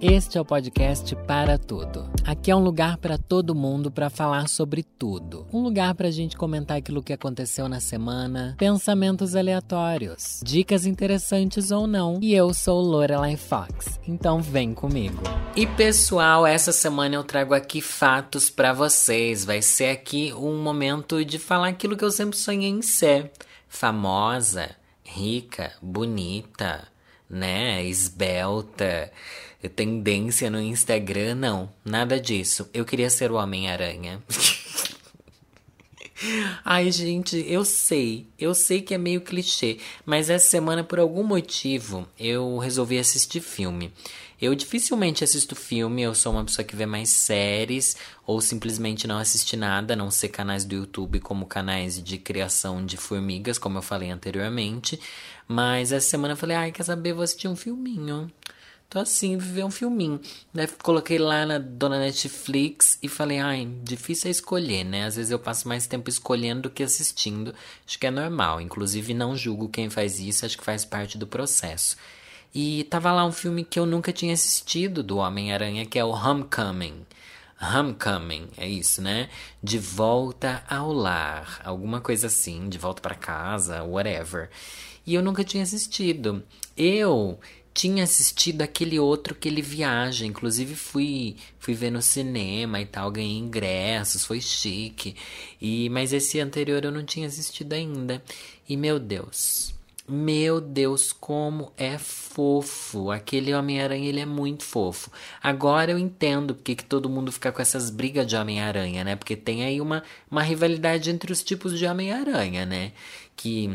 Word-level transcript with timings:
Este 0.00 0.38
é 0.38 0.40
o 0.40 0.44
podcast 0.44 1.16
Para 1.26 1.58
Tudo. 1.58 2.08
Aqui 2.24 2.52
é 2.52 2.54
um 2.54 2.62
lugar 2.62 2.98
para 2.98 3.18
todo 3.18 3.52
mundo 3.52 3.90
para 3.90 4.08
falar 4.08 4.48
sobre 4.48 4.84
tudo. 4.84 5.44
Um 5.52 5.60
lugar 5.60 5.92
para 5.96 6.06
a 6.06 6.10
gente 6.12 6.36
comentar 6.36 6.76
aquilo 6.76 7.02
que 7.02 7.12
aconteceu 7.12 7.68
na 7.68 7.80
semana, 7.80 8.54
pensamentos 8.56 9.34
aleatórios, 9.34 10.40
dicas 10.44 10.86
interessantes 10.86 11.72
ou 11.72 11.88
não. 11.88 12.20
E 12.22 12.32
eu 12.32 12.54
sou 12.54 12.80
Lorelai 12.80 13.36
Fox, 13.36 13.98
então 14.06 14.40
vem 14.40 14.72
comigo. 14.72 15.20
E 15.56 15.66
pessoal, 15.66 16.46
essa 16.46 16.70
semana 16.70 17.16
eu 17.16 17.24
trago 17.24 17.52
aqui 17.52 17.80
fatos 17.80 18.48
para 18.48 18.72
vocês. 18.72 19.44
Vai 19.44 19.60
ser 19.62 19.90
aqui 19.90 20.32
um 20.32 20.62
momento 20.62 21.24
de 21.24 21.40
falar 21.40 21.66
aquilo 21.66 21.96
que 21.96 22.04
eu 22.04 22.12
sempre 22.12 22.38
sonhei 22.38 22.70
em 22.70 22.82
ser: 22.82 23.32
famosa, 23.68 24.70
rica, 25.02 25.72
bonita, 25.82 26.86
né, 27.28 27.84
esbelta 27.84 29.10
tendência 29.66 30.50
no 30.50 30.60
Instagram, 30.60 31.34
não. 31.34 31.72
Nada 31.84 32.20
disso. 32.20 32.68
Eu 32.72 32.84
queria 32.84 33.08
ser 33.08 33.32
o 33.32 33.36
Homem-Aranha. 33.36 34.22
Ai, 36.64 36.90
gente, 36.90 37.44
eu 37.48 37.64
sei. 37.64 38.28
Eu 38.38 38.54
sei 38.54 38.82
que 38.82 38.92
é 38.92 38.98
meio 38.98 39.20
clichê, 39.20 39.78
mas 40.04 40.28
essa 40.28 40.48
semana, 40.48 40.84
por 40.84 40.98
algum 40.98 41.22
motivo, 41.22 42.06
eu 42.18 42.58
resolvi 42.58 42.98
assistir 42.98 43.40
filme. 43.40 43.92
Eu 44.40 44.54
dificilmente 44.54 45.24
assisto 45.24 45.56
filme, 45.56 46.02
eu 46.02 46.14
sou 46.14 46.32
uma 46.32 46.44
pessoa 46.44 46.64
que 46.64 46.76
vê 46.76 46.86
mais 46.86 47.08
séries 47.08 47.96
ou 48.24 48.40
simplesmente 48.40 49.06
não 49.06 49.18
assiste 49.18 49.56
nada, 49.56 49.94
a 49.94 49.96
não 49.96 50.12
ser 50.12 50.28
canais 50.28 50.64
do 50.64 50.76
YouTube 50.76 51.18
como 51.18 51.44
canais 51.44 52.00
de 52.00 52.18
criação 52.18 52.86
de 52.86 52.96
formigas, 52.96 53.58
como 53.58 53.78
eu 53.78 53.82
falei 53.82 54.10
anteriormente. 54.10 55.00
Mas 55.48 55.90
essa 55.90 56.08
semana 56.08 56.34
eu 56.34 56.36
falei, 56.36 56.56
ai, 56.56 56.72
quer 56.72 56.84
saber, 56.84 57.14
vou 57.14 57.24
assistir 57.24 57.48
um 57.48 57.56
filminho. 57.56 58.30
Tô 58.90 59.00
assim, 59.00 59.36
viver 59.36 59.64
um 59.64 59.70
filminho. 59.70 60.18
Daí 60.52 60.66
coloquei 60.82 61.18
lá 61.18 61.44
na 61.44 61.58
dona 61.58 61.98
Netflix 61.98 62.98
e 63.02 63.08
falei, 63.08 63.38
ai, 63.38 63.68
difícil 63.82 64.28
é 64.28 64.30
escolher, 64.30 64.82
né? 64.82 65.04
Às 65.04 65.16
vezes 65.16 65.30
eu 65.30 65.38
passo 65.38 65.68
mais 65.68 65.86
tempo 65.86 66.08
escolhendo 66.08 66.62
do 66.62 66.70
que 66.70 66.82
assistindo. 66.82 67.54
Acho 67.86 67.98
que 67.98 68.06
é 68.06 68.10
normal. 68.10 68.62
Inclusive, 68.62 69.12
não 69.12 69.36
julgo 69.36 69.68
quem 69.68 69.90
faz 69.90 70.18
isso, 70.18 70.46
acho 70.46 70.56
que 70.56 70.64
faz 70.64 70.86
parte 70.86 71.18
do 71.18 71.26
processo. 71.26 71.98
E 72.54 72.84
tava 72.84 73.12
lá 73.12 73.26
um 73.26 73.32
filme 73.32 73.62
que 73.62 73.78
eu 73.78 73.84
nunca 73.84 74.10
tinha 74.10 74.32
assistido 74.32 75.02
do 75.02 75.18
Homem-Aranha, 75.18 75.84
que 75.84 75.98
é 75.98 76.04
o 76.04 76.08
Homecoming. 76.08 77.04
Homecoming, 77.60 78.48
é 78.56 78.66
isso, 78.66 79.02
né? 79.02 79.28
De 79.62 79.78
volta 79.78 80.64
ao 80.66 80.94
lar, 80.94 81.60
alguma 81.62 82.00
coisa 82.00 82.28
assim, 82.28 82.70
de 82.70 82.78
volta 82.78 83.02
para 83.02 83.14
casa, 83.14 83.82
whatever. 83.82 84.48
E 85.04 85.14
eu 85.14 85.22
nunca 85.22 85.44
tinha 85.44 85.62
assistido. 85.62 86.42
Eu 86.76 87.38
tinha 87.78 88.02
assistido 88.02 88.62
aquele 88.62 88.98
outro 88.98 89.36
que 89.36 89.46
ele 89.46 89.62
viaja, 89.62 90.26
inclusive 90.26 90.74
fui 90.74 91.36
fui 91.60 91.74
ver 91.74 91.92
no 91.92 92.02
cinema 92.02 92.80
e 92.80 92.86
tal, 92.86 93.08
ganhei 93.08 93.38
ingressos, 93.38 94.24
foi 94.24 94.40
chique. 94.40 95.14
E 95.62 95.88
mas 95.90 96.12
esse 96.12 96.40
anterior 96.40 96.84
eu 96.84 96.90
não 96.90 97.04
tinha 97.04 97.28
assistido 97.28 97.74
ainda. 97.74 98.20
E 98.68 98.76
meu 98.76 98.98
Deus, 98.98 99.72
meu 100.08 100.60
Deus, 100.60 101.12
como 101.12 101.72
é 101.76 101.96
fofo. 101.98 103.12
Aquele 103.12 103.54
Homem-Aranha, 103.54 104.08
ele 104.08 104.20
é 104.20 104.26
muito 104.26 104.64
fofo. 104.64 105.08
Agora 105.40 105.92
eu 105.92 105.98
entendo 105.98 106.56
porque 106.56 106.74
que 106.74 106.84
todo 106.84 107.08
mundo 107.08 107.30
fica 107.30 107.52
com 107.52 107.62
essas 107.62 107.90
brigas 107.90 108.26
de 108.26 108.34
Homem-Aranha, 108.34 109.04
né? 109.04 109.14
Porque 109.14 109.36
tem 109.36 109.62
aí 109.64 109.80
uma, 109.80 110.02
uma 110.28 110.42
rivalidade 110.42 111.10
entre 111.10 111.30
os 111.32 111.44
tipos 111.44 111.78
de 111.78 111.86
Homem-Aranha, 111.86 112.66
né? 112.66 112.90
Que 113.36 113.70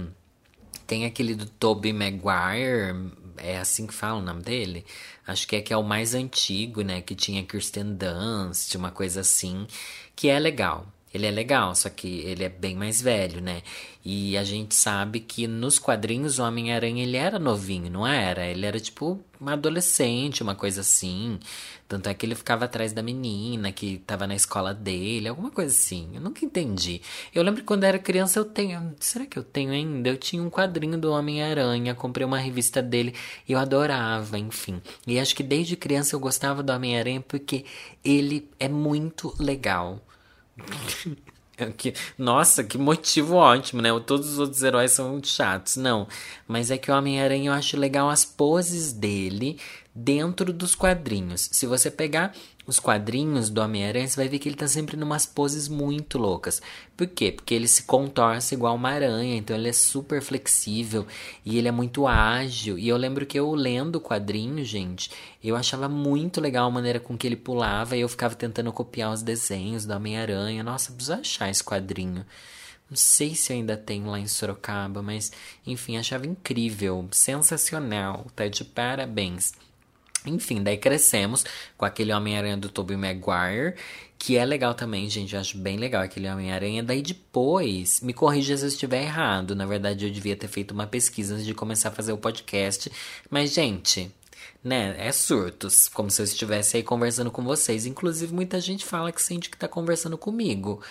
tem 0.86 1.06
aquele 1.06 1.36
do 1.36 1.46
Tobey 1.46 1.94
Maguire, 1.94 3.14
é 3.38 3.58
assim 3.58 3.88
que 3.88 3.94
fala 3.94 4.20
o 4.20 4.22
nome 4.22 4.44
dele? 4.44 4.86
Acho 5.26 5.48
que 5.48 5.56
é 5.56 5.62
que 5.62 5.74
é 5.74 5.78
o 5.78 5.84
mais 5.84 6.14
antigo, 6.14 6.82
né? 6.82 7.02
Que 7.02 7.16
tinha 7.16 7.44
Kirsten 7.46 7.96
Dunst, 7.96 8.76
uma 8.76 8.92
coisa 8.92 9.22
assim, 9.22 9.66
que 10.16 10.30
é 10.30 10.38
legal. 10.40 10.93
Ele 11.14 11.28
é 11.28 11.32
legal, 11.32 11.76
só 11.76 11.90
que 11.90 12.08
ele 12.22 12.44
é 12.44 12.50
bem 12.50 12.76
mais 12.76 13.02
velho, 13.02 13.40
né? 13.40 13.62
E 14.04 14.36
a 14.36 14.44
gente 14.44 14.76
sabe 14.76 15.20
que 15.20 15.48
nos 15.48 15.78
quadrinhos 15.80 16.40
o 16.40 16.44
Homem-Aranha 16.44 17.04
ele 17.04 17.16
era 17.16 17.38
novinho, 17.38 17.90
não 17.90 18.06
era? 18.06 18.46
Ele 18.46 18.66
era 18.66 18.80
tipo 18.80 19.20
um 19.40 19.48
adolescente, 19.48 20.42
uma 20.42 20.56
coisa 20.56 20.82
assim. 20.82 21.40
Tanto 21.88 22.10
é 22.10 22.14
que 22.14 22.26
ele 22.26 22.34
ficava 22.34 22.66
atrás 22.66 22.92
da 22.92 23.04
menina 23.04 23.72
que 23.72 24.00
tava 24.00 24.26
na 24.26 24.36
escola 24.36 24.74
dele, 24.74 25.28
alguma 25.28 25.52
coisa 25.52 25.72
assim. 25.72 26.10
Eu 26.14 26.22
nunca 26.22 26.44
entendi. 26.44 27.02
Eu 27.34 27.44
lembro 27.44 27.62
que 27.62 27.68
quando 27.68 27.84
era 27.84 28.00
criança 28.00 28.40
eu 28.40 28.46
tenho. 28.46 28.96
Será 29.00 29.26
que 29.26 29.38
eu 29.38 29.44
tenho 29.44 29.72
ainda? 29.72 30.10
Eu 30.10 30.18
tinha 30.18 30.42
um 30.42 30.50
quadrinho 30.50 30.98
do 30.98 31.12
Homem-Aranha, 31.12 31.94
comprei 31.94 32.26
uma 32.26 32.40
revista 32.40 32.82
dele 32.82 33.14
e 33.48 33.52
eu 33.54 33.60
adorava, 33.60 34.40
enfim. 34.40 34.82
E 35.06 35.20
acho 35.20 35.36
que 35.36 35.44
desde 35.44 35.76
criança 35.76 36.16
eu 36.16 36.20
gostava 36.20 36.64
do 36.64 36.74
Homem-Aranha 36.74 37.22
porque 37.22 37.66
ele 38.04 38.50
é 38.60 38.68
muito 38.68 39.34
legal. 39.40 40.02
Que, 41.78 41.94
nossa, 42.18 42.64
que 42.64 42.80
motivo 42.80 43.36
ótimo, 43.36 43.80
né? 43.80 43.90
Todos 44.08 44.34
os 44.34 44.40
outros 44.40 44.64
heróis 44.64 44.92
são 44.92 45.12
muito 45.12 45.28
chatos. 45.28 45.76
Não, 45.76 46.08
mas 46.48 46.72
é 46.72 46.80
que 46.80 46.90
o 46.90 46.96
Homem-Aranha 46.96 47.50
eu 47.50 47.54
acho 47.54 47.78
legal 47.78 48.10
as 48.10 48.26
poses 48.26 48.92
dele 48.92 49.60
dentro 49.94 50.52
dos 50.52 50.74
quadrinhos. 50.74 51.50
Se 51.52 51.68
você 51.68 51.92
pegar 51.92 52.36
os 52.66 52.80
quadrinhos 52.80 53.50
do 53.50 53.62
Homem-Aranha, 53.62 54.08
você 54.08 54.16
vai 54.16 54.30
ver 54.30 54.40
que 54.40 54.48
ele 54.48 54.56
tá 54.56 54.68
sempre 54.68 54.96
numas 54.96 55.26
poses 55.26 55.68
muito 55.68 56.18
loucas. 56.18 56.62
Por 56.96 57.08
quê? 57.08 57.32
Porque 57.32 57.54
ele 57.54 57.68
se 57.68 57.84
contorce 57.84 58.56
igual 58.56 58.76
uma 58.76 58.90
aranha, 58.90 59.36
então 59.36 59.56
ele 59.56 59.70
é 59.70 59.74
super 59.74 60.22
flexível 60.22 61.06
e 61.46 61.58
ele 61.58 61.68
é 61.68 61.72
muito 61.72 62.08
ágil. 62.08 62.78
E 62.78 62.88
eu 62.88 62.96
lembro 62.96 63.26
que 63.26 63.38
eu 63.38 63.54
lendo 63.54 63.98
o 63.98 64.02
quadrinho, 64.02 64.64
gente, 64.64 65.12
eu 65.44 65.56
achava 65.56 65.90
muito 65.90 66.40
legal 66.40 66.68
a 66.68 66.72
maneira 66.72 67.00
com 67.00 67.18
que 67.18 67.28
ele 67.28 67.36
pulava 67.36 67.98
e 67.98 68.02
eu 68.02 68.10
ficava 68.10 68.36
tentando 68.36 68.72
copiar 68.72 69.12
os 69.12 69.22
desenhos 69.22 69.86
do 69.86 69.94
Homem-Aranha. 69.94 70.64
Nossa, 70.64 70.92
preciso 70.92 71.14
achar 71.14 71.50
esse 71.50 71.64
quadrinho. 71.64 72.26
Não 72.90 72.98
sei 72.98 73.34
se 73.34 73.52
ainda 73.52 73.76
tem 73.76 74.06
lá 74.06 74.20
em 74.20 74.28
Sorocaba, 74.28 75.02
mas 75.02 75.32
enfim, 75.66 75.98
achava 75.98 76.28
incrível, 76.28 77.08
sensacional, 77.12 78.28
tá 78.36 78.48
de 78.48 78.64
parabéns. 78.64 79.54
Enfim, 80.26 80.64
daí 80.64 80.78
crescemos 80.78 81.46
com 81.78 81.86
aquele 81.86 82.14
Homem-Aranha 82.14 82.58
do 82.58 82.70
Tobey 82.70 82.98
Maguire, 82.98 83.76
que 84.18 84.38
é 84.38 84.46
legal 84.46 84.74
também, 84.74 85.10
gente. 85.10 85.34
Eu 85.34 85.42
acho 85.42 85.58
bem 85.58 85.78
legal 85.78 86.02
aquele 86.02 86.30
Homem-Aranha. 86.30 86.82
Daí 86.82 87.02
depois, 87.02 88.00
me 88.02 88.14
corrija 88.14 88.56
se 88.56 88.64
eu 88.64 88.70
estiver 88.70 89.04
errado. 89.04 89.56
Na 89.56 89.66
verdade, 89.66 90.06
eu 90.06 90.12
devia 90.12 90.36
ter 90.36 90.48
feito 90.48 90.72
uma 90.72 90.88
pesquisa 90.88 91.34
antes 91.34 91.46
de 91.46 91.54
começar 91.54 91.90
a 91.90 91.92
fazer 91.92 92.14
o 92.14 92.18
podcast. 92.18 92.92
Mas, 93.30 93.54
gente, 93.54 94.10
né? 94.64 94.96
É 94.98 95.12
surtos, 95.12 95.90
como 95.90 96.10
se 96.10 96.22
eu 96.22 96.24
estivesse 96.24 96.78
aí 96.78 96.84
conversando 96.84 97.30
com 97.30 97.44
vocês. 97.44 97.86
Inclusive, 97.86 98.34
muita 98.34 98.62
gente 98.62 98.86
fala 98.86 99.12
que 99.12 99.22
sente 99.22 99.50
que 99.50 99.58
tá 99.58 99.68
conversando 99.68 100.18
comigo. 100.18 100.82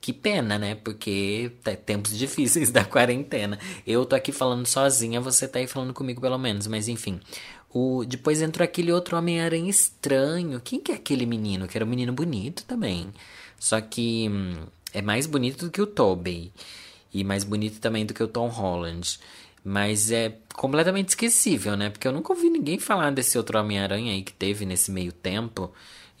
Que 0.00 0.12
pena, 0.12 0.58
né? 0.58 0.74
Porque 0.74 1.52
tá 1.62 1.76
tempos 1.76 2.10
difíceis 2.18 2.72
da 2.72 2.84
quarentena. 2.84 3.58
Eu 3.86 4.04
tô 4.04 4.16
aqui 4.16 4.32
falando 4.32 4.66
sozinha, 4.66 5.20
você 5.20 5.46
tá 5.46 5.60
aí 5.60 5.68
falando 5.68 5.94
comigo 5.94 6.20
pelo 6.20 6.38
menos, 6.38 6.66
mas 6.66 6.88
enfim. 6.88 7.20
O, 7.74 8.04
depois 8.04 8.42
entrou 8.42 8.64
aquele 8.64 8.92
outro 8.92 9.16
Homem-Aranha 9.16 9.70
estranho. 9.70 10.60
Quem 10.60 10.80
que 10.80 10.92
é 10.92 10.94
aquele 10.94 11.24
menino? 11.24 11.66
Que 11.66 11.78
era 11.78 11.84
um 11.84 11.88
menino 11.88 12.12
bonito 12.12 12.64
também. 12.64 13.12
Só 13.58 13.80
que 13.80 14.28
hum, 14.28 14.66
é 14.92 15.00
mais 15.00 15.26
bonito 15.26 15.64
do 15.64 15.70
que 15.70 15.80
o 15.80 15.86
Tobey. 15.86 16.52
E 17.12 17.24
mais 17.24 17.44
bonito 17.44 17.80
também 17.80 18.04
do 18.04 18.14
que 18.14 18.22
o 18.22 18.28
Tom 18.28 18.48
Holland. 18.48 19.18
Mas 19.64 20.10
é 20.10 20.36
completamente 20.54 21.10
esquecível, 21.10 21.76
né? 21.76 21.88
Porque 21.88 22.06
eu 22.06 22.12
nunca 22.12 22.32
ouvi 22.32 22.50
ninguém 22.50 22.78
falar 22.78 23.10
desse 23.10 23.38
outro 23.38 23.58
Homem-Aranha 23.58 24.12
aí 24.12 24.22
que 24.22 24.32
teve 24.32 24.66
nesse 24.66 24.90
meio 24.90 25.12
tempo 25.12 25.72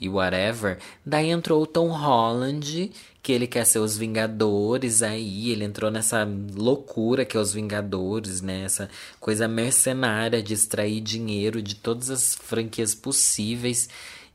e 0.02 0.08
whatever. 0.08 0.78
Daí 1.06 1.30
entrou 1.30 1.62
o 1.62 1.66
Tom 1.66 1.88
Holland, 1.88 2.90
que 3.22 3.32
ele 3.32 3.46
quer 3.46 3.64
ser 3.64 3.78
os 3.78 3.96
Vingadores 3.96 5.00
aí, 5.00 5.50
ele 5.50 5.64
entrou 5.64 5.92
nessa 5.92 6.28
loucura 6.54 7.24
que 7.24 7.36
é 7.36 7.40
os 7.40 7.54
Vingadores, 7.54 8.40
né? 8.40 8.64
Essa 8.64 8.90
coisa 9.20 9.46
mercenária 9.46 10.42
de 10.42 10.52
extrair 10.52 11.00
dinheiro 11.00 11.62
de 11.62 11.76
todas 11.76 12.10
as 12.10 12.34
franquias 12.34 12.96
possíveis 12.96 13.88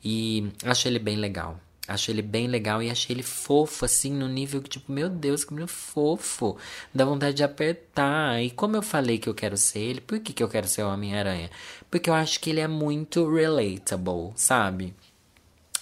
e 0.03 0.47
acho 0.63 0.87
ele 0.87 0.99
bem 0.99 1.17
legal. 1.17 1.59
Acho 1.87 2.11
ele 2.11 2.21
bem 2.21 2.47
legal 2.47 2.83
e 2.83 2.89
achei 2.89 3.15
ele 3.15 3.23
fofo, 3.23 3.85
assim, 3.85 4.11
no 4.11 4.27
nível 4.27 4.61
que, 4.61 4.69
tipo, 4.69 4.91
meu 4.91 5.07
Deus, 5.07 5.45
que 5.45 5.53
menino 5.53 5.69
fofo. 5.69 6.57
Dá 6.93 7.05
vontade 7.05 7.37
de 7.37 7.43
apertar. 7.45 8.43
E 8.43 8.51
como 8.51 8.75
eu 8.75 8.81
falei 8.81 9.17
que 9.17 9.29
eu 9.29 9.33
quero 9.33 9.55
ser 9.55 9.79
ele, 9.79 10.01
por 10.01 10.19
que, 10.19 10.33
que 10.33 10.43
eu 10.43 10.49
quero 10.49 10.67
ser 10.67 10.83
o 10.83 10.89
Homem-Aranha? 10.89 11.49
Porque 11.89 12.09
eu 12.09 12.13
acho 12.13 12.41
que 12.41 12.49
ele 12.49 12.59
é 12.59 12.67
muito 12.67 13.33
relatable, 13.33 14.33
sabe? 14.35 14.93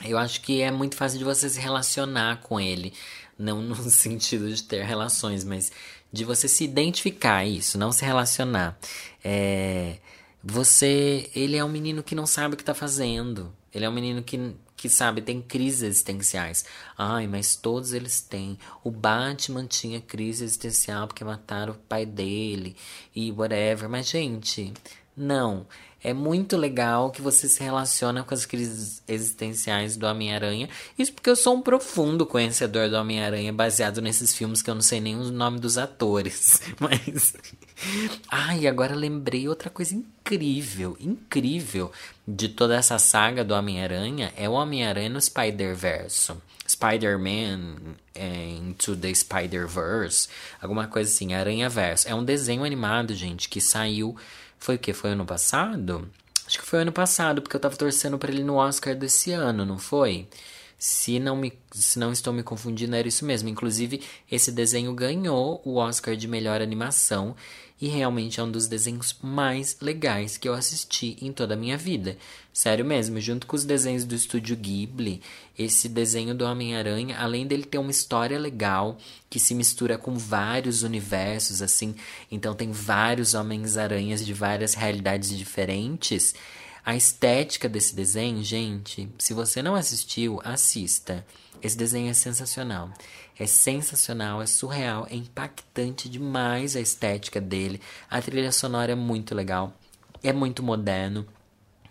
Eu 0.04 0.18
acho 0.18 0.42
que 0.42 0.62
é 0.62 0.72
muito 0.72 0.96
fácil 0.96 1.18
de 1.18 1.24
você 1.24 1.50
se 1.50 1.60
relacionar 1.60 2.42
com 2.42 2.60
ele. 2.60 2.94
Não 3.38 3.62
no 3.64 3.76
sentido 3.76 4.54
de 4.54 4.64
ter 4.64 4.84
relações, 4.84 5.44
mas 5.44 5.72
de 6.12 6.24
você 6.24 6.48
se 6.48 6.64
identificar 6.64 7.46
isso, 7.46 7.78
não 7.78 7.92
se 7.92 8.06
relacionar. 8.06 8.78
É, 9.24 9.98
você, 10.44 11.30
ele 11.36 11.58
é 11.58 11.64
um 11.64 11.70
menino 11.70 12.04
que 12.04 12.16
não 12.16 12.26
sabe 12.26 12.54
o 12.54 12.58
que 12.58 12.64
está 12.64 12.74
fazendo. 12.74 13.54
Ele 13.74 13.84
é 13.84 13.90
um 13.90 13.94
menino 13.94 14.24
que, 14.24 14.56
que 14.78 14.88
sabe, 14.88 15.22
tem 15.22 15.42
crises 15.42 15.82
existenciais. 15.82 16.64
Ai, 16.98 17.28
mas 17.28 17.56
todos 17.56 17.92
eles 17.92 18.22
têm. 18.22 18.58
O 18.84 18.92
Batman 18.92 19.66
tinha 19.66 20.00
crise 20.00 20.46
existencial 20.46 21.08
porque 21.08 21.24
mataram 21.26 21.74
o 21.74 21.78
pai 21.78 22.06
dele 22.06 22.76
e 23.14 23.32
whatever. 23.32 23.90
Mas, 23.90 24.08
gente, 24.08 24.72
não. 25.18 25.68
É 26.06 26.14
muito 26.14 26.56
legal 26.56 27.10
que 27.10 27.20
você 27.20 27.48
se 27.48 27.64
relaciona 27.64 28.24
com 28.24 28.32
as 28.32 28.46
crises 28.46 29.02
existenciais 29.08 29.98
do 29.98 30.06
Homem-Aranha. 30.06 30.70
Isso 31.00 31.12
porque 31.12 31.32
eu 31.32 31.36
sou 31.36 31.56
um 31.56 31.62
profundo 31.64 32.28
conhecedor 32.28 32.90
do 32.90 32.96
Homem-Aranha, 32.96 33.52
baseado 33.52 34.04
nesses 34.04 34.36
filmes 34.36 34.62
que 34.62 34.70
eu 34.70 34.76
não 34.76 34.84
sei 34.84 35.02
nem 35.02 35.16
o 35.16 35.32
nome 35.32 35.60
dos 35.60 35.80
atores. 35.80 36.62
Mas. 36.80 37.34
Ai, 38.30 38.68
agora 38.68 38.94
lembrei 38.94 39.50
outra 39.50 39.72
coisa 39.72 39.96
incrível, 39.96 40.96
incrível 41.00 41.92
de 42.28 42.50
toda 42.50 42.76
essa 42.76 43.00
saga 43.00 43.44
do 43.44 43.56
Homem-Aranha 43.56 44.32
é 44.38 44.48
o 44.48 44.54
Homem-Aranha 44.54 45.10
no 45.10 45.20
Spider-Verse. 45.20 46.34
Spider-Man 46.68 47.96
é, 48.14 48.50
Into 48.50 48.96
the 48.96 49.14
Spider-Verse, 49.14 50.28
alguma 50.62 50.88
coisa 50.88 51.10
assim, 51.10 51.34
Aranha-Verso. 51.34 52.08
É 52.08 52.14
um 52.16 52.24
desenho 52.24 52.64
animado, 52.64 53.14
gente, 53.16 53.50
que 53.50 53.60
saiu. 53.60 54.16
Foi 54.60 54.76
o 54.76 54.80
que? 54.80 54.94
Foi 54.94 55.12
ano 55.12 55.26
passado? 55.26 56.10
Acho 56.46 56.60
que 56.60 56.66
foi 56.66 56.82
ano 56.82 56.92
passado, 56.92 57.42
porque 57.42 57.56
eu 57.56 57.60
tava 57.60 57.76
torcendo 57.76 58.18
para 58.18 58.32
ele 58.32 58.44
no 58.44 58.56
Oscar 58.56 58.96
desse 58.96 59.32
ano, 59.32 59.66
não 59.66 59.80
foi? 59.80 60.28
Se 60.78 61.20
não, 61.20 61.36
me, 61.36 61.54
se 61.72 61.98
não 61.98 62.12
estou 62.12 62.32
me 62.34 62.44
confundindo, 62.44 62.96
era 62.96 63.08
isso 63.08 63.26
mesmo. 63.26 63.50
Inclusive, 63.50 64.02
esse 64.32 64.52
desenho 64.52 64.94
ganhou 64.94 65.62
o 65.66 65.78
Oscar 65.78 66.16
de 66.16 66.28
melhor 66.28 66.62
animação 66.62 67.36
e 67.80 67.88
realmente 67.88 68.40
é 68.40 68.44
um 68.44 68.50
dos 68.50 68.68
desenhos 68.68 69.16
mais 69.22 69.78
legais 69.82 70.38
que 70.38 70.48
eu 70.48 70.54
assisti 70.54 71.18
em 71.22 71.32
toda 71.32 71.56
a 71.56 71.58
minha 71.58 71.78
vida. 71.78 72.18
Sério 72.54 72.86
mesmo, 72.86 73.20
junto 73.20 73.46
com 73.46 73.56
os 73.56 73.66
desenhos 73.66 74.06
do 74.06 74.16
estúdio 74.16 74.56
Ghibli, 74.56 75.22
esse 75.60 75.90
desenho 75.90 76.34
do 76.34 76.46
Homem-Aranha, 76.46 77.18
além 77.20 77.46
dele 77.46 77.66
ter 77.66 77.78
uma 77.78 77.92
história 77.92 78.40
legal 78.40 78.98
que 79.30 79.40
se 79.40 79.54
mistura 79.54 79.98
com 79.98 80.18
vários 80.18 80.84
universos, 80.84 81.62
assim, 81.62 81.96
então 82.32 82.54
tem 82.54 82.72
vários 82.72 83.34
Homens-Aranhas 83.34 84.26
de 84.26 84.34
várias 84.34 84.74
realidades 84.74 85.30
diferentes. 85.38 86.34
A 86.86 86.96
estética 86.96 87.68
desse 87.68 87.94
desenho, 87.94 88.42
gente, 88.42 89.10
se 89.18 89.34
você 89.34 89.62
não 89.62 89.76
assistiu, 89.76 90.40
assista. 90.44 91.26
Esse 91.62 91.76
desenho 91.76 92.10
é 92.10 92.14
sensacional. 92.14 92.90
É 93.38 93.46
sensacional, 93.46 94.42
é 94.42 94.46
surreal, 94.46 95.08
é 95.10 95.16
impactante 95.16 96.08
demais 96.08 96.76
a 96.76 96.80
estética 96.80 97.42
dele. 97.42 97.82
A 98.10 98.22
trilha 98.22 98.52
sonora 98.52 98.94
é 98.94 98.96
muito 98.96 99.36
legal, 99.36 99.74
é 100.24 100.32
muito 100.32 100.64
moderno. 100.64 101.26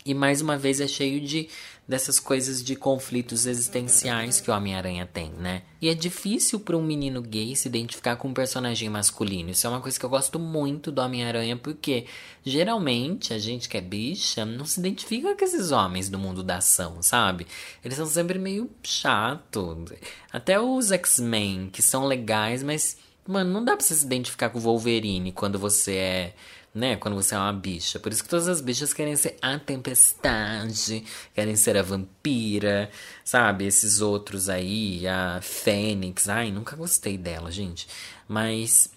E 0.06 0.12
mais 0.12 0.40
uma 0.40 0.58
vez 0.58 0.80
é 0.80 0.86
cheio 0.86 1.20
de 1.20 1.48
dessas 1.86 2.18
coisas 2.18 2.64
de 2.64 2.74
conflitos 2.74 3.44
existenciais 3.44 4.40
que 4.40 4.50
o 4.50 4.54
Homem-Aranha 4.54 5.06
tem, 5.06 5.30
né? 5.32 5.62
E 5.82 5.88
é 5.88 5.94
difícil 5.94 6.58
para 6.58 6.76
um 6.76 6.82
menino 6.82 7.20
gay 7.20 7.54
se 7.54 7.68
identificar 7.68 8.16
com 8.16 8.28
um 8.28 8.34
personagem 8.34 8.88
masculino. 8.88 9.50
Isso 9.50 9.66
é 9.66 9.70
uma 9.70 9.82
coisa 9.82 9.98
que 9.98 10.04
eu 10.04 10.08
gosto 10.08 10.38
muito 10.38 10.90
do 10.90 11.02
Homem-Aranha, 11.02 11.56
porque 11.58 12.06
geralmente 12.42 13.34
a 13.34 13.38
gente 13.38 13.68
que 13.68 13.76
é 13.76 13.82
bicha 13.82 14.46
não 14.46 14.64
se 14.64 14.80
identifica 14.80 15.36
com 15.36 15.44
esses 15.44 15.72
homens 15.72 16.08
do 16.08 16.18
mundo 16.18 16.42
da 16.42 16.56
ação, 16.56 17.02
sabe? 17.02 17.46
Eles 17.84 17.98
são 17.98 18.06
sempre 18.06 18.38
meio 18.38 18.70
chato. 18.82 19.84
Até 20.32 20.58
os 20.58 20.90
X-Men, 20.90 21.68
que 21.70 21.82
são 21.82 22.06
legais, 22.06 22.62
mas, 22.62 22.96
mano, 23.26 23.52
não 23.52 23.62
dá 23.64 23.76
pra 23.76 23.84
você 23.84 23.94
se 23.94 24.06
identificar 24.06 24.48
com 24.48 24.58
o 24.58 24.62
Wolverine 24.62 25.32
quando 25.32 25.58
você 25.58 25.94
é 25.96 26.34
né? 26.74 26.96
Quando 26.96 27.14
você 27.14 27.34
é 27.34 27.38
uma 27.38 27.52
bicha. 27.52 27.98
Por 27.98 28.12
isso 28.12 28.22
que 28.22 28.28
todas 28.28 28.48
as 28.48 28.60
bichas 28.60 28.92
querem 28.92 29.14
ser 29.16 29.36
a 29.40 29.58
tempestade, 29.58 31.04
querem 31.34 31.54
ser 31.54 31.76
a 31.76 31.82
vampira, 31.82 32.90
sabe? 33.24 33.64
Esses 33.66 34.00
outros 34.00 34.48
aí, 34.48 35.06
a 35.06 35.40
Fênix. 35.40 36.28
Ai, 36.28 36.50
nunca 36.50 36.74
gostei 36.74 37.16
dela, 37.16 37.52
gente. 37.52 37.86
Mas 38.26 38.90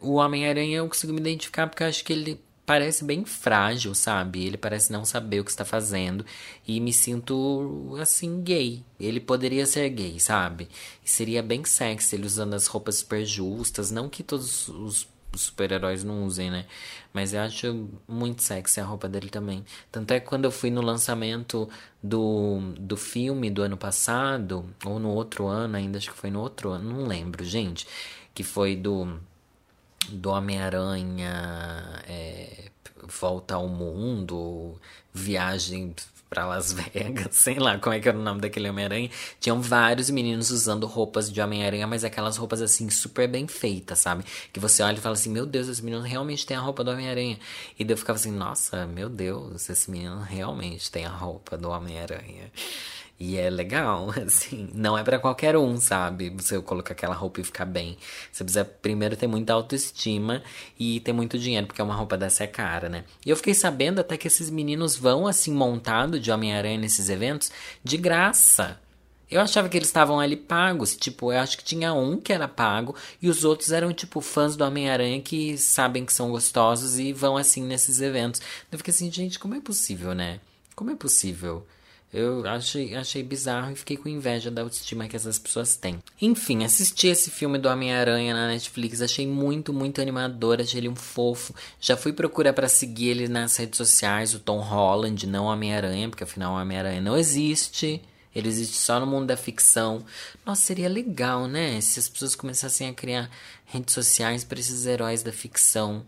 o 0.00 0.14
Homem-Aranha 0.14 0.78
eu 0.78 0.88
consigo 0.88 1.12
me 1.12 1.20
identificar 1.20 1.66
porque 1.66 1.82
eu 1.82 1.88
acho 1.88 2.04
que 2.04 2.12
ele 2.12 2.40
parece 2.64 3.04
bem 3.04 3.24
frágil, 3.24 3.94
sabe? 3.94 4.44
Ele 4.44 4.56
parece 4.56 4.92
não 4.92 5.04
saber 5.04 5.40
o 5.40 5.44
que 5.44 5.50
está 5.50 5.64
fazendo 5.64 6.26
e 6.66 6.80
me 6.80 6.92
sinto 6.92 7.96
assim 8.00 8.42
gay. 8.42 8.84
Ele 8.98 9.20
poderia 9.20 9.66
ser 9.66 9.88
gay, 9.90 10.18
sabe? 10.18 10.68
Seria 11.04 11.42
bem 11.42 11.64
sexy 11.64 12.16
ele 12.16 12.26
usando 12.26 12.54
as 12.54 12.66
roupas 12.66 12.96
super 12.96 13.24
justas, 13.24 13.90
não 13.90 14.08
que 14.08 14.22
todos 14.22 14.68
os 14.68 14.76
os 14.96 15.15
super-heróis 15.36 16.04
não 16.04 16.24
usem, 16.24 16.50
né? 16.50 16.66
Mas 17.12 17.32
eu 17.32 17.40
acho 17.40 17.88
muito 18.06 18.42
sexy 18.42 18.80
a 18.80 18.84
roupa 18.84 19.08
dele 19.08 19.28
também. 19.28 19.64
Tanto 19.90 20.12
é 20.12 20.20
que 20.20 20.26
quando 20.26 20.44
eu 20.44 20.50
fui 20.50 20.70
no 20.70 20.80
lançamento 20.80 21.68
do, 22.02 22.60
do 22.78 22.96
filme 22.96 23.50
do 23.50 23.62
ano 23.62 23.76
passado, 23.76 24.68
ou 24.84 24.98
no 24.98 25.10
outro 25.10 25.46
ano 25.46 25.76
ainda, 25.76 25.98
acho 25.98 26.10
que 26.12 26.18
foi 26.18 26.30
no 26.30 26.40
outro 26.40 26.70
ano, 26.70 26.92
não 26.92 27.06
lembro, 27.06 27.44
gente. 27.44 27.86
Que 28.34 28.42
foi 28.42 28.76
do, 28.76 29.18
do 30.08 30.30
Homem-Aranha 30.30 32.02
é, 32.06 32.70
Volta 33.06 33.54
ao 33.54 33.68
Mundo, 33.68 34.78
Viagem 35.12 35.94
para 36.28 36.44
Las 36.46 36.72
Vegas, 36.74 37.36
sei 37.36 37.58
lá 37.58 37.78
como 37.78 37.94
é 37.94 38.00
que 38.00 38.08
era 38.08 38.18
o 38.18 38.22
nome 38.22 38.40
daquele 38.40 38.68
Homem-Aranha. 38.68 39.10
Tinham 39.40 39.60
vários 39.60 40.10
meninos 40.10 40.50
usando 40.50 40.86
roupas 40.86 41.30
de 41.32 41.40
Homem-Aranha, 41.40 41.86
mas 41.86 42.04
aquelas 42.04 42.36
roupas 42.36 42.60
assim 42.60 42.90
super 42.90 43.28
bem 43.28 43.46
feitas, 43.46 43.98
sabe? 43.98 44.24
Que 44.52 44.60
você 44.60 44.82
olha 44.82 44.96
e 44.96 45.00
fala 45.00 45.14
assim: 45.14 45.30
Meu 45.30 45.46
Deus, 45.46 45.68
esse 45.68 45.82
menino 45.82 46.02
realmente 46.02 46.44
tem 46.46 46.56
a 46.56 46.60
roupa 46.60 46.82
do 46.82 46.90
Homem-Aranha. 46.90 47.38
E 47.78 47.84
daí 47.84 47.92
eu 47.92 47.98
ficava 47.98 48.18
assim: 48.18 48.32
Nossa, 48.32 48.86
meu 48.86 49.08
Deus, 49.08 49.68
esse 49.68 49.90
menino 49.90 50.20
realmente 50.20 50.90
tem 50.90 51.04
a 51.04 51.10
roupa 51.10 51.56
do 51.56 51.70
Homem-Aranha. 51.70 52.50
E 53.18 53.36
é 53.36 53.48
legal, 53.48 54.10
assim. 54.24 54.68
Não 54.74 54.96
é 54.96 55.02
para 55.02 55.18
qualquer 55.18 55.56
um, 55.56 55.80
sabe? 55.80 56.30
Você 56.30 56.60
colocar 56.60 56.92
aquela 56.92 57.14
roupa 57.14 57.40
e 57.40 57.44
ficar 57.44 57.64
bem. 57.64 57.96
Você 58.30 58.44
precisa 58.44 58.64
primeiro 58.64 59.16
ter 59.16 59.26
muita 59.26 59.54
autoestima 59.54 60.42
e 60.78 61.00
ter 61.00 61.12
muito 61.12 61.38
dinheiro, 61.38 61.66
porque 61.66 61.80
uma 61.80 61.94
roupa 61.94 62.16
dessa 62.16 62.44
é 62.44 62.46
cara, 62.46 62.88
né? 62.88 63.04
E 63.24 63.30
eu 63.30 63.36
fiquei 63.36 63.54
sabendo 63.54 64.00
até 64.00 64.16
que 64.16 64.26
esses 64.28 64.50
meninos 64.50 64.96
vão, 64.96 65.26
assim, 65.26 65.52
montado 65.52 66.20
de 66.20 66.30
Homem-Aranha 66.30 66.78
nesses 66.78 67.08
eventos 67.08 67.50
de 67.82 67.96
graça. 67.96 68.78
Eu 69.28 69.40
achava 69.40 69.68
que 69.68 69.76
eles 69.76 69.88
estavam 69.88 70.20
ali 70.20 70.36
pagos. 70.36 70.94
Tipo, 70.94 71.32
eu 71.32 71.38
acho 71.40 71.58
que 71.58 71.64
tinha 71.64 71.92
um 71.92 72.20
que 72.20 72.32
era 72.32 72.46
pago 72.46 72.94
e 73.20 73.28
os 73.28 73.44
outros 73.44 73.72
eram, 73.72 73.92
tipo, 73.92 74.20
fãs 74.20 74.56
do 74.56 74.64
Homem-Aranha 74.64 75.20
que 75.20 75.56
sabem 75.58 76.04
que 76.04 76.12
são 76.12 76.30
gostosos 76.30 76.98
e 76.98 77.12
vão, 77.12 77.36
assim, 77.36 77.62
nesses 77.64 78.00
eventos. 78.00 78.40
Eu 78.70 78.78
fiquei 78.78 78.92
assim, 78.92 79.10
gente, 79.10 79.38
como 79.38 79.54
é 79.54 79.60
possível, 79.60 80.14
né? 80.14 80.38
Como 80.76 80.90
é 80.90 80.94
possível? 80.94 81.66
Eu 82.12 82.46
achei, 82.46 82.94
achei 82.94 83.22
bizarro 83.22 83.72
e 83.72 83.76
fiquei 83.76 83.96
com 83.96 84.08
inveja 84.08 84.50
da 84.50 84.62
autoestima 84.62 85.08
que 85.08 85.16
essas 85.16 85.38
pessoas 85.38 85.76
têm. 85.76 85.98
Enfim, 86.22 86.64
assisti 86.64 87.08
esse 87.08 87.30
filme 87.30 87.58
do 87.58 87.68
Homem-Aranha 87.68 88.32
na 88.32 88.46
Netflix, 88.46 89.02
achei 89.02 89.26
muito, 89.26 89.72
muito 89.72 90.00
animador, 90.00 90.60
achei 90.60 90.80
ele 90.80 90.88
um 90.88 90.96
fofo. 90.96 91.54
Já 91.80 91.96
fui 91.96 92.12
procurar 92.12 92.52
para 92.52 92.68
seguir 92.68 93.08
ele 93.08 93.28
nas 93.28 93.56
redes 93.56 93.76
sociais, 93.76 94.34
o 94.34 94.38
Tom 94.38 94.60
Holland, 94.60 95.26
não 95.26 95.46
Homem-Aranha, 95.46 96.08
porque 96.08 96.24
afinal 96.24 96.54
o 96.54 96.60
Homem-Aranha 96.60 97.00
não 97.00 97.16
existe. 97.16 98.00
Ele 98.34 98.48
existe 98.48 98.76
só 98.76 99.00
no 99.00 99.06
mundo 99.06 99.26
da 99.26 99.36
ficção. 99.36 100.04
Nossa, 100.44 100.62
seria 100.62 100.88
legal, 100.88 101.46
né? 101.46 101.80
Se 101.80 101.98
as 101.98 102.08
pessoas 102.08 102.34
começassem 102.34 102.88
a 102.88 102.94
criar 102.94 103.30
redes 103.64 103.94
sociais 103.94 104.44
para 104.44 104.60
esses 104.60 104.86
heróis 104.86 105.22
da 105.22 105.32
ficção. 105.32 106.04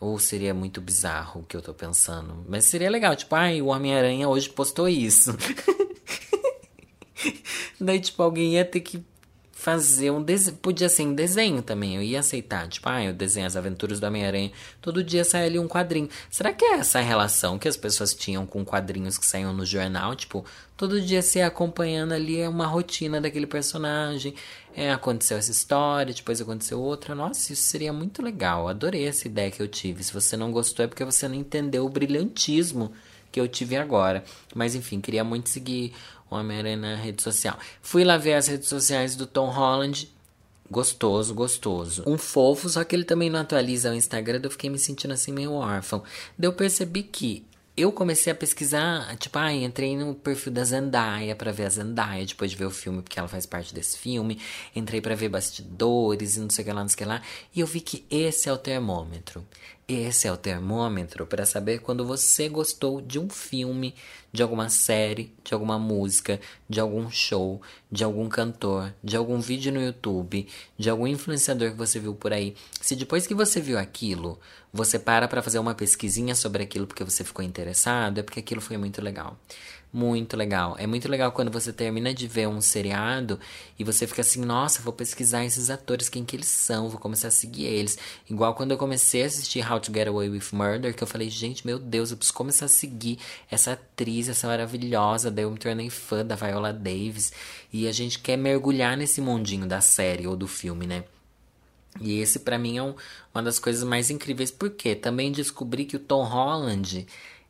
Ou 0.00 0.18
seria 0.18 0.52
muito 0.52 0.80
bizarro 0.80 1.40
o 1.40 1.44
que 1.44 1.56
eu 1.56 1.62
tô 1.62 1.72
pensando. 1.72 2.44
Mas 2.48 2.64
seria 2.66 2.90
legal, 2.90 3.14
tipo, 3.16 3.34
ai, 3.34 3.62
o 3.62 3.66
Homem-Aranha 3.66 4.28
hoje 4.28 4.48
postou 4.50 4.88
isso. 4.88 5.36
Daí, 7.80 8.00
tipo, 8.00 8.22
alguém 8.22 8.54
ia 8.54 8.64
ter 8.64 8.80
que 8.80 9.04
fazer 9.54 10.10
um 10.10 10.22
desenho. 10.22 10.56
Podia 10.56 10.88
ser 10.88 11.04
um 11.04 11.14
desenho 11.14 11.62
também, 11.62 11.96
eu 11.96 12.02
ia 12.02 12.20
aceitar. 12.20 12.68
Tipo, 12.68 12.88
ah, 12.88 13.02
eu 13.02 13.14
desenho 13.14 13.46
as 13.46 13.56
aventuras 13.56 14.00
do 14.00 14.06
Homem-Aranha. 14.06 14.52
Todo 14.82 15.02
dia 15.02 15.24
sai 15.24 15.46
ali 15.46 15.58
um 15.58 15.68
quadrinho. 15.68 16.08
Será 16.28 16.52
que 16.52 16.64
é 16.64 16.74
essa 16.74 17.00
relação 17.00 17.58
que 17.58 17.68
as 17.68 17.76
pessoas 17.76 18.12
tinham 18.12 18.44
com 18.44 18.64
quadrinhos 18.64 19.16
que 19.16 19.24
saíam 19.24 19.52
no 19.52 19.64
jornal? 19.64 20.14
Tipo, 20.16 20.44
todo 20.76 21.00
dia 21.00 21.22
se 21.22 21.40
acompanhando 21.40 22.12
ali 22.12 22.40
é 22.40 22.48
uma 22.48 22.66
rotina 22.66 23.20
daquele 23.20 23.46
personagem. 23.46 24.34
É, 24.76 24.92
aconteceu 24.92 25.38
essa 25.38 25.52
história, 25.52 26.12
depois 26.12 26.40
aconteceu 26.40 26.80
outra. 26.80 27.14
Nossa, 27.14 27.52
isso 27.52 27.62
seria 27.62 27.92
muito 27.92 28.22
legal. 28.22 28.68
Adorei 28.68 29.06
essa 29.06 29.28
ideia 29.28 29.50
que 29.50 29.62
eu 29.62 29.68
tive. 29.68 30.02
Se 30.02 30.12
você 30.12 30.36
não 30.36 30.50
gostou, 30.50 30.84
é 30.84 30.88
porque 30.88 31.04
você 31.04 31.28
não 31.28 31.36
entendeu 31.36 31.86
o 31.86 31.88
brilhantismo 31.88 32.92
que 33.34 33.40
eu 33.40 33.48
tive 33.48 33.76
agora. 33.76 34.24
Mas 34.54 34.76
enfim, 34.76 35.00
queria 35.00 35.24
muito 35.24 35.48
seguir 35.48 35.92
Homem-Aranha 36.30 36.76
na 36.76 36.96
rede 36.96 37.22
social. 37.22 37.58
Fui 37.82 38.04
lá 38.04 38.16
ver 38.16 38.34
as 38.34 38.46
redes 38.46 38.68
sociais 38.68 39.16
do 39.16 39.26
Tom 39.26 39.50
Holland. 39.50 40.12
Gostoso, 40.70 41.34
gostoso. 41.34 42.02
Um 42.06 42.16
fofo, 42.16 42.68
só 42.68 42.82
que 42.84 42.96
ele 42.96 43.04
também 43.04 43.28
não 43.28 43.40
atualiza 43.40 43.90
o 43.90 43.94
Instagram. 43.94 44.40
Eu 44.42 44.50
fiquei 44.50 44.70
me 44.70 44.78
sentindo 44.78 45.12
assim 45.12 45.32
meio 45.32 45.52
órfão. 45.52 46.02
Daí 46.38 46.48
eu 46.48 46.52
percebi 46.52 47.02
que 47.02 47.46
eu 47.76 47.90
comecei 47.90 48.32
a 48.32 48.36
pesquisar, 48.36 49.16
tipo, 49.16 49.36
ah, 49.36 49.52
entrei 49.52 49.96
no 49.96 50.14
perfil 50.14 50.52
da 50.52 50.62
Zendaya 50.62 51.34
para 51.34 51.50
ver 51.50 51.64
a 51.64 51.68
Zendaya 51.68 52.24
depois 52.24 52.52
de 52.52 52.56
ver 52.56 52.66
o 52.66 52.70
filme, 52.70 53.02
porque 53.02 53.18
ela 53.18 53.26
faz 53.26 53.46
parte 53.46 53.74
desse 53.74 53.98
filme. 53.98 54.40
Entrei 54.76 55.00
para 55.00 55.16
ver 55.16 55.28
bastidores 55.28 56.36
e 56.36 56.40
não 56.40 56.50
sei 56.50 56.62
o 56.62 56.66
que 56.66 56.72
lá, 56.72 56.80
não 56.82 56.88
sei 56.88 56.94
o 56.94 56.98
que 56.98 57.04
lá. 57.04 57.22
E 57.54 57.60
eu 57.60 57.66
vi 57.66 57.80
que 57.80 58.04
esse 58.08 58.48
é 58.48 58.52
o 58.52 58.58
termômetro. 58.58 59.44
Esse 59.86 60.26
é 60.26 60.32
o 60.32 60.36
termômetro 60.38 61.26
para 61.26 61.44
saber 61.44 61.80
quando 61.80 62.06
você 62.06 62.48
gostou 62.48 63.02
de 63.02 63.18
um 63.18 63.28
filme, 63.28 63.94
de 64.32 64.42
alguma 64.42 64.70
série, 64.70 65.34
de 65.44 65.52
alguma 65.52 65.78
música, 65.78 66.40
de 66.66 66.80
algum 66.80 67.10
show, 67.10 67.60
de 67.92 68.02
algum 68.02 68.26
cantor, 68.26 68.94
de 69.04 69.14
algum 69.14 69.38
vídeo 69.38 69.70
no 69.70 69.82
YouTube, 69.82 70.48
de 70.78 70.88
algum 70.88 71.06
influenciador 71.06 71.72
que 71.72 71.76
você 71.76 72.00
viu 72.00 72.14
por 72.14 72.32
aí. 72.32 72.56
Se 72.80 72.96
depois 72.96 73.26
que 73.26 73.34
você 73.34 73.60
viu 73.60 73.78
aquilo, 73.78 74.40
você 74.72 74.98
para 74.98 75.28
para 75.28 75.42
fazer 75.42 75.58
uma 75.58 75.74
pesquisinha 75.74 76.34
sobre 76.34 76.62
aquilo 76.62 76.86
porque 76.86 77.04
você 77.04 77.22
ficou 77.22 77.44
interessado, 77.44 78.16
é 78.18 78.22
porque 78.22 78.40
aquilo 78.40 78.62
foi 78.62 78.78
muito 78.78 79.02
legal. 79.02 79.38
Muito 79.94 80.36
legal. 80.36 80.74
É 80.76 80.88
muito 80.88 81.08
legal 81.08 81.30
quando 81.30 81.52
você 81.52 81.72
termina 81.72 82.12
de 82.12 82.26
ver 82.26 82.48
um 82.48 82.60
seriado 82.60 83.38
e 83.78 83.84
você 83.84 84.08
fica 84.08 84.22
assim, 84.22 84.40
nossa, 84.44 84.82
vou 84.82 84.92
pesquisar 84.92 85.44
esses 85.44 85.70
atores, 85.70 86.08
quem 86.08 86.24
que 86.24 86.34
eles 86.34 86.48
são, 86.48 86.88
vou 86.88 86.98
começar 86.98 87.28
a 87.28 87.30
seguir 87.30 87.66
eles. 87.66 87.96
Igual 88.28 88.56
quando 88.56 88.72
eu 88.72 88.76
comecei 88.76 89.22
a 89.22 89.26
assistir 89.26 89.64
How 89.64 89.78
to 89.78 89.92
Get 89.94 90.08
Away 90.08 90.30
with 90.30 90.46
Murder, 90.52 90.96
que 90.96 91.04
eu 91.04 91.06
falei, 91.06 91.30
gente, 91.30 91.64
meu 91.64 91.78
Deus, 91.78 92.10
eu 92.10 92.16
preciso 92.16 92.36
começar 92.36 92.64
a 92.64 92.68
seguir 92.68 93.20
essa 93.48 93.74
atriz, 93.74 94.28
essa 94.28 94.48
maravilhosa. 94.48 95.30
Daí 95.30 95.44
eu 95.44 95.50
me 95.52 95.58
tornei 95.58 95.88
fã 95.88 96.26
da 96.26 96.34
Viola 96.34 96.72
Davis. 96.72 97.32
E 97.72 97.86
a 97.86 97.92
gente 97.92 98.18
quer 98.18 98.36
mergulhar 98.36 98.96
nesse 98.96 99.20
mundinho 99.20 99.64
da 99.64 99.80
série 99.80 100.26
ou 100.26 100.34
do 100.34 100.48
filme, 100.48 100.88
né? 100.88 101.04
E 102.00 102.18
esse 102.18 102.40
para 102.40 102.58
mim 102.58 102.78
é 102.78 102.82
um, 102.82 102.96
uma 103.32 103.44
das 103.44 103.60
coisas 103.60 103.84
mais 103.84 104.10
incríveis, 104.10 104.50
porque 104.50 104.96
também 104.96 105.30
descobri 105.30 105.84
que 105.84 105.94
o 105.94 106.00
Tom 106.00 106.24
Holland 106.24 107.06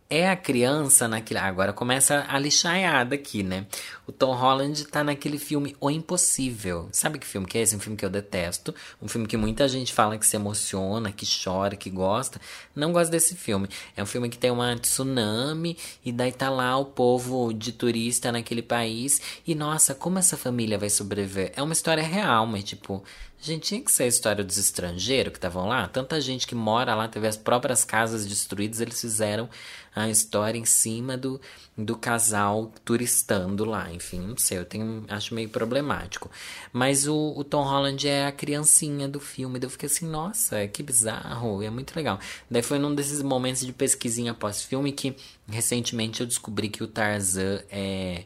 é 0.08 0.28
a 0.28 0.36
criança 0.36 1.08
naquele. 1.08 1.40
Agora 1.40 1.72
começa 1.72 2.24
a 2.28 2.38
lixaiada 2.38 3.14
aqui, 3.14 3.42
né? 3.42 3.66
O 4.06 4.12
Tom 4.12 4.34
Holland 4.34 4.84
tá 4.86 5.02
naquele 5.02 5.38
filme 5.38 5.74
O 5.80 5.90
Impossível. 5.90 6.88
Sabe 6.92 7.18
que 7.18 7.26
filme 7.26 7.46
que 7.46 7.56
é 7.56 7.62
esse? 7.62 7.74
Um 7.74 7.80
filme 7.80 7.96
que 7.96 8.04
eu 8.04 8.10
detesto. 8.10 8.74
Um 9.00 9.08
filme 9.08 9.26
que 9.26 9.36
muita 9.36 9.66
gente 9.66 9.92
fala 9.92 10.18
que 10.18 10.26
se 10.26 10.36
emociona, 10.36 11.10
que 11.10 11.26
chora, 11.26 11.74
que 11.74 11.90
gosta. 11.90 12.40
Não 12.74 12.92
gosto 12.92 13.10
desse 13.10 13.34
filme. 13.34 13.68
É 13.96 14.02
um 14.02 14.06
filme 14.06 14.28
que 14.28 14.38
tem 14.38 14.50
uma 14.50 14.76
tsunami 14.76 15.76
e 16.04 16.12
daí 16.12 16.32
tá 16.32 16.50
lá 16.50 16.76
o 16.76 16.84
povo 16.84 17.52
de 17.52 17.72
turista 17.72 18.30
naquele 18.30 18.62
país. 18.62 19.20
E 19.46 19.54
nossa, 19.54 19.94
como 19.94 20.18
essa 20.18 20.36
família 20.36 20.78
vai 20.78 20.90
sobreviver? 20.90 21.52
É 21.56 21.62
uma 21.62 21.72
história 21.72 22.02
real, 22.02 22.46
mas 22.46 22.64
tipo. 22.64 23.02
Gente, 23.44 23.68
tinha 23.68 23.80
que 23.82 23.92
ser 23.92 24.04
a 24.04 24.06
história 24.06 24.42
dos 24.42 24.56
estrangeiros 24.56 25.30
que 25.30 25.36
estavam 25.36 25.68
lá. 25.68 25.86
Tanta 25.86 26.18
gente 26.18 26.46
que 26.46 26.54
mora 26.54 26.94
lá, 26.94 27.08
teve 27.08 27.26
as 27.26 27.36
próprias 27.36 27.84
casas 27.84 28.24
destruídas, 28.24 28.80
eles 28.80 28.98
fizeram 28.98 29.50
a 29.94 30.08
história 30.08 30.58
em 30.58 30.64
cima 30.64 31.14
do, 31.14 31.38
do 31.76 31.94
casal 31.94 32.72
turistando 32.86 33.66
lá. 33.66 33.92
Enfim, 33.92 34.20
não 34.20 34.38
sei, 34.38 34.56
eu 34.56 34.64
tenho, 34.64 35.04
acho 35.10 35.34
meio 35.34 35.50
problemático. 35.50 36.30
Mas 36.72 37.06
o, 37.06 37.34
o 37.36 37.44
Tom 37.44 37.64
Holland 37.64 38.08
é 38.08 38.26
a 38.26 38.32
criancinha 38.32 39.06
do 39.06 39.20
filme. 39.20 39.58
Daí 39.58 39.66
eu 39.66 39.70
fiquei 39.70 39.88
assim, 39.88 40.08
nossa, 40.08 40.66
que 40.66 40.82
bizarro, 40.82 41.62
é 41.62 41.68
muito 41.68 41.94
legal. 41.94 42.18
Daí 42.50 42.62
foi 42.62 42.78
num 42.78 42.94
desses 42.94 43.20
momentos 43.20 43.60
de 43.60 43.74
pesquisinha 43.74 44.32
após-filme 44.32 44.90
que 44.90 45.14
recentemente 45.46 46.22
eu 46.22 46.26
descobri 46.26 46.70
que 46.70 46.82
o 46.82 46.86
Tarzan 46.86 47.62
é 47.70 48.24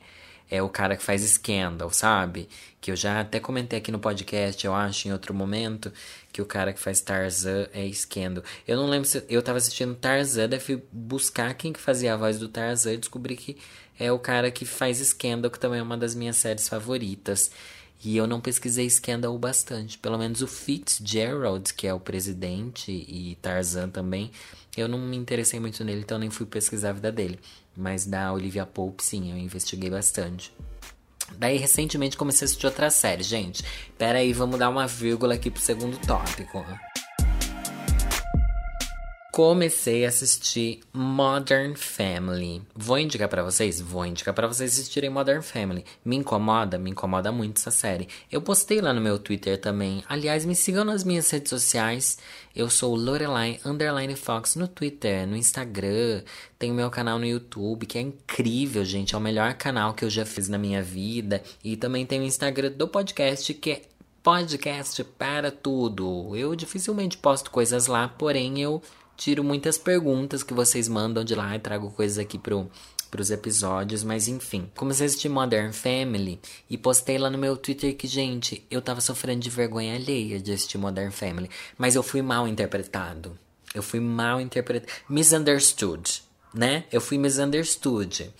é 0.50 0.62
o 0.62 0.68
cara 0.68 0.96
que 0.96 1.02
faz 1.02 1.22
Scandal, 1.22 1.90
sabe? 1.90 2.48
Que 2.80 2.90
eu 2.90 2.96
já 2.96 3.20
até 3.20 3.38
comentei 3.40 3.78
aqui 3.78 3.92
no 3.92 3.98
podcast, 3.98 4.64
eu 4.64 4.74
acho, 4.74 5.08
em 5.08 5.12
outro 5.12 5.34
momento, 5.34 5.92
que 6.32 6.40
o 6.40 6.46
cara 6.46 6.72
que 6.72 6.80
faz 6.80 7.00
Tarzan 7.00 7.68
é 7.72 7.90
Scandal. 7.92 8.42
Eu 8.66 8.76
não 8.76 8.86
lembro 8.86 9.08
se 9.08 9.24
eu 9.28 9.42
tava 9.42 9.58
assistindo 9.58 9.94
Tarzan, 9.94 10.48
daí 10.48 10.60
fui 10.60 10.82
buscar 10.92 11.52
quem 11.54 11.72
que 11.72 11.80
fazia 11.80 12.14
a 12.14 12.16
voz 12.16 12.38
do 12.38 12.48
Tarzan 12.48 12.94
e 12.94 12.96
descobri 12.98 13.36
que 13.36 13.58
é 13.98 14.10
o 14.12 14.18
cara 14.18 14.50
que 14.50 14.64
faz 14.64 14.98
Scandal, 14.98 15.50
que 15.50 15.58
também 15.58 15.80
é 15.80 15.82
uma 15.82 15.96
das 15.96 16.14
minhas 16.14 16.36
séries 16.36 16.68
favoritas. 16.68 17.50
E 18.02 18.16
eu 18.16 18.28
não 18.28 18.40
pesquisei 18.40 18.88
Scandal 18.88 19.36
bastante. 19.38 19.98
Pelo 19.98 20.16
menos 20.16 20.40
o 20.40 20.46
Fitzgerald, 20.46 21.74
que 21.74 21.86
é 21.86 21.92
o 21.92 21.98
presidente, 21.98 22.92
e 22.92 23.36
Tarzan 23.42 23.88
também, 23.90 24.30
eu 24.76 24.86
não 24.86 24.98
me 24.98 25.16
interessei 25.16 25.58
muito 25.58 25.84
nele, 25.84 26.02
então 26.02 26.18
nem 26.18 26.30
fui 26.30 26.46
pesquisar 26.46 26.90
a 26.90 26.92
vida 26.92 27.10
dele. 27.10 27.40
Mas 27.78 28.04
da 28.04 28.32
Olivia 28.32 28.66
Pope, 28.66 29.04
sim, 29.04 29.30
eu 29.30 29.38
investiguei 29.38 29.88
bastante. 29.88 30.52
Daí, 31.38 31.56
recentemente, 31.58 32.16
comecei 32.16 32.44
a 32.44 32.46
assistir 32.46 32.66
outra 32.66 32.90
série, 32.90 33.22
gente. 33.22 33.64
Pera 33.96 34.18
aí, 34.18 34.32
vamos 34.32 34.58
dar 34.58 34.68
uma 34.68 34.88
vírgula 34.88 35.34
aqui 35.34 35.48
pro 35.48 35.62
segundo 35.62 35.96
tópico 35.98 36.64
comecei 39.38 40.04
a 40.04 40.08
assistir 40.08 40.80
Modern 40.92 41.76
Family. 41.76 42.60
Vou 42.74 42.98
indicar 42.98 43.28
para 43.28 43.44
vocês? 43.44 43.80
Vou 43.80 44.04
indicar 44.04 44.34
para 44.34 44.48
vocês 44.48 44.72
assistirem 44.72 45.10
Modern 45.10 45.42
Family. 45.42 45.84
Me 46.04 46.16
incomoda? 46.16 46.76
Me 46.76 46.90
incomoda 46.90 47.30
muito 47.30 47.58
essa 47.58 47.70
série. 47.70 48.08
Eu 48.32 48.42
postei 48.42 48.80
lá 48.80 48.92
no 48.92 49.00
meu 49.00 49.16
Twitter 49.16 49.56
também. 49.56 50.02
Aliás, 50.08 50.44
me 50.44 50.56
sigam 50.56 50.84
nas 50.84 51.04
minhas 51.04 51.30
redes 51.30 51.50
sociais. 51.50 52.18
Eu 52.52 52.68
sou 52.68 52.96
Lorelai 52.96 53.60
Underline 53.64 54.16
Fox 54.16 54.56
no 54.56 54.66
Twitter, 54.66 55.24
no 55.24 55.36
Instagram. 55.36 56.24
Tenho 56.58 56.74
meu 56.74 56.90
canal 56.90 57.16
no 57.16 57.24
YouTube, 57.24 57.86
que 57.86 57.96
é 57.96 58.00
incrível, 58.00 58.84
gente. 58.84 59.14
É 59.14 59.18
o 59.18 59.20
melhor 59.20 59.54
canal 59.54 59.94
que 59.94 60.04
eu 60.04 60.10
já 60.10 60.26
fiz 60.26 60.48
na 60.48 60.58
minha 60.58 60.82
vida. 60.82 61.44
E 61.62 61.76
também 61.76 62.04
tem 62.04 62.18
o 62.18 62.24
Instagram 62.24 62.72
do 62.72 62.88
podcast, 62.88 63.54
que 63.54 63.70
é 63.70 63.82
podcast 64.20 65.02
para 65.04 65.50
tudo. 65.50 66.36
Eu 66.36 66.54
dificilmente 66.54 67.16
posto 67.16 67.50
coisas 67.50 67.86
lá, 67.86 68.08
porém 68.08 68.60
eu 68.60 68.82
tiro 69.18 69.42
muitas 69.42 69.76
perguntas 69.76 70.44
que 70.44 70.54
vocês 70.54 70.88
mandam 70.88 71.24
de 71.24 71.34
lá 71.34 71.54
e 71.54 71.58
trago 71.58 71.90
coisas 71.90 72.18
aqui 72.18 72.38
pro, 72.38 72.70
pros 73.10 73.30
episódios, 73.30 74.04
mas 74.04 74.28
enfim. 74.28 74.70
Comecei 74.76 75.04
a 75.04 75.08
assistir 75.08 75.28
Modern 75.28 75.72
Family 75.72 76.40
e 76.70 76.78
postei 76.78 77.18
lá 77.18 77.28
no 77.28 77.36
meu 77.36 77.56
Twitter 77.56 77.96
que, 77.96 78.06
gente, 78.06 78.64
eu 78.70 78.80
tava 78.80 79.00
sofrendo 79.00 79.40
de 79.40 79.50
vergonha 79.50 79.96
alheia 79.96 80.40
de 80.40 80.52
assistir 80.52 80.78
Modern 80.78 81.10
Family, 81.10 81.50
mas 81.76 81.96
eu 81.96 82.02
fui 82.02 82.22
mal 82.22 82.46
interpretado. 82.46 83.36
Eu 83.74 83.82
fui 83.82 84.00
mal 84.00 84.40
interpretado. 84.40 84.90
Misunderstood, 85.08 86.22
né? 86.54 86.84
Eu 86.92 87.00
fui 87.00 87.18
misunderstood. 87.18 88.32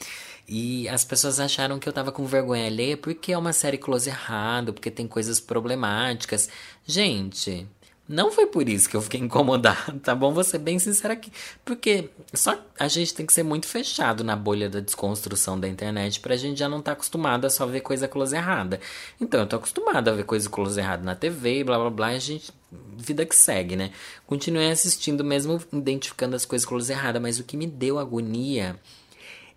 E 0.49 0.89
as 0.89 1.05
pessoas 1.05 1.39
acharam 1.41 1.79
que 1.79 1.87
eu 1.87 1.93
tava 1.93 2.11
com 2.11 2.25
vergonha 2.25 2.67
alheia 2.67 2.97
porque 2.97 3.33
é 3.33 3.37
uma 3.37 3.53
série 3.53 3.77
close 3.77 4.09
errado, 4.09 4.73
porque 4.73 4.91
tem 4.91 5.07
coisas 5.07 5.41
problemáticas. 5.41 6.49
Gente, 6.87 7.69
não 8.09 8.33
foi 8.33 8.47
por 8.47 8.67
isso 8.67 8.89
que 8.89 8.97
eu 8.97 9.03
fiquei 9.03 9.21
incomodado, 9.21 10.01
tá 10.01 10.15
bom? 10.15 10.33
Vou 10.33 10.43
ser 10.43 10.59
bem 10.59 10.79
sincera 10.79 11.13
aqui. 11.13 11.31
Porque 11.65 12.09
só 12.33 12.59
a 12.79 12.89
gente 12.89 13.13
tem 13.13 13.27
que 13.27 13.33
ser 13.33 13.43
muito 13.43 13.67
fechado 13.67 14.25
na 14.25 14.35
bolha 14.35 14.71
da 14.71 14.81
desconstrução 14.81 15.61
da 15.61 15.69
internet 15.69 16.19
pra 16.21 16.37
gente 16.37 16.59
já 16.59 16.69
não 16.69 16.81
tá 16.81 16.93
acostumado 16.93 17.45
a 17.45 17.51
só 17.51 17.67
ver 17.67 17.83
coisa 17.83 18.09
close 18.09 18.35
errada. 18.35 18.81
Então, 19.21 19.41
eu 19.41 19.47
tô 19.47 19.57
acostumado 19.57 20.09
a 20.09 20.13
ver 20.13 20.25
coisa 20.25 20.49
close 20.49 20.81
errada 20.81 21.05
na 21.05 21.15
TV, 21.15 21.63
blá 21.63 21.79
blá 21.79 21.91
blá, 21.91 22.13
e 22.15 22.17
a 22.17 22.21
gente. 22.21 22.51
Vida 22.99 23.25
que 23.25 23.35
segue, 23.35 23.77
né? 23.77 23.93
Continuei 24.27 24.71
assistindo 24.71 25.25
mesmo 25.25 25.59
identificando 25.73 26.37
as 26.37 26.45
coisas 26.45 26.67
close 26.67 26.93
erradas, 26.93 27.23
mas 27.23 27.39
o 27.39 27.45
que 27.45 27.57
me 27.57 27.67
deu 27.67 27.99
agonia 27.99 28.79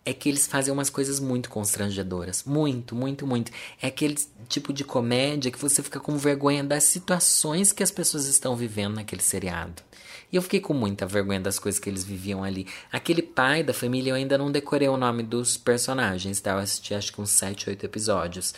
é 0.03 0.13
que 0.13 0.27
eles 0.27 0.48
fazem 0.48 0.74
umas 0.74 0.89
coisas 0.89 1.20
muito 1.20 1.50
constrangedoras. 1.50 2.43
Muito, 2.43 2.96
muito, 2.96 3.27
muito. 3.27 3.51
É 3.81 3.88
aquele 3.88 4.15
tipo 4.50 4.74
de 4.74 4.84
comédia 4.84 5.51
que 5.51 5.60
você 5.60 5.84
fica 5.84 6.00
com 6.00 6.17
vergonha 6.17 6.63
das 6.63 6.86
situações 6.86 7.72
que 7.72 7.84
as 7.84 7.91
pessoas 7.91 8.25
estão 8.25 8.55
vivendo 8.55 8.96
naquele 8.96 9.22
seriado. 9.22 9.84
E 10.31 10.36
eu 10.38 10.41
fiquei 10.41 10.62
com 10.62 10.74
muita 10.74 11.05
vergonha 11.05 11.41
das 11.41 11.60
coisas 11.60 11.79
que 11.79 11.89
eles 11.89 12.03
viviam 12.03 12.43
ali. 12.43 12.65
Aquele 12.91 13.22
pai 13.22 13.63
da 13.63 13.74
família, 13.74 14.12
eu 14.12 14.15
ainda 14.15 14.38
não 14.38 14.50
decorei 14.50 14.88
o 14.88 14.96
nome 14.96 15.24
dos 15.24 15.58
personagens, 15.58 16.39
tá? 16.39 16.51
Eu 16.51 16.60
assisti 16.60 16.93
acho 16.93 17.12
que 17.12 17.20
uns 17.20 17.31
7, 17.31 17.70
8 17.70 17.86
episódios. 17.86 18.53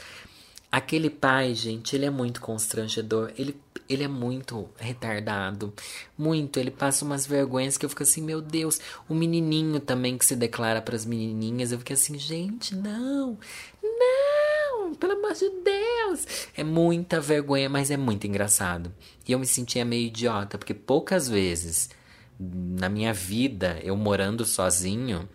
Aquele 0.74 1.08
pai, 1.08 1.54
gente, 1.54 1.96
ele 1.96 2.04
é 2.04 2.10
muito 2.10 2.42
constrangedor. 2.42 3.32
Ele, 3.38 3.56
ele 3.88 4.06
é 4.06 4.08
muito 4.08 4.68
retardado. 4.76 5.72
Muito. 6.18 6.60
Ele 6.60 6.72
passa 6.72 7.06
umas 7.06 7.28
vergonhas 7.28 7.78
que 7.78 7.86
eu 7.86 7.90
fico 7.92 8.02
assim, 8.02 8.24
meu 8.24 8.42
Deus. 8.42 8.80
O 9.08 9.14
menininho 9.14 9.80
também 9.80 10.18
que 10.18 10.26
se 10.26 10.36
declara 10.36 10.82
para 10.82 10.96
as 10.96 11.06
menininhas. 11.06 11.72
Eu 11.72 11.78
fico 11.78 11.94
assim, 11.94 12.18
gente, 12.18 12.74
não. 12.74 13.38
Não, 13.84 14.96
pelo 14.96 15.14
amor 15.14 15.34
de 15.36 15.48
Deus. 15.64 16.48
É 16.58 16.64
muita 16.64 17.22
vergonha, 17.22 17.70
mas 17.70 17.92
é 17.92 17.98
muito 17.98 18.26
engraçado. 18.26 18.92
E 19.28 19.32
eu 19.32 19.38
me 19.38 19.46
sentia 19.46 19.86
meio 19.86 20.08
idiota, 20.08 20.58
porque 20.58 20.74
poucas 20.74 21.30
vezes 21.30 21.92
na 22.40 22.90
minha 22.90 23.14
vida, 23.14 23.80
eu 23.84 23.96
morando 23.96 24.44
sozinho, 24.44 25.30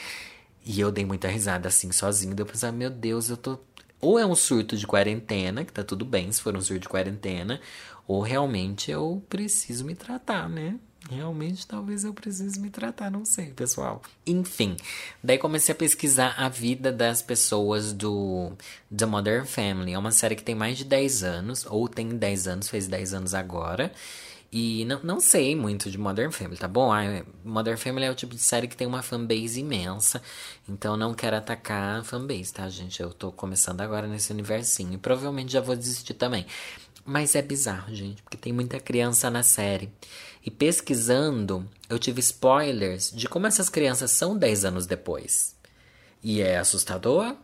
E 0.67 0.79
eu 0.79 0.93
dei 0.93 1.07
muita 1.07 1.27
risada 1.27 1.69
assim 1.69 1.91
sozinho, 1.91 2.35
deu 2.35 2.45
pensar, 2.45 2.71
meu 2.71 2.91
Deus, 2.91 3.31
eu 3.31 3.37
tô 3.39 3.59
ou 3.99 4.19
é 4.19 4.27
um 4.27 4.35
surto 4.35 4.77
de 4.77 4.87
quarentena, 4.87 5.65
que 5.65 5.73
tá 5.73 5.83
tudo 5.83 6.05
bem 6.05 6.31
se 6.31 6.43
for 6.43 6.55
um 6.55 6.61
surto 6.61 6.81
de 6.81 6.89
quarentena, 6.89 7.59
ou 8.07 8.21
realmente 8.21 8.91
eu 8.91 9.25
preciso 9.29 9.85
me 9.85 9.95
tratar, 9.95 10.49
né? 10.49 10.79
Realmente, 11.09 11.67
talvez 11.67 12.05
eu 12.05 12.13
precise 12.13 12.61
me 12.61 12.69
tratar, 12.69 13.11
não 13.11 13.25
sei, 13.25 13.47
pessoal. 13.53 14.03
Enfim, 14.27 14.77
daí 15.25 15.39
comecei 15.39 15.73
a 15.73 15.77
pesquisar 15.77 16.35
a 16.37 16.49
vida 16.49 16.93
das 16.93 17.23
pessoas 17.23 17.93
do 17.93 18.53
The 18.95 19.07
Modern 19.07 19.47
Family. 19.47 19.95
É 19.95 19.99
uma 19.99 20.13
série 20.13 20.37
que 20.37 20.43
tem 20.43 20.55
mais 20.55 20.77
de 20.77 20.85
10 20.85 21.23
anos, 21.23 21.67
ou 21.67 21.89
tem 21.89 22.09
10 22.09 22.49
anos, 22.49 22.69
fez 22.69 22.87
10 22.87 23.15
anos 23.15 23.35
agora. 23.35 23.93
E 24.53 24.85
não, 24.85 25.01
não 25.03 25.21
sei 25.21 25.55
muito 25.55 25.91
de 25.91 25.97
Modern 25.97 26.33
Family, 26.33 26.59
tá 26.59 26.67
bom? 26.67 26.93
Ah, 26.93 27.25
Modern 27.45 27.77
Family 27.79 28.07
é 28.07 28.11
o 28.11 28.15
tipo 28.15 28.35
de 28.35 28.41
série 28.41 28.67
que 28.67 28.77
tem 28.77 28.87
uma 28.87 29.01
fanbase 29.01 29.61
imensa. 29.61 30.21
Então 30.69 30.97
não 30.97 31.15
quero 31.15 31.37
atacar 31.37 32.01
a 32.01 32.05
fanbase, 32.05 32.53
tá, 32.53 32.69
gente? 32.69 33.01
Eu 33.01 33.13
tô 33.13 33.31
começando 33.31 33.81
agora 33.81 34.09
nesse 34.09 34.33
universinho. 34.33 34.95
E 34.95 34.99
provavelmente 34.99 35.53
já 35.53 35.61
vou 35.61 35.77
desistir 35.77 36.15
também. 36.15 36.47
Mas 37.05 37.35
é 37.35 37.43
bizarro, 37.43 37.95
gente, 37.95 38.23
porque 38.23 38.37
tem 38.37 38.53
muita 38.53 38.79
criança 38.81 39.31
na 39.31 39.43
série. 39.43 39.91
E 40.45 40.51
pesquisando, 40.51 41.69
eu 41.89 41.99
tive 41.99 42.21
spoilers 42.21 43.11
de 43.11 43.29
como 43.29 43.47
essas 43.47 43.69
crianças 43.69 44.11
são 44.11 44.37
10 44.37 44.65
anos 44.65 44.87
depois. 44.87 45.55
E 46.23 46.41
é 46.41 46.59
assustador, 46.59 47.37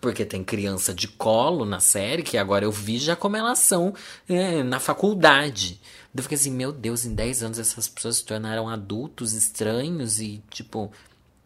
porque 0.00 0.24
tem 0.24 0.42
criança 0.42 0.92
de 0.92 1.08
colo 1.08 1.64
na 1.64 1.80
série, 1.80 2.22
que 2.22 2.36
agora 2.36 2.64
eu 2.64 2.72
vi 2.72 2.98
já 2.98 3.14
como 3.14 3.36
elas 3.36 3.58
são 3.58 3.94
é, 4.28 4.62
na 4.62 4.80
faculdade. 4.80 5.80
Eu 6.14 6.22
fiquei 6.22 6.36
assim, 6.36 6.50
meu 6.50 6.72
Deus, 6.72 7.04
em 7.04 7.14
10 7.14 7.42
anos 7.42 7.58
essas 7.58 7.88
pessoas 7.88 8.16
se 8.16 8.24
tornaram 8.24 8.68
adultos 8.68 9.32
estranhos 9.32 10.20
e, 10.20 10.42
tipo, 10.50 10.92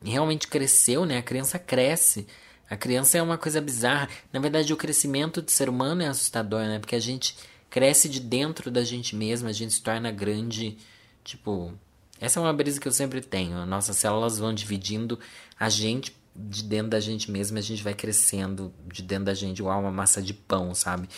realmente 0.02 0.48
cresceu, 0.48 1.04
né? 1.04 1.18
A 1.18 1.22
criança 1.22 1.58
cresce. 1.58 2.26
A 2.68 2.76
criança 2.76 3.16
é 3.16 3.22
uma 3.22 3.38
coisa 3.38 3.60
bizarra. 3.60 4.08
Na 4.32 4.40
verdade, 4.40 4.72
o 4.72 4.76
crescimento 4.76 5.40
do 5.40 5.50
ser 5.50 5.68
humano 5.68 6.02
é 6.02 6.08
assustador, 6.08 6.62
né? 6.62 6.78
Porque 6.80 6.96
a 6.96 7.00
gente 7.00 7.36
cresce 7.70 8.08
de 8.08 8.18
dentro 8.18 8.70
da 8.70 8.82
gente 8.82 9.14
mesma, 9.14 9.50
a 9.50 9.52
gente 9.52 9.74
se 9.74 9.82
torna 9.82 10.10
grande. 10.10 10.78
Tipo, 11.26 11.74
essa 12.20 12.38
é 12.38 12.42
uma 12.42 12.52
brisa 12.52 12.80
que 12.80 12.86
eu 12.86 12.92
sempre 12.92 13.20
tenho. 13.20 13.66
Nossas 13.66 13.96
células 13.96 14.38
vão 14.38 14.54
dividindo 14.54 15.18
a 15.58 15.68
gente 15.68 16.16
de 16.38 16.62
dentro 16.62 16.90
da 16.90 17.00
gente 17.00 17.30
mesmo, 17.30 17.58
a 17.58 17.62
gente 17.62 17.82
vai 17.82 17.94
crescendo 17.94 18.72
de 18.86 19.02
dentro 19.02 19.24
da 19.24 19.34
gente 19.34 19.58
igual 19.58 19.80
uma 19.80 19.90
massa 19.90 20.22
de 20.22 20.32
pão, 20.32 20.74
sabe? 20.74 21.08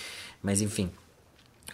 Mas 0.43 0.63
enfim, 0.63 0.91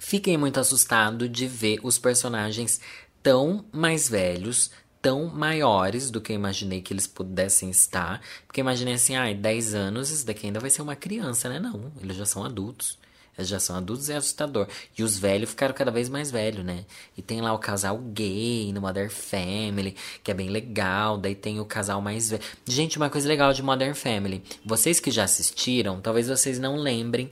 fiquei 0.00 0.36
muito 0.36 0.58
assustado 0.58 1.28
de 1.28 1.46
ver 1.46 1.78
os 1.82 1.98
personagens 1.98 2.80
tão 3.22 3.64
mais 3.70 4.08
velhos, 4.08 4.70
tão 5.00 5.26
maiores 5.26 6.10
do 6.10 6.20
que 6.20 6.32
eu 6.32 6.36
imaginei 6.36 6.80
que 6.80 6.92
eles 6.92 7.06
pudessem 7.06 7.70
estar. 7.70 8.20
Porque 8.46 8.60
imaginei 8.60 8.94
assim, 8.94 9.14
ai, 9.14 9.32
ah, 9.32 9.36
10 9.36 9.74
anos, 9.74 10.10
isso 10.10 10.26
daqui 10.26 10.46
ainda 10.46 10.58
vai 10.58 10.70
ser 10.70 10.82
uma 10.82 10.96
criança, 10.96 11.48
né? 11.48 11.60
Não, 11.60 11.92
eles 12.02 12.16
já 12.16 12.26
são 12.26 12.42
adultos. 12.44 12.98
Já 13.38 13.58
são 13.58 13.76
adultos, 13.76 14.08
é 14.08 14.16
assustador. 14.16 14.68
E 14.96 15.02
os 15.02 15.18
velhos 15.18 15.50
ficaram 15.50 15.74
cada 15.74 15.90
vez 15.90 16.08
mais 16.08 16.30
velhos, 16.30 16.64
né? 16.64 16.84
E 17.16 17.22
tem 17.22 17.40
lá 17.40 17.52
o 17.52 17.58
casal 17.58 17.98
gay 17.98 18.72
no 18.72 18.80
Modern 18.80 19.08
Family, 19.08 19.96
que 20.22 20.30
é 20.30 20.34
bem 20.34 20.48
legal. 20.48 21.18
Daí 21.18 21.34
tem 21.34 21.58
o 21.58 21.64
casal 21.64 22.00
mais 22.00 22.30
velho. 22.30 22.42
Gente, 22.64 22.96
uma 22.96 23.10
coisa 23.10 23.28
legal 23.28 23.52
de 23.52 23.62
Modern 23.62 23.94
Family. 23.94 24.42
Vocês 24.64 25.00
que 25.00 25.10
já 25.10 25.24
assistiram, 25.24 26.00
talvez 26.00 26.28
vocês 26.28 26.58
não 26.58 26.76
lembrem 26.76 27.30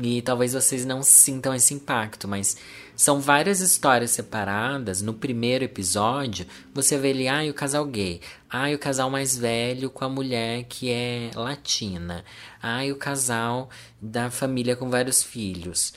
e 0.00 0.22
talvez 0.22 0.54
vocês 0.54 0.86
não 0.86 1.02
sintam 1.02 1.54
esse 1.54 1.74
impacto, 1.74 2.26
mas 2.26 2.56
são 2.96 3.20
várias 3.20 3.60
histórias 3.60 4.10
separadas. 4.12 5.02
No 5.02 5.12
primeiro 5.12 5.64
episódio, 5.64 6.46
você 6.72 6.96
vê 6.96 7.10
ali, 7.10 7.28
ah, 7.28 7.42
o 7.50 7.54
casal 7.54 7.84
gay. 7.84 8.20
Ah, 8.48 8.70
o 8.70 8.78
casal 8.78 9.10
mais 9.10 9.36
velho 9.36 9.90
com 9.90 10.04
a 10.04 10.08
mulher 10.08 10.64
que 10.64 10.90
é 10.90 11.30
latina. 11.34 12.24
Ah, 12.62 12.80
o 12.90 12.96
casal 12.96 13.68
da 14.00 14.30
família 14.30 14.76
com 14.76 14.88
vários 14.88 15.22
filhos. 15.22 15.92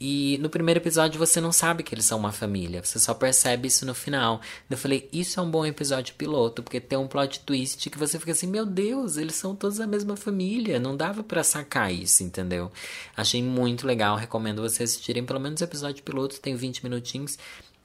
E 0.00 0.38
no 0.38 0.48
primeiro 0.48 0.80
episódio 0.80 1.18
você 1.18 1.42
não 1.42 1.52
sabe 1.52 1.82
que 1.82 1.94
eles 1.94 2.06
são 2.06 2.18
uma 2.18 2.32
família, 2.32 2.82
você 2.82 2.98
só 2.98 3.12
percebe 3.12 3.68
isso 3.68 3.84
no 3.84 3.94
final. 3.94 4.40
Eu 4.70 4.78
falei, 4.78 5.06
isso 5.12 5.38
é 5.38 5.42
um 5.42 5.50
bom 5.50 5.66
episódio 5.66 6.14
piloto, 6.14 6.62
porque 6.62 6.80
tem 6.80 6.98
um 6.98 7.06
plot 7.06 7.40
twist 7.40 7.90
que 7.90 7.98
você 7.98 8.18
fica 8.18 8.32
assim, 8.32 8.46
meu 8.46 8.64
Deus, 8.64 9.18
eles 9.18 9.34
são 9.34 9.54
todos 9.54 9.78
a 9.78 9.86
mesma 9.86 10.16
família, 10.16 10.80
não 10.80 10.96
dava 10.96 11.22
para 11.22 11.44
sacar 11.44 11.92
isso, 11.92 12.22
entendeu? 12.22 12.72
Achei 13.14 13.42
muito 13.42 13.86
legal, 13.86 14.16
recomendo 14.16 14.62
vocês 14.62 14.90
assistirem 14.90 15.26
pelo 15.26 15.38
menos 15.38 15.60
o 15.60 15.64
episódio 15.64 16.02
piloto, 16.02 16.40
tem 16.40 16.56
20 16.56 16.82
minutinhos. 16.82 17.36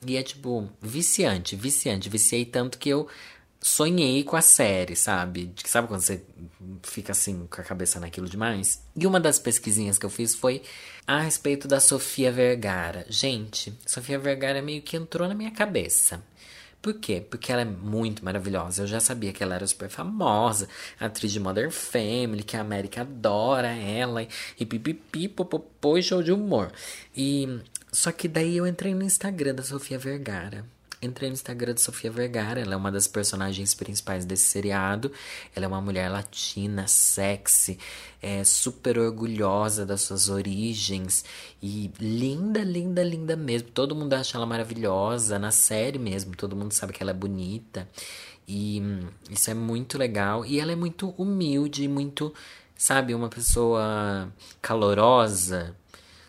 E 0.08 0.18
é 0.18 0.24
tipo, 0.24 0.70
viciante, 0.82 1.56
viciante. 1.56 2.10
Viciei 2.10 2.46
tanto 2.46 2.78
que 2.78 2.90
eu 2.90 3.08
sonhei 3.66 4.24
com 4.24 4.36
a 4.36 4.42
série, 4.42 4.96
sabe? 4.96 5.52
Sabe 5.66 5.88
quando 5.88 6.02
você 6.02 6.24
fica 6.84 7.14
assim 7.14 7.48
com 7.48 7.60
a 7.60 7.64
cabeça 7.64 8.00
naquilo 8.00 8.30
demais? 8.30 8.84
E 8.96 9.08
uma 9.08 9.20
das 9.20 9.40
pesquisinhas 9.40 9.98
que 9.98 10.06
eu 10.06 10.10
fiz 10.10 10.36
foi 10.36 10.62
a 11.08 11.20
respeito 11.20 11.68
da 11.68 11.80
Sofia 11.80 12.32
Vergara. 12.32 13.08
Gente, 13.10 13.74
Sofia 13.84 14.20
Vergara 14.20 14.62
meio 14.62 14.84
que 14.84 14.96
entrou 14.96 15.28
na 15.28 15.34
minha 15.34 15.50
cabeça. 15.50 16.24
Por 16.80 16.94
quê? 16.94 17.26
Porque 17.28 17.52
ela 17.52 17.64
é 17.64 17.66
muito 17.66 18.24
maravilhosa. 18.24 18.84
Eu 18.84 18.88
já 18.88 19.00
sabia 19.00 19.34
que 19.34 19.42
ela 19.42 19.56
era 19.56 19.66
super 19.66 19.90
famosa, 19.90 20.70
atriz 21.00 21.32
de 21.32 21.40
Modern 21.40 21.72
Family, 21.72 22.44
que 22.44 22.56
a 22.56 22.62
América 22.62 23.02
adora 23.02 23.70
ela, 23.70 24.28
e 24.60 24.64
pipipi, 24.64 25.28
popopô 25.28 26.00
show 26.04 26.22
de 26.22 26.32
humor. 26.32 26.72
E 27.18 27.62
só 27.92 28.12
que 28.12 28.28
daí 28.28 28.58
eu 28.58 28.68
entrei 28.68 28.94
no 28.94 29.04
Instagram 29.04 29.56
da 29.56 29.64
Sofia 29.64 29.98
Vergara. 29.98 30.75
Entrei 31.06 31.30
no 31.30 31.34
Instagram 31.34 31.74
de 31.74 31.82
Sofia 31.82 32.12
Vergara, 32.12 32.60
ela 32.60 32.74
é 32.74 32.78
uma 32.78 32.92
das 32.92 33.08
personagens 33.08 33.74
principais 33.74 34.26
desse 34.26 34.46
seriado. 34.46 35.12
Ela 35.56 35.66
é 35.66 35.68
uma 35.68 35.82
mulher 35.82 36.10
latina, 36.10 36.88
sexy, 36.88 37.78
é 38.22 38.44
super 38.44 38.98
orgulhosa 38.98 39.86
das 39.86 40.02
suas 40.02 40.30
origens 40.30 41.24
e 41.62 41.92
linda, 42.00 42.64
linda, 42.64 43.04
linda 43.04 43.36
mesmo. 43.36 43.70
Todo 43.70 43.96
mundo 43.96 44.14
acha 44.14 44.38
ela 44.38 44.46
maravilhosa, 44.46 45.38
na 45.38 45.52
série 45.52 46.00
mesmo, 46.00 46.36
todo 46.36 46.56
mundo 46.56 46.72
sabe 46.72 46.92
que 46.92 47.04
ela 47.04 47.12
é 47.12 47.14
bonita. 47.14 47.88
E 48.48 48.82
hum, 48.82 49.08
isso 49.30 49.50
é 49.50 49.54
muito 49.54 49.98
legal. 49.98 50.46
E 50.46 50.60
ela 50.60 50.72
é 50.72 50.76
muito 50.76 51.10
humilde, 51.18 51.88
muito, 51.88 52.34
sabe, 52.76 53.14
uma 53.14 53.30
pessoa 53.30 54.32
calorosa. 54.62 55.76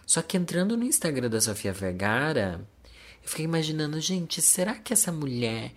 Só 0.06 0.22
que 0.22 0.36
entrando 0.36 0.76
no 0.76 0.84
Instagram 0.84 1.28
da 1.28 1.40
Sofia 1.40 1.72
Vergara, 1.72 2.60
eu 3.26 3.30
fiquei 3.30 3.44
imaginando, 3.44 4.00
gente, 4.00 4.40
será 4.40 4.76
que 4.76 4.92
essa 4.92 5.10
mulher 5.10 5.72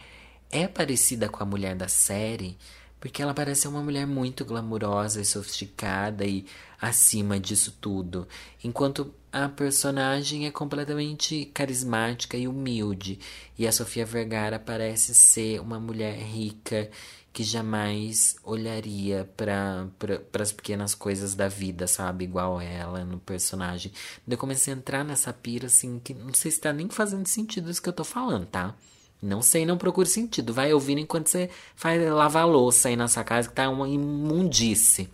é 0.52 0.68
parecida 0.68 1.28
com 1.28 1.42
a 1.42 1.46
mulher 1.48 1.76
da 1.76 1.88
série? 1.88 2.56
Porque 3.00 3.24
ela 3.24 3.34
parece 3.34 3.68
uma 3.68 3.82
mulher 3.82 4.06
muito 4.06 4.46
glamurosa 4.46 5.20
e 5.20 5.26
sofisticada 5.26 6.24
e 6.26 6.46
acima 6.80 7.40
disso 7.40 7.76
tudo. 7.82 8.28
Enquanto 8.64 9.12
a 9.32 9.50
personagem 9.50 10.46
é 10.46 10.52
completamente 10.52 11.46
carismática 11.52 12.38
e 12.38 12.48
humilde. 12.48 13.18
E 13.58 13.68
a 13.68 13.72
Sofia 13.72 14.06
Vergara 14.06 14.60
parece 14.60 15.16
ser 15.16 15.60
uma 15.60 15.80
mulher 15.80 16.20
rica 16.20 16.88
que 17.32 17.44
jamais 17.44 18.36
olharia 18.44 19.30
para 19.38 19.88
pra, 19.98 20.42
as 20.42 20.52
pequenas 20.52 20.96
coisas 20.96 21.36
da 21.36 21.48
vida, 21.48 21.88
sabe? 21.88 22.26
Igual 22.26 22.60
ela 22.60 23.06
no 23.06 23.20
personagem. 23.20 23.92
Daí 24.26 24.36
eu 24.36 24.40
comecei 24.40 24.74
a 24.74 24.78
entrar 24.78 25.04
nessa 25.04 25.32
pira, 25.32 25.68
assim, 25.68 26.00
que 26.00 26.14
não 26.14 26.34
sei 26.34 26.52
se 26.52 26.60
tá 26.60 26.74
nem 26.74 26.90
fazendo 26.90 27.28
sentido 27.28 27.70
isso 27.70 27.82
que 27.82 27.90
eu 27.90 27.94
tô 27.94 28.04
falando, 28.04 28.46
tá? 28.46 28.76
Não 29.22 29.42
sei, 29.42 29.66
não 29.66 29.78
procure 29.78 30.08
sentido. 30.08 30.54
Vai 30.54 30.74
ouvindo 30.74 31.00
enquanto 31.00 31.28
você 31.28 31.50
faz 31.76 32.02
lavar 32.10 32.48
louça 32.48 32.90
aí 32.90 32.96
na 32.96 33.08
sua 33.08 33.24
casa, 33.24 33.50
que 33.50 33.56
tá 33.56 33.70
uma 33.70 33.88
imundice. 33.88 35.10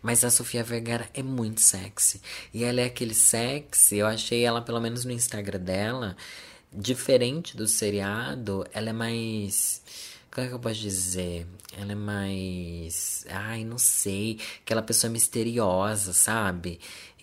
Mas 0.00 0.24
a 0.24 0.30
Sofia 0.30 0.62
Vergara 0.62 1.08
é 1.14 1.22
muito 1.22 1.60
sexy. 1.60 2.20
E 2.54 2.64
ela 2.64 2.80
é 2.80 2.84
aquele 2.84 3.14
sexy, 3.14 3.96
eu 3.96 4.06
achei 4.06 4.44
ela, 4.44 4.62
pelo 4.62 4.80
menos 4.80 5.04
no 5.04 5.12
Instagram 5.12 5.60
dela, 5.60 6.16
diferente 6.72 7.56
do 7.56 7.66
seriado, 7.66 8.66
ela 8.72 8.90
é 8.90 8.92
mais 8.92 9.82
como 10.32 10.46
é 10.46 10.48
que 10.48 10.54
eu 10.54 10.58
posso 10.58 10.80
dizer? 10.80 11.46
Ela 11.76 11.92
é 11.92 11.94
mais. 11.94 13.26
Ai, 13.28 13.64
não 13.64 13.76
sei. 13.76 14.38
Aquela 14.62 14.82
pessoa 14.82 15.10
misteriosa, 15.10 16.14
sabe? 16.14 16.80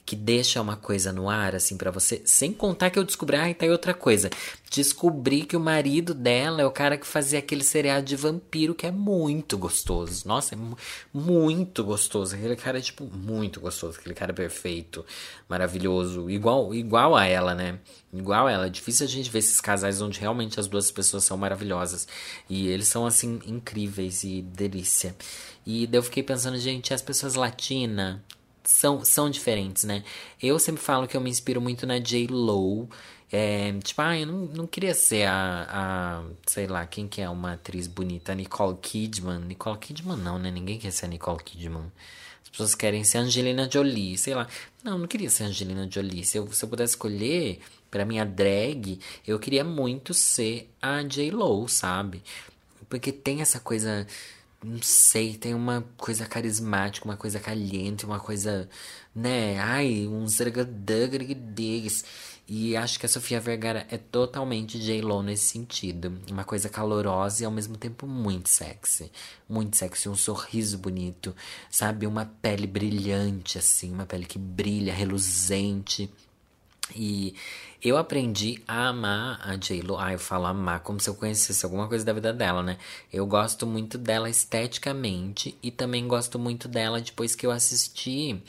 Que 0.09 0.15
deixa 0.15 0.59
uma 0.59 0.75
coisa 0.75 1.13
no 1.13 1.29
ar, 1.29 1.53
assim, 1.53 1.77
para 1.77 1.91
você, 1.91 2.19
sem 2.25 2.51
contar 2.51 2.89
que 2.89 2.97
eu 2.97 3.03
descobri, 3.03 3.37
ai, 3.37 3.53
tá 3.53 3.67
aí 3.67 3.71
outra 3.71 3.93
coisa. 3.93 4.27
Descobri 4.71 5.43
que 5.43 5.55
o 5.55 5.59
marido 5.59 6.15
dela 6.15 6.63
é 6.63 6.65
o 6.65 6.71
cara 6.71 6.97
que 6.97 7.05
fazia 7.05 7.37
aquele 7.37 7.63
seriado 7.63 8.07
de 8.07 8.15
vampiro 8.15 8.73
que 8.73 8.87
é 8.87 8.91
muito 8.91 9.55
gostoso. 9.55 10.27
Nossa, 10.27 10.55
é 10.55 10.57
muito 11.13 11.83
gostoso. 11.83 12.35
Aquele 12.35 12.55
cara 12.55 12.79
é, 12.79 12.81
tipo, 12.81 13.03
muito 13.05 13.59
gostoso. 13.59 13.99
Aquele 13.99 14.15
cara 14.15 14.33
perfeito, 14.33 15.05
maravilhoso. 15.47 16.27
Igual, 16.27 16.73
igual 16.73 17.15
a 17.15 17.27
ela, 17.27 17.53
né? 17.53 17.77
Igual 18.11 18.47
a 18.47 18.51
ela. 18.51 18.65
É 18.65 18.69
difícil 18.69 19.05
a 19.05 19.09
gente 19.09 19.29
ver 19.29 19.39
esses 19.39 19.61
casais 19.61 20.01
onde 20.01 20.19
realmente 20.19 20.59
as 20.59 20.65
duas 20.65 20.89
pessoas 20.89 21.23
são 21.23 21.37
maravilhosas. 21.37 22.07
E 22.49 22.67
eles 22.67 22.87
são, 22.87 23.05
assim, 23.05 23.39
incríveis 23.45 24.23
e 24.23 24.41
delícia. 24.41 25.15
E 25.67 25.85
daí 25.85 25.99
eu 25.99 26.03
fiquei 26.03 26.23
pensando, 26.23 26.57
gente, 26.57 26.95
as 26.95 27.01
pessoas 27.03 27.35
latinas 27.35 28.17
são, 28.63 29.03
são 29.03 29.29
diferentes, 29.29 29.83
né? 29.83 30.03
Eu 30.41 30.59
sempre 30.59 30.81
falo 30.81 31.07
que 31.07 31.15
eu 31.15 31.21
me 31.21 31.29
inspiro 31.29 31.61
muito 31.61 31.85
na 31.87 31.99
J. 31.99 32.27
Lo. 32.27 32.89
É, 33.31 33.71
tipo, 33.83 34.01
ah, 34.01 34.17
eu 34.17 34.25
não, 34.25 34.37
não 34.47 34.67
queria 34.67 34.93
ser 34.93 35.27
a, 35.27 35.67
a. 35.69 36.23
Sei 36.47 36.67
lá, 36.67 36.85
quem 36.85 37.07
que 37.07 37.21
é 37.21 37.29
uma 37.29 37.53
atriz 37.53 37.87
bonita? 37.87 38.33
Nicole 38.33 38.77
Kidman. 38.81 39.39
Nicole 39.39 39.77
Kidman 39.77 40.17
não, 40.17 40.39
né? 40.39 40.49
Ninguém 40.49 40.79
quer 40.79 40.91
ser 40.91 41.07
Nicole 41.07 41.43
Kidman. 41.43 41.91
As 42.43 42.49
pessoas 42.49 42.75
querem 42.75 43.03
ser 43.03 43.19
Angelina 43.19 43.69
Jolie, 43.71 44.17
sei 44.17 44.33
lá. 44.33 44.47
Não, 44.83 44.97
não 44.97 45.07
queria 45.07 45.29
ser 45.29 45.43
Angelina 45.43 45.87
Jolie. 45.89 46.25
Se 46.25 46.37
eu, 46.37 46.51
se 46.51 46.65
eu 46.65 46.69
pudesse 46.69 46.93
escolher 46.93 47.59
pra 47.91 48.05
minha 48.05 48.25
drag, 48.25 48.99
eu 49.27 49.37
queria 49.39 49.63
muito 49.63 50.13
ser 50.13 50.69
a 50.81 51.03
J. 51.03 51.29
Lo, 51.31 51.67
sabe? 51.67 52.23
Porque 52.89 53.11
tem 53.11 53.41
essa 53.41 53.59
coisa 53.59 54.07
não 54.63 54.81
sei, 54.81 55.35
tem 55.35 55.53
uma 55.53 55.85
coisa 55.97 56.25
carismática, 56.25 57.05
uma 57.05 57.15
coisa 57.15 57.39
caliente, 57.39 58.05
uma 58.05 58.19
coisa, 58.19 58.69
né? 59.15 59.57
Ai, 59.59 60.07
uns 60.07 60.37
digs. 61.53 62.03
E 62.51 62.75
acho 62.75 62.99
que 62.99 63.05
a 63.05 63.09
Sofia 63.09 63.39
Vergara 63.39 63.85
é 63.91 63.97
totalmente 63.97 64.79
J-Lo 64.79 65.21
nesse 65.21 65.45
sentido. 65.45 66.19
Uma 66.29 66.43
coisa 66.43 66.67
calorosa 66.67 67.43
e 67.43 67.45
ao 67.45 67.51
mesmo 67.51 67.77
tempo 67.77 68.07
muito 68.07 68.49
sexy. 68.49 69.11
Muito 69.47 69.77
sexy, 69.77 70.09
um 70.09 70.15
sorriso 70.15 70.77
bonito, 70.79 71.35
sabe? 71.69 72.07
Uma 72.07 72.25
pele 72.25 72.65
brilhante, 72.65 73.59
assim, 73.59 73.93
uma 73.93 74.05
pele 74.05 74.25
que 74.25 74.39
brilha, 74.39 74.93
reluzente. 74.93 76.11
E 76.95 77.35
eu 77.81 77.97
aprendi 77.97 78.61
a 78.67 78.89
amar 78.89 79.39
a 79.41 79.55
J-Lo. 79.55 79.97
Ah, 79.97 80.11
eu 80.11 80.19
falo 80.19 80.45
amar 80.45 80.81
como 80.81 80.99
se 80.99 81.09
eu 81.09 81.15
conhecesse 81.15 81.63
alguma 81.63 81.87
coisa 81.87 82.03
da 82.03 82.11
vida 82.11 82.33
dela, 82.33 82.61
né? 82.61 82.77
Eu 83.11 83.25
gosto 83.25 83.65
muito 83.65 83.97
dela 83.97 84.29
esteticamente 84.29 85.57
e 85.63 85.71
também 85.71 86.07
gosto 86.07 86.37
muito 86.37 86.67
dela 86.67 86.99
depois 86.99 87.35
que 87.35 87.45
eu 87.45 87.51
assisti 87.51 88.41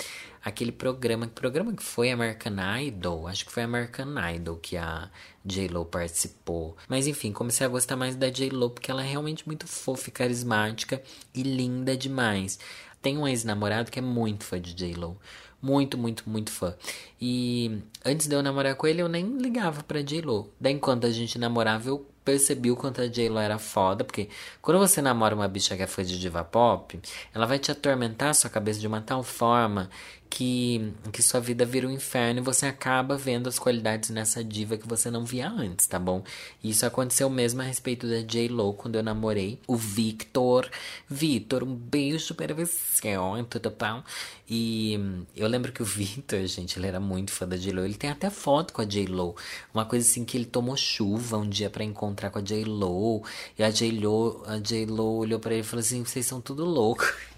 aquele 0.45 0.73
programa. 0.73 1.27
Que 1.27 1.33
programa 1.33 1.73
que 1.73 1.83
foi? 1.83 2.11
American 2.11 2.57
Idol? 2.81 3.29
Acho 3.29 3.47
que 3.47 3.53
foi 3.53 3.62
American 3.62 4.14
Idol 4.35 4.57
que 4.57 4.77
a 4.77 5.09
J-Lo 5.45 5.85
participou. 5.85 6.77
Mas 6.88 7.07
enfim, 7.07 7.33
comecei 7.33 7.64
a 7.64 7.71
gostar 7.71 7.97
mais 7.97 8.16
da 8.16 8.31
J-Lo 8.31 8.71
porque 8.71 8.90
ela 8.90 9.05
é 9.05 9.09
realmente 9.09 9.47
muito 9.47 9.66
fofa 9.66 10.11
carismática 10.11 11.01
e 11.33 11.43
linda 11.45 11.97
demais. 11.97 12.59
Tem 13.01 13.16
um 13.16 13.27
ex-namorado 13.27 13.90
que 13.90 13.99
é 13.99 14.03
muito 14.03 14.45
fã 14.45 14.61
de 14.61 14.75
J-Lo. 14.75 15.16
Muito, 15.62 15.99
muito, 15.99 16.29
muito 16.29 16.51
fã. 16.51 16.75
E 17.20 17.83
antes 18.05 18.27
de 18.27 18.35
eu 18.35 18.42
namorar 18.42 18.75
com 18.77 18.87
ele, 18.87 19.03
eu 19.03 19.09
nem 19.09 19.37
ligava 19.37 19.83
pra 19.83 20.01
J-Lo. 20.01 20.51
Daí, 20.59 20.73
enquanto 20.73 21.07
a 21.07 21.11
gente 21.11 21.38
namorava, 21.38 21.88
eu 21.88 22.07
percebi 22.31 22.71
o 22.71 22.77
quanto 22.77 23.01
a 23.01 23.09
J-Lo 23.09 23.40
era 23.40 23.59
foda, 23.59 24.05
porque 24.05 24.29
quando 24.62 24.79
você 24.79 25.03
namora 25.03 25.35
uma 25.35 25.49
bicha 25.49 25.77
que 25.77 25.83
é 25.83 25.87
fã 25.87 26.05
de 26.05 26.16
diva 26.16 26.45
pop, 26.45 27.01
ela 27.35 27.45
vai 27.45 27.59
te 27.59 27.73
atormentar 27.73 28.31
a 28.31 28.35
sua 28.35 28.49
cabeça 28.49 28.79
de 28.79 28.87
uma 28.87 29.01
tal 29.01 29.25
forma 29.25 29.90
que, 30.31 30.93
que 31.12 31.21
sua 31.23 31.40
vida 31.40 31.64
vira 31.66 31.88
um 31.88 31.90
inferno 31.90 32.38
e 32.38 32.43
você 32.43 32.66
acaba 32.66 33.16
vendo 33.16 33.49
as 33.49 33.59
qualidades 33.59 34.11
nessa 34.11 34.45
diva 34.45 34.77
que 34.77 34.87
você 34.87 35.11
não 35.11 35.25
via 35.25 35.51
antes, 35.51 35.87
tá 35.87 35.99
bom? 35.99 36.23
Isso 36.62 36.87
aconteceu 36.87 37.29
mesmo 37.29 37.61
a 37.61 37.64
respeito 37.64 38.07
da 38.07 38.23
J-Lo 38.23 38.73
quando 38.75 38.95
eu 38.95 39.03
namorei 39.03 39.59
o 39.66 39.77
Victor. 39.77 40.71
Victor, 41.09 41.64
um 41.64 41.75
beijo 41.75 42.35
para 42.35 42.55
você, 42.55 43.16
tudo 43.51 43.71
bom? 43.71 44.05
E 44.49 44.99
eu 45.37 45.49
lembro 45.49 45.73
que 45.73 45.83
o 45.83 45.85
Victor, 45.85 46.45
gente, 46.47 46.79
ele 46.79 46.87
era 46.87 47.01
muito 47.01 47.33
fã 47.33 47.47
da 47.47 47.57
J-Lo. 47.57 47.85
Ele 47.85 47.95
tem 47.95 48.11
até 48.11 48.31
foto 48.31 48.73
com 48.73 48.83
a 48.83 48.85
J-Lo. 48.85 49.35
Uma 49.73 49.85
coisa 49.85 50.09
assim 50.09 50.25
que 50.25 50.37
ele 50.37 50.45
tomou 50.45 50.77
chuva 50.77 51.38
um 51.38 51.49
dia 51.49 51.71
para 51.71 51.83
encontrar 51.83 52.19
com 52.28 52.40
a 52.40 52.42
J-Lo. 52.42 53.22
E 53.59 53.62
a 53.62 53.70
J-Lo, 53.70 54.42
a 54.46 54.59
J-Lo 54.59 55.18
olhou 55.18 55.38
para 55.38 55.52
ele 55.52 55.62
e 55.62 55.64
falou 55.64 55.80
assim: 55.80 56.04
vocês 56.04 56.26
são 56.26 56.40
tudo 56.40 56.64
louco. 56.64 57.04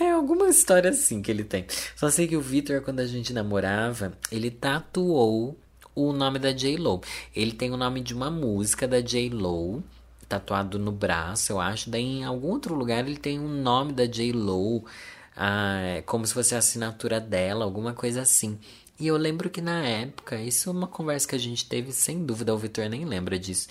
É 0.00 0.10
alguma 0.10 0.48
história 0.48 0.90
assim 0.90 1.22
que 1.22 1.30
ele 1.30 1.44
tem. 1.44 1.66
Só 1.94 2.10
sei 2.10 2.26
que 2.26 2.36
o 2.36 2.40
Victor, 2.40 2.80
quando 2.80 2.98
a 2.98 3.06
gente 3.06 3.32
namorava, 3.32 4.18
ele 4.32 4.50
tatuou 4.50 5.56
o 5.94 6.12
nome 6.12 6.40
da 6.40 6.50
J-Lo. 6.50 7.00
Ele 7.34 7.52
tem 7.52 7.70
o 7.70 7.76
nome 7.76 8.00
de 8.00 8.12
uma 8.12 8.28
música 8.28 8.88
da 8.88 9.00
J-Lo 9.00 9.84
tatuado 10.28 10.78
no 10.78 10.92
braço, 10.92 11.52
eu 11.52 11.60
acho. 11.60 11.90
Daí 11.90 12.02
em 12.04 12.24
algum 12.24 12.48
outro 12.48 12.74
lugar 12.74 13.06
ele 13.06 13.16
tem 13.16 13.38
o 13.38 13.44
um 13.44 13.62
nome 13.62 13.92
da 13.92 14.06
J-Lo, 14.06 14.84
ah, 15.36 16.02
como 16.06 16.26
se 16.26 16.34
fosse 16.34 16.54
a 16.54 16.58
assinatura 16.58 17.20
dela, 17.20 17.64
alguma 17.64 17.92
coisa 17.92 18.22
assim. 18.22 18.58
E 18.98 19.06
eu 19.06 19.16
lembro 19.16 19.50
que 19.50 19.60
na 19.60 19.84
época, 19.86 20.40
isso 20.40 20.70
é 20.70 20.72
uma 20.72 20.86
conversa 20.86 21.28
que 21.28 21.34
a 21.34 21.38
gente 21.38 21.68
teve, 21.68 21.92
sem 21.92 22.24
dúvida, 22.24 22.54
o 22.54 22.58
Victor 22.58 22.88
nem 22.88 23.04
lembra 23.04 23.38
disso 23.38 23.68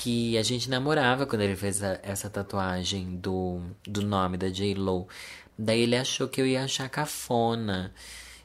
que 0.00 0.38
a 0.38 0.42
gente 0.42 0.70
namorava 0.70 1.26
quando 1.26 1.42
ele 1.42 1.54
fez 1.54 1.82
a, 1.82 2.00
essa 2.02 2.30
tatuagem 2.30 3.16
do, 3.16 3.60
do 3.86 4.00
nome 4.00 4.38
da 4.38 4.48
J-Lo. 4.48 5.06
Daí 5.58 5.82
ele 5.82 5.94
achou 5.94 6.26
que 6.26 6.40
eu 6.40 6.46
ia 6.46 6.64
achar 6.64 6.88
cafona. 6.88 7.92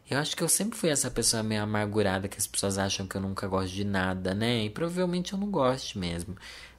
Eu 0.09 0.19
acho 0.19 0.35
que 0.35 0.43
eu 0.43 0.49
sempre 0.49 0.77
fui 0.77 0.89
essa 0.89 1.09
pessoa 1.09 1.41
meio 1.41 1.63
amargurada 1.63 2.27
que 2.27 2.37
as 2.37 2.45
pessoas 2.45 2.77
acham 2.77 3.07
que 3.07 3.15
eu 3.15 3.21
nunca 3.21 3.47
gosto 3.47 3.73
de 3.73 3.85
nada, 3.85 4.33
né? 4.33 4.65
E 4.65 4.69
provavelmente 4.69 5.31
eu 5.31 5.39
não 5.39 5.49
gosto 5.49 5.97
mesmo. 5.97 6.35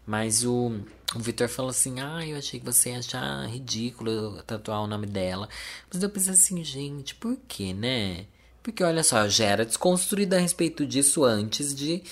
Mas 0.06 0.44
o, 0.44 0.78
o 1.14 1.18
Vitor 1.18 1.48
falou 1.48 1.70
assim: 1.70 1.98
Ah, 2.00 2.26
eu 2.26 2.36
achei 2.36 2.60
que 2.60 2.66
você 2.66 2.90
ia 2.90 2.98
achar 2.98 3.48
ridículo 3.48 4.42
tatuar 4.42 4.82
o 4.82 4.86
nome 4.86 5.06
dela. 5.06 5.48
Mas 5.90 6.02
eu 6.02 6.10
pensei 6.10 6.34
assim, 6.34 6.62
gente, 6.62 7.14
por 7.14 7.36
quê, 7.48 7.72
né? 7.72 8.26
Porque 8.66 8.82
olha 8.82 9.04
só, 9.04 9.28
já 9.28 9.44
era 9.44 9.64
desconstruída 9.64 10.36
a 10.36 10.40
respeito 10.40 10.84
disso 10.84 11.22
antes 11.24 11.72
de 11.72 12.02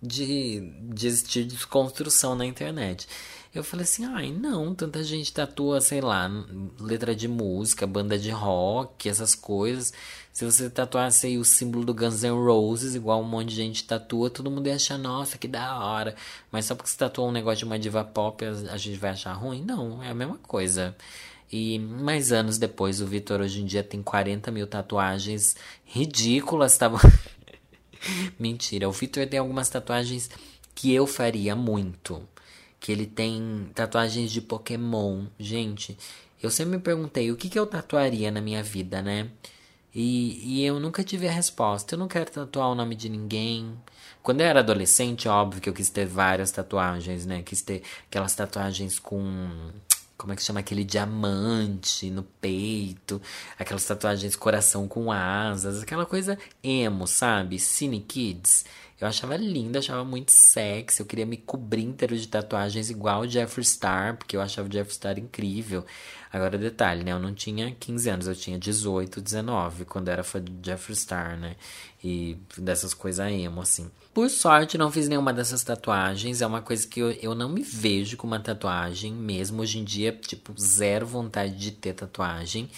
de, 0.00 0.60
de 0.92 1.08
existir 1.08 1.44
desconstrução 1.44 2.36
na 2.36 2.46
internet. 2.46 3.08
Eu 3.52 3.64
falei 3.64 3.82
assim, 3.82 4.04
ai, 4.04 4.30
não, 4.30 4.74
tanta 4.76 5.02
gente 5.02 5.32
tatua, 5.32 5.80
sei 5.80 6.00
lá, 6.00 6.30
letra 6.78 7.16
de 7.16 7.26
música, 7.26 7.84
banda 7.86 8.16
de 8.16 8.30
rock, 8.30 9.08
essas 9.08 9.34
coisas. 9.34 9.92
Se 10.32 10.44
você 10.44 10.70
tatuasse 10.70 11.26
aí 11.26 11.38
o 11.38 11.44
símbolo 11.44 11.84
do 11.84 11.94
Guns 11.94 12.22
N' 12.22 12.30
Roses, 12.30 12.94
igual 12.94 13.20
um 13.20 13.24
monte 13.24 13.48
de 13.50 13.56
gente 13.56 13.84
tatua, 13.84 14.30
todo 14.30 14.50
mundo 14.52 14.68
ia 14.68 14.76
achar, 14.76 14.98
nossa, 14.98 15.36
que 15.36 15.48
da 15.48 15.78
hora. 15.78 16.14
Mas 16.52 16.66
só 16.66 16.76
porque 16.76 16.90
você 16.90 16.96
tatuou 16.96 17.28
um 17.28 17.32
negócio 17.32 17.58
de 17.58 17.64
uma 17.64 17.78
diva 17.78 18.04
pop, 18.04 18.44
a 18.44 18.76
gente 18.76 18.98
vai 18.98 19.10
achar 19.10 19.32
ruim? 19.32 19.64
Não, 19.64 20.00
é 20.02 20.10
a 20.10 20.14
mesma 20.14 20.38
coisa. 20.38 20.94
E 21.56 21.78
mais 21.78 22.32
anos 22.32 22.58
depois, 22.58 23.00
o 23.00 23.06
Vitor 23.06 23.40
hoje 23.40 23.62
em 23.62 23.64
dia 23.64 23.84
tem 23.84 24.02
40 24.02 24.50
mil 24.50 24.66
tatuagens 24.66 25.54
ridículas, 25.84 26.76
tá 26.76 26.88
bom? 26.88 26.98
Mentira, 28.36 28.88
o 28.88 28.92
Victor 28.92 29.24
tem 29.28 29.38
algumas 29.38 29.68
tatuagens 29.68 30.28
que 30.74 30.92
eu 30.92 31.06
faria 31.06 31.54
muito. 31.54 32.28
Que 32.80 32.90
ele 32.90 33.06
tem 33.06 33.70
tatuagens 33.72 34.32
de 34.32 34.40
Pokémon. 34.40 35.26
Gente, 35.38 35.96
eu 36.42 36.50
sempre 36.50 36.76
me 36.76 36.82
perguntei 36.82 37.30
o 37.30 37.36
que, 37.36 37.48
que 37.48 37.56
eu 37.56 37.68
tatuaria 37.68 38.32
na 38.32 38.40
minha 38.40 38.60
vida, 38.60 39.00
né? 39.00 39.30
E, 39.94 40.58
e 40.58 40.66
eu 40.66 40.80
nunca 40.80 41.04
tive 41.04 41.28
a 41.28 41.30
resposta. 41.30 41.94
Eu 41.94 42.00
não 42.00 42.08
quero 42.08 42.28
tatuar 42.32 42.68
o 42.70 42.74
nome 42.74 42.96
de 42.96 43.08
ninguém. 43.08 43.78
Quando 44.24 44.40
eu 44.40 44.46
era 44.48 44.58
adolescente, 44.58 45.28
óbvio 45.28 45.62
que 45.62 45.68
eu 45.68 45.72
quis 45.72 45.88
ter 45.88 46.04
várias 46.04 46.50
tatuagens, 46.50 47.24
né? 47.24 47.42
Quis 47.42 47.62
ter 47.62 47.82
aquelas 48.08 48.34
tatuagens 48.34 48.98
com 48.98 49.70
como 50.16 50.32
é 50.32 50.36
que 50.36 50.42
chama 50.42 50.60
aquele 50.60 50.84
diamante 50.84 52.10
no 52.10 52.22
peito, 52.22 53.20
aquelas 53.58 53.84
tatuagens 53.84 54.36
coração 54.36 54.86
com 54.86 55.10
asas, 55.10 55.82
aquela 55.82 56.06
coisa 56.06 56.38
emo, 56.62 57.06
sabe? 57.06 57.58
Cine 57.58 58.00
Kids. 58.00 58.64
Eu 59.00 59.08
achava 59.08 59.36
linda, 59.36 59.80
achava 59.80 60.04
muito 60.04 60.30
sexy. 60.30 61.00
Eu 61.00 61.06
queria 61.06 61.26
me 61.26 61.36
cobrir 61.36 61.82
inteiro 61.82 62.16
de 62.16 62.28
tatuagens 62.28 62.90
igual 62.90 63.22
o 63.22 63.28
Jeffree 63.28 63.64
Star, 63.64 64.16
porque 64.16 64.36
eu 64.36 64.40
achava 64.40 64.68
o 64.68 64.72
Jeffree 64.72 64.94
Star 64.94 65.18
incrível. 65.18 65.84
Agora, 66.32 66.56
detalhe, 66.56 67.04
né? 67.04 67.12
Eu 67.12 67.18
não 67.18 67.34
tinha 67.34 67.70
15 67.72 68.08
anos, 68.08 68.26
eu 68.28 68.34
tinha 68.34 68.58
18, 68.58 69.20
19, 69.20 69.84
quando 69.84 70.08
era 70.08 70.24
fã 70.24 70.42
de 70.42 70.52
Jeffree 70.62 70.96
Star, 70.96 71.38
né? 71.38 71.56
E 72.02 72.38
dessas 72.56 72.94
coisas 72.94 73.30
emo, 73.30 73.60
assim. 73.60 73.90
Por 74.14 74.30
sorte, 74.30 74.78
não 74.78 74.92
fiz 74.92 75.08
nenhuma 75.08 75.32
dessas 75.32 75.64
tatuagens. 75.64 76.40
É 76.40 76.46
uma 76.46 76.62
coisa 76.62 76.86
que 76.86 77.00
eu, 77.00 77.10
eu 77.10 77.34
não 77.34 77.48
me 77.48 77.62
vejo 77.62 78.16
com 78.16 78.28
uma 78.28 78.38
tatuagem 78.38 79.12
mesmo. 79.12 79.60
Hoje 79.60 79.80
em 79.80 79.84
dia, 79.84 80.12
tipo, 80.12 80.54
zero 80.56 81.04
vontade 81.04 81.56
de 81.56 81.72
ter 81.72 81.94
tatuagem. 81.94 82.70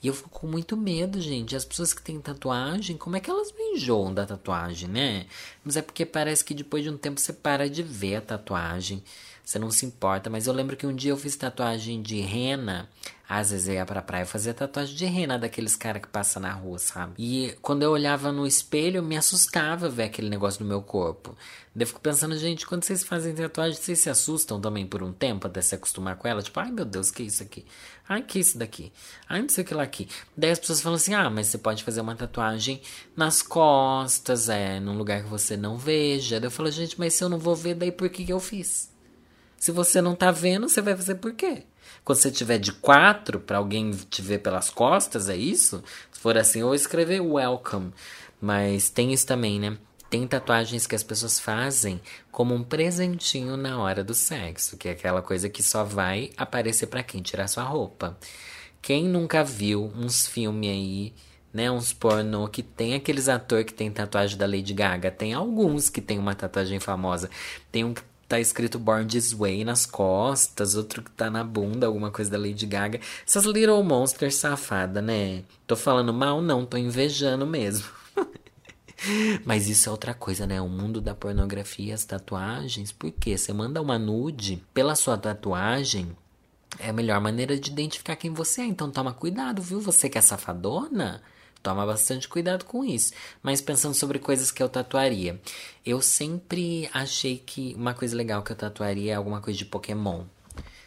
E 0.00 0.06
eu 0.06 0.14
fico 0.14 0.28
com 0.30 0.46
muito 0.46 0.76
medo, 0.76 1.20
gente. 1.20 1.56
As 1.56 1.64
pessoas 1.64 1.92
que 1.92 2.00
têm 2.00 2.20
tatuagem, 2.20 2.96
como 2.96 3.16
é 3.16 3.20
que 3.20 3.28
elas 3.28 3.50
me 3.50 3.72
enjoam 3.72 4.14
da 4.14 4.24
tatuagem, 4.24 4.88
né? 4.88 5.26
Mas 5.64 5.76
é 5.76 5.82
porque 5.82 6.06
parece 6.06 6.44
que 6.44 6.54
depois 6.54 6.84
de 6.84 6.90
um 6.90 6.96
tempo 6.96 7.20
você 7.20 7.32
para 7.32 7.68
de 7.68 7.82
ver 7.82 8.16
a 8.16 8.20
tatuagem. 8.20 9.02
Você 9.44 9.58
não 9.58 9.72
se 9.72 9.84
importa. 9.84 10.30
Mas 10.30 10.46
eu 10.46 10.52
lembro 10.52 10.76
que 10.76 10.86
um 10.86 10.94
dia 10.94 11.10
eu 11.10 11.16
fiz 11.16 11.34
tatuagem 11.34 12.02
de 12.02 12.20
rena 12.20 12.88
às 13.28 13.50
vezes 13.50 13.68
eu 13.68 13.74
ia 13.74 13.86
pra 13.86 14.02
praia 14.02 14.26
fazer 14.26 14.52
tatuagem 14.52 14.94
de 14.94 15.06
rena 15.06 15.38
daqueles 15.38 15.74
caras 15.74 16.02
que 16.02 16.08
passam 16.08 16.42
na 16.42 16.52
rua, 16.52 16.78
sabe? 16.78 17.14
E 17.18 17.56
quando 17.62 17.82
eu 17.82 17.90
olhava 17.90 18.30
no 18.30 18.46
espelho, 18.46 19.02
me 19.02 19.16
assustava 19.16 19.88
ver 19.88 20.04
aquele 20.04 20.28
negócio 20.28 20.62
no 20.62 20.68
meu 20.68 20.82
corpo. 20.82 21.34
Daí 21.74 21.84
eu 21.84 21.86
fico 21.86 22.00
pensando, 22.00 22.36
gente, 22.36 22.66
quando 22.66 22.84
vocês 22.84 23.02
fazem 23.02 23.34
tatuagem, 23.34 23.80
vocês 23.80 23.98
se 23.98 24.10
assustam 24.10 24.60
também 24.60 24.86
por 24.86 25.02
um 25.02 25.12
tempo 25.12 25.46
até 25.46 25.62
se 25.62 25.74
acostumar 25.74 26.16
com 26.16 26.28
ela? 26.28 26.42
Tipo, 26.42 26.60
ai 26.60 26.70
meu 26.70 26.84
Deus, 26.84 27.10
que 27.10 27.22
é 27.22 27.26
isso 27.26 27.42
aqui? 27.42 27.64
Ai, 28.06 28.22
que 28.22 28.38
é 28.38 28.40
isso 28.42 28.58
daqui? 28.58 28.92
Ai, 29.26 29.40
não 29.40 29.48
sei 29.48 29.64
o 29.64 29.66
que 29.66 29.74
lá 29.74 29.82
aqui. 29.82 30.06
Daí 30.36 30.50
as 30.50 30.58
pessoas 30.58 30.82
falam 30.82 30.96
assim, 30.96 31.14
ah, 31.14 31.30
mas 31.30 31.46
você 31.46 31.56
pode 31.56 31.82
fazer 31.82 32.02
uma 32.02 32.14
tatuagem 32.14 32.82
nas 33.16 33.40
costas, 33.40 34.50
é, 34.50 34.78
num 34.78 34.98
lugar 34.98 35.22
que 35.22 35.28
você 35.28 35.56
não 35.56 35.78
veja. 35.78 36.38
Daí 36.38 36.48
eu 36.48 36.50
falo, 36.50 36.70
gente, 36.70 36.98
mas 36.98 37.14
se 37.14 37.24
eu 37.24 37.30
não 37.30 37.38
vou 37.38 37.56
ver, 37.56 37.74
daí 37.74 37.90
por 37.90 38.10
que, 38.10 38.24
que 38.26 38.32
eu 38.32 38.40
fiz? 38.40 38.92
Se 39.56 39.72
você 39.72 40.02
não 40.02 40.14
tá 40.14 40.30
vendo, 40.30 40.68
você 40.68 40.82
vai 40.82 40.94
fazer 40.94 41.14
por 41.14 41.32
quê? 41.32 41.64
Quando 42.04 42.18
você 42.18 42.30
tiver 42.30 42.58
de 42.58 42.70
quatro, 42.70 43.40
para 43.40 43.56
alguém 43.56 43.90
te 43.92 44.20
ver 44.20 44.38
pelas 44.40 44.68
costas, 44.68 45.28
é 45.28 45.36
isso? 45.36 45.82
Se 46.12 46.20
for 46.20 46.36
assim, 46.36 46.60
eu 46.60 46.66
vou 46.66 46.74
escrever 46.74 47.20
welcome. 47.20 47.92
Mas 48.40 48.90
tem 48.90 49.12
isso 49.12 49.26
também, 49.26 49.58
né? 49.58 49.78
Tem 50.10 50.26
tatuagens 50.26 50.86
que 50.86 50.94
as 50.94 51.02
pessoas 51.02 51.40
fazem 51.40 52.00
como 52.30 52.54
um 52.54 52.62
presentinho 52.62 53.56
na 53.56 53.78
hora 53.80 54.04
do 54.04 54.14
sexo, 54.14 54.76
que 54.76 54.88
é 54.88 54.92
aquela 54.92 55.22
coisa 55.22 55.48
que 55.48 55.62
só 55.62 55.82
vai 55.82 56.30
aparecer 56.36 56.88
para 56.88 57.02
quem 57.02 57.22
tirar 57.22 57.48
sua 57.48 57.64
roupa. 57.64 58.18
Quem 58.82 59.08
nunca 59.08 59.42
viu 59.42 59.90
uns 59.96 60.26
filmes 60.26 60.70
aí, 60.70 61.14
né, 61.54 61.70
uns 61.70 61.92
pornô 61.94 62.48
que 62.48 62.62
tem 62.62 62.94
aqueles 62.94 63.28
atores 63.30 63.64
que 63.64 63.74
tem 63.74 63.90
tatuagem 63.90 64.36
da 64.36 64.46
Lady 64.46 64.74
Gaga, 64.74 65.10
tem 65.10 65.32
alguns 65.32 65.88
que 65.88 66.02
tem 66.02 66.18
uma 66.18 66.34
tatuagem 66.34 66.78
famosa. 66.78 67.30
Tem 67.72 67.82
um 67.82 67.94
tá 68.26 68.40
escrito 68.40 68.78
Born 68.78 69.06
This 69.06 69.32
Way 69.32 69.64
nas 69.64 69.86
costas, 69.86 70.74
outro 70.74 71.02
que 71.02 71.10
tá 71.10 71.30
na 71.30 71.44
bunda, 71.44 71.86
alguma 71.86 72.10
coisa 72.10 72.30
da 72.30 72.38
Lady 72.38 72.66
Gaga. 72.66 73.00
Essas 73.26 73.44
Little 73.44 73.82
Monsters 73.82 74.36
safada, 74.36 75.00
né? 75.00 75.44
Tô 75.66 75.76
falando 75.76 76.12
mal? 76.12 76.40
Não, 76.40 76.64
tô 76.64 76.76
invejando 76.76 77.46
mesmo. 77.46 77.86
Mas 79.44 79.68
isso 79.68 79.88
é 79.88 79.92
outra 79.92 80.14
coisa, 80.14 80.46
né? 80.46 80.60
O 80.60 80.68
mundo 80.68 81.00
da 81.00 81.14
pornografia, 81.14 81.94
as 81.94 82.04
tatuagens. 82.04 82.92
Por 82.92 83.12
quê? 83.12 83.36
Você 83.36 83.52
manda 83.52 83.80
uma 83.80 83.98
nude 83.98 84.62
pela 84.72 84.94
sua 84.94 85.18
tatuagem. 85.18 86.16
É 86.78 86.90
a 86.90 86.92
melhor 86.92 87.20
maneira 87.20 87.58
de 87.58 87.70
identificar 87.70 88.16
quem 88.16 88.32
você 88.32 88.62
é. 88.62 88.66
Então 88.66 88.90
toma 88.90 89.12
cuidado, 89.12 89.62
viu? 89.62 89.80
Você 89.80 90.08
que 90.08 90.18
é 90.18 90.20
safadona, 90.20 91.22
toma 91.64 91.84
bastante 91.86 92.28
cuidado 92.28 92.64
com 92.66 92.84
isso. 92.84 93.12
Mas 93.42 93.60
pensando 93.60 93.94
sobre 93.94 94.20
coisas 94.20 94.52
que 94.52 94.62
eu 94.62 94.68
tatuaria. 94.68 95.40
Eu 95.84 96.00
sempre 96.00 96.88
achei 96.92 97.38
que 97.38 97.74
uma 97.74 97.94
coisa 97.94 98.14
legal 98.14 98.42
que 98.42 98.52
eu 98.52 98.56
tatuaria 98.56 99.12
é 99.12 99.16
alguma 99.16 99.40
coisa 99.40 99.58
de 99.58 99.64
Pokémon. 99.64 100.24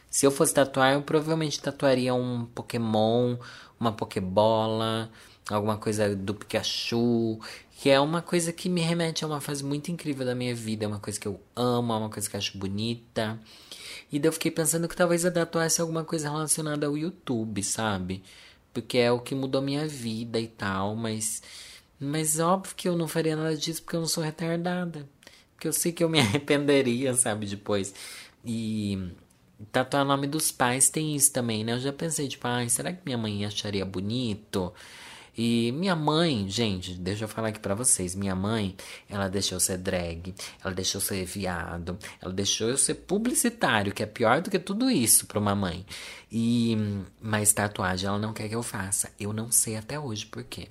Se 0.09 0.25
eu 0.25 0.31
fosse 0.31 0.53
tatuar, 0.53 0.93
eu 0.93 1.01
provavelmente 1.01 1.59
tatuaria 1.59 2.13
um 2.13 2.45
Pokémon, 2.45 3.35
uma 3.79 3.91
Pokébola, 3.91 5.11
alguma 5.49 5.77
coisa 5.77 6.15
do 6.15 6.33
Pikachu, 6.33 7.39
que 7.79 7.89
é 7.89 7.99
uma 7.99 8.21
coisa 8.21 8.53
que 8.53 8.69
me 8.69 8.81
remete 8.81 9.23
a 9.23 9.27
uma 9.27 9.41
fase 9.41 9.63
muito 9.63 9.91
incrível 9.91 10.25
da 10.25 10.33
minha 10.33 10.55
vida, 10.55 10.85
é 10.85 10.87
uma 10.87 10.99
coisa 10.99 11.19
que 11.19 11.27
eu 11.27 11.39
amo, 11.55 11.93
é 11.93 11.97
uma 11.97 12.09
coisa 12.09 12.29
que 12.29 12.35
eu 12.35 12.37
acho 12.37 12.57
bonita. 12.57 13.39
E 14.11 14.19
daí 14.19 14.29
eu 14.29 14.33
fiquei 14.33 14.51
pensando 14.51 14.87
que 14.87 14.95
talvez 14.95 15.25
eu 15.25 15.33
tatuasse 15.33 15.81
alguma 15.81 16.03
coisa 16.03 16.29
relacionada 16.29 16.87
ao 16.87 16.97
YouTube, 16.97 17.61
sabe? 17.63 18.23
Porque 18.81 18.99
é 18.99 19.11
o 19.11 19.19
que 19.19 19.33
mudou 19.33 19.59
minha 19.61 19.87
vida 19.87 20.39
e 20.39 20.47
tal, 20.47 20.95
mas 20.95 21.41
mas 21.99 22.39
óbvio 22.39 22.75
que 22.75 22.87
eu 22.87 22.95
não 22.95 23.07
faria 23.07 23.35
nada 23.35 23.57
disso 23.57 23.81
porque 23.83 23.95
eu 23.95 24.01
não 24.01 24.07
sou 24.07 24.23
retardada. 24.23 25.09
Porque 25.55 25.67
eu 25.67 25.73
sei 25.73 25.91
que 25.91 26.03
eu 26.03 26.09
me 26.09 26.19
arrependeria, 26.21 27.13
sabe, 27.15 27.47
depois. 27.47 27.93
E 28.45 29.11
tatuar 29.71 30.03
o 30.03 30.07
nome 30.07 30.27
dos 30.27 30.51
pais 30.51 30.89
tem 30.89 31.15
isso 31.15 31.33
também, 31.33 31.63
né? 31.63 31.73
Eu 31.73 31.79
já 31.79 31.91
pensei, 31.91 32.27
tipo, 32.27 32.47
ai, 32.47 32.69
será 32.69 32.93
que 32.93 33.01
minha 33.05 33.17
mãe 33.17 33.45
acharia 33.45 33.85
bonito? 33.85 34.71
E 35.37 35.71
minha 35.73 35.95
mãe, 35.95 36.49
gente, 36.49 36.95
deixa 36.95 37.25
eu 37.25 37.27
falar 37.27 37.49
aqui 37.49 37.59
para 37.59 37.75
vocês. 37.75 38.15
Minha 38.15 38.35
mãe, 38.35 38.75
ela 39.07 39.29
deixou 39.29 39.57
eu 39.57 39.59
ser 39.59 39.77
drag, 39.77 40.33
ela 40.63 40.73
deixou 40.73 40.99
eu 40.99 41.05
ser 41.05 41.25
viado, 41.25 41.97
ela 42.19 42.33
deixou 42.33 42.67
eu 42.67 42.77
ser 42.77 42.95
publicitário, 42.95 43.93
que 43.93 44.01
é 44.01 44.07
pior 44.07 44.41
do 44.41 44.49
que 44.49 44.57
tudo 44.57 44.89
isso 44.89 45.27
pra 45.27 45.39
uma 45.39 45.53
mãe. 45.53 45.85
E 46.31 46.75
mas 47.21 47.53
tatuagem 47.53 48.07
ela 48.07 48.17
não 48.17 48.33
quer 48.33 48.49
que 48.49 48.55
eu 48.55 48.63
faça. 48.63 49.11
Eu 49.19 49.31
não 49.31 49.51
sei 49.51 49.77
até 49.77 49.99
hoje 49.99 50.25
por 50.25 50.43
quê. 50.43 50.69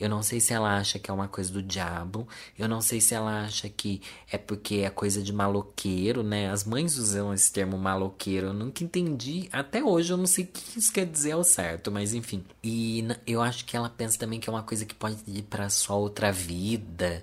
Eu 0.00 0.08
não 0.08 0.22
sei 0.22 0.40
se 0.40 0.54
ela 0.54 0.78
acha 0.78 0.98
que 0.98 1.10
é 1.10 1.14
uma 1.14 1.28
coisa 1.28 1.52
do 1.52 1.62
diabo. 1.62 2.26
Eu 2.58 2.66
não 2.66 2.80
sei 2.80 3.00
se 3.00 3.14
ela 3.14 3.44
acha 3.44 3.68
que 3.68 4.00
é 4.32 4.38
porque 4.38 4.76
é 4.76 4.90
coisa 4.90 5.22
de 5.22 5.32
maloqueiro, 5.32 6.22
né? 6.22 6.50
As 6.50 6.64
mães 6.64 6.96
usam 6.96 7.34
esse 7.34 7.52
termo 7.52 7.76
maloqueiro. 7.76 8.48
Eu 8.48 8.54
nunca 8.54 8.82
entendi. 8.82 9.48
Até 9.52 9.84
hoje 9.84 10.12
eu 10.12 10.16
não 10.16 10.26
sei 10.26 10.44
o 10.44 10.48
que 10.48 10.78
isso 10.78 10.92
quer 10.92 11.04
dizer 11.04 11.32
ao 11.32 11.44
certo, 11.44 11.92
mas 11.92 12.14
enfim. 12.14 12.42
E 12.64 13.06
eu 13.26 13.42
acho 13.42 13.64
que 13.66 13.76
ela 13.76 13.90
pensa 13.90 14.18
também 14.18 14.40
que 14.40 14.48
é 14.48 14.52
uma 14.52 14.62
coisa 14.62 14.86
que 14.86 14.94
pode 14.94 15.18
ir 15.26 15.42
para 15.42 15.68
sua 15.68 15.96
outra 15.96 16.32
vida 16.32 17.22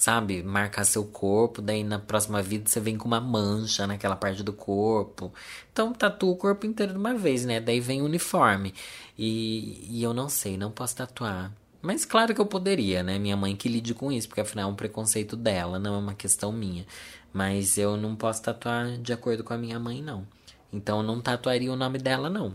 sabe? 0.00 0.42
Marcar 0.42 0.84
seu 0.84 1.04
corpo, 1.04 1.60
daí 1.60 1.84
na 1.84 1.98
próxima 1.98 2.40
vida 2.42 2.66
você 2.66 2.80
vem 2.80 2.96
com 2.96 3.06
uma 3.06 3.20
mancha 3.20 3.86
naquela 3.86 4.16
parte 4.16 4.42
do 4.42 4.52
corpo. 4.52 5.30
Então 5.70 5.92
tatua 5.92 6.30
o 6.32 6.36
corpo 6.36 6.64
inteiro 6.64 6.92
de 6.92 6.98
uma 6.98 7.14
vez, 7.14 7.44
né? 7.44 7.60
Daí 7.60 7.80
vem 7.80 8.00
o 8.00 8.06
uniforme. 8.06 8.72
E, 9.18 9.86
e 9.90 10.02
eu 10.02 10.14
não 10.14 10.30
sei, 10.30 10.56
não 10.56 10.70
posso 10.70 10.96
tatuar. 10.96 11.52
Mas 11.82 12.04
claro 12.04 12.34
que 12.34 12.40
eu 12.40 12.46
poderia, 12.46 13.02
né? 13.02 13.18
Minha 13.18 13.36
mãe 13.36 13.56
que 13.56 13.68
lide 13.68 13.94
com 13.94 14.12
isso, 14.12 14.28
porque 14.28 14.40
afinal 14.40 14.68
é 14.68 14.72
um 14.72 14.76
preconceito 14.76 15.36
dela, 15.36 15.78
não 15.78 15.94
é 15.94 15.98
uma 15.98 16.14
questão 16.14 16.52
minha. 16.52 16.84
Mas 17.32 17.78
eu 17.78 17.96
não 17.96 18.14
posso 18.14 18.42
tatuar 18.42 18.98
de 18.98 19.12
acordo 19.12 19.42
com 19.42 19.54
a 19.54 19.58
minha 19.58 19.78
mãe, 19.78 20.02
não. 20.02 20.26
Então 20.72 20.98
eu 20.98 21.02
não 21.02 21.20
tatuaria 21.20 21.72
o 21.72 21.76
nome 21.76 21.98
dela, 21.98 22.28
não. 22.28 22.54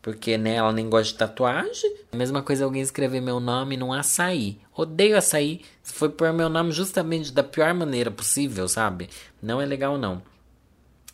Porque, 0.00 0.36
né, 0.36 0.56
ela 0.56 0.72
nem 0.72 0.90
gosta 0.90 1.12
de 1.12 1.18
tatuagem. 1.18 1.96
A 2.12 2.16
mesma 2.16 2.42
coisa 2.42 2.64
alguém 2.64 2.82
escrever 2.82 3.20
meu 3.20 3.38
nome 3.38 3.76
num 3.76 3.92
açaí. 3.92 4.58
Odeio 4.76 5.16
açaí. 5.16 5.62
Foi 5.82 6.08
pôr 6.08 6.32
meu 6.32 6.48
nome 6.48 6.72
justamente 6.72 7.32
da 7.32 7.44
pior 7.44 7.72
maneira 7.72 8.10
possível, 8.10 8.66
sabe? 8.68 9.08
Não 9.40 9.60
é 9.60 9.66
legal, 9.66 9.96
não. 9.96 10.20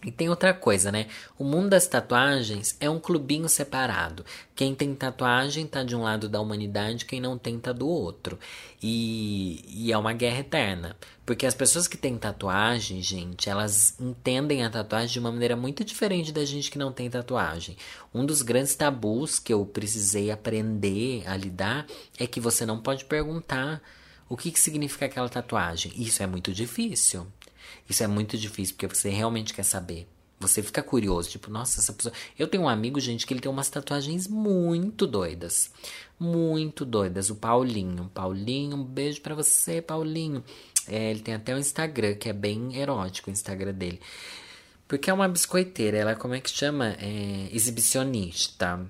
E 0.04 0.12
tem 0.12 0.28
outra 0.28 0.54
coisa, 0.54 0.92
né? 0.92 1.08
O 1.36 1.42
mundo 1.42 1.70
das 1.70 1.88
tatuagens 1.88 2.76
é 2.78 2.88
um 2.88 3.00
clubinho 3.00 3.48
separado. 3.48 4.24
Quem 4.54 4.72
tem 4.72 4.94
tatuagem 4.94 5.66
tá 5.66 5.82
de 5.82 5.96
um 5.96 6.02
lado 6.02 6.28
da 6.28 6.40
humanidade, 6.40 7.04
quem 7.04 7.20
não 7.20 7.36
tem 7.36 7.58
tá 7.58 7.72
do 7.72 7.88
outro. 7.88 8.38
E, 8.80 9.64
e 9.66 9.92
é 9.92 9.98
uma 9.98 10.12
guerra 10.12 10.38
eterna. 10.38 10.96
Porque 11.26 11.44
as 11.44 11.54
pessoas 11.54 11.88
que 11.88 11.96
têm 11.96 12.16
tatuagem, 12.16 13.02
gente, 13.02 13.50
elas 13.50 13.98
entendem 13.98 14.64
a 14.64 14.70
tatuagem 14.70 15.14
de 15.14 15.18
uma 15.18 15.32
maneira 15.32 15.56
muito 15.56 15.84
diferente 15.84 16.30
da 16.30 16.44
gente 16.44 16.70
que 16.70 16.78
não 16.78 16.92
tem 16.92 17.10
tatuagem. 17.10 17.76
Um 18.14 18.24
dos 18.24 18.40
grandes 18.40 18.76
tabus 18.76 19.40
que 19.40 19.52
eu 19.52 19.66
precisei 19.66 20.30
aprender 20.30 21.24
a 21.26 21.36
lidar 21.36 21.86
é 22.16 22.26
que 22.26 22.38
você 22.38 22.64
não 22.64 22.78
pode 22.78 23.04
perguntar 23.04 23.82
o 24.28 24.36
que, 24.36 24.52
que 24.52 24.60
significa 24.60 25.06
aquela 25.06 25.28
tatuagem. 25.28 25.92
Isso 25.96 26.22
é 26.22 26.26
muito 26.26 26.52
difícil. 26.52 27.26
Isso 27.88 28.02
é 28.02 28.06
muito 28.06 28.36
difícil 28.36 28.74
porque 28.74 28.94
você 28.94 29.08
realmente 29.08 29.54
quer 29.54 29.64
saber. 29.64 30.08
Você 30.40 30.62
fica 30.62 30.82
curioso, 30.82 31.30
tipo, 31.30 31.50
nossa, 31.50 31.80
essa 31.80 31.92
pessoa. 31.92 32.14
Eu 32.38 32.46
tenho 32.46 32.62
um 32.62 32.68
amigo, 32.68 33.00
gente, 33.00 33.26
que 33.26 33.32
ele 33.34 33.40
tem 33.40 33.50
umas 33.50 33.68
tatuagens 33.68 34.28
muito 34.28 35.06
doidas. 35.06 35.70
Muito 36.18 36.84
doidas. 36.84 37.28
O 37.28 37.34
Paulinho. 37.34 38.08
Paulinho, 38.14 38.76
um 38.76 38.84
beijo 38.84 39.20
para 39.20 39.34
você, 39.34 39.82
Paulinho. 39.82 40.44
É, 40.86 41.10
ele 41.10 41.20
tem 41.20 41.34
até 41.34 41.54
um 41.54 41.58
Instagram 41.58 42.14
que 42.14 42.28
é 42.28 42.32
bem 42.32 42.76
erótico, 42.76 43.30
o 43.30 43.32
Instagram 43.32 43.74
dele. 43.74 44.00
Porque 44.86 45.10
é 45.10 45.12
uma 45.12 45.28
biscoiteira, 45.28 45.98
ela 45.98 46.14
como 46.14 46.34
é 46.34 46.40
que 46.40 46.50
chama? 46.50 46.96
É, 46.98 47.48
exibicionista. 47.52 48.88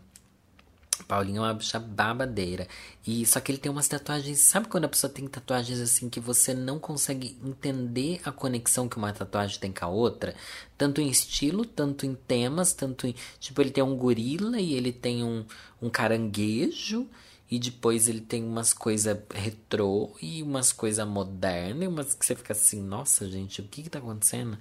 Paulinho 1.05 1.39
é 1.39 1.47
uma 1.47 1.55
bicha 1.55 1.79
babadeira. 1.79 2.67
E 3.07 3.25
só 3.27 3.41
que 3.41 3.53
ele 3.53 3.59
tem 3.59 3.71
umas 3.71 3.89
tatuagens. 3.89 4.41
Sabe 4.41 4.69
quando 4.69 4.85
a 4.85 4.89
pessoa 4.89 5.13
tem 5.13 5.27
tatuagens 5.27 5.81
assim 5.81 6.09
que 6.09 6.21
você 6.21 6.55
não 6.55 6.79
consegue 6.79 7.39
entender 7.45 8.21
a 8.25 8.33
conexão 8.33 8.89
que 8.89 8.97
uma 8.97 9.13
tatuagem 9.13 9.59
tem 9.59 9.73
com 9.73 9.85
a 9.85 9.89
outra? 9.89 10.35
Tanto 10.77 11.01
em 11.01 11.09
estilo, 11.09 11.65
tanto 11.65 12.07
em 12.07 12.15
temas, 12.15 12.73
tanto 12.73 13.07
em. 13.07 13.15
Tipo, 13.41 13.61
ele 13.61 13.71
tem 13.71 13.85
um 13.85 13.97
gorila 13.97 14.61
e 14.61 14.75
ele 14.75 14.93
tem 14.93 15.25
um, 15.25 15.45
um 15.81 15.91
caranguejo. 15.91 17.09
E 17.51 17.59
depois 17.59 18.09
ele 18.09 18.21
tem 18.21 18.45
umas 18.45 18.75
coisas 18.75 19.19
retrô 19.35 20.15
e 20.21 20.43
umas 20.43 20.73
coisas 20.73 21.07
modernas. 21.07 21.85
E 21.85 21.87
umas 21.87 22.15
que 22.15 22.25
você 22.25 22.35
fica 22.35 22.53
assim, 22.53 22.83
nossa, 22.83 23.29
gente, 23.29 23.61
o 23.63 23.65
que 23.65 23.83
que 23.83 23.91
tá 23.91 23.99
acontecendo? 23.99 24.59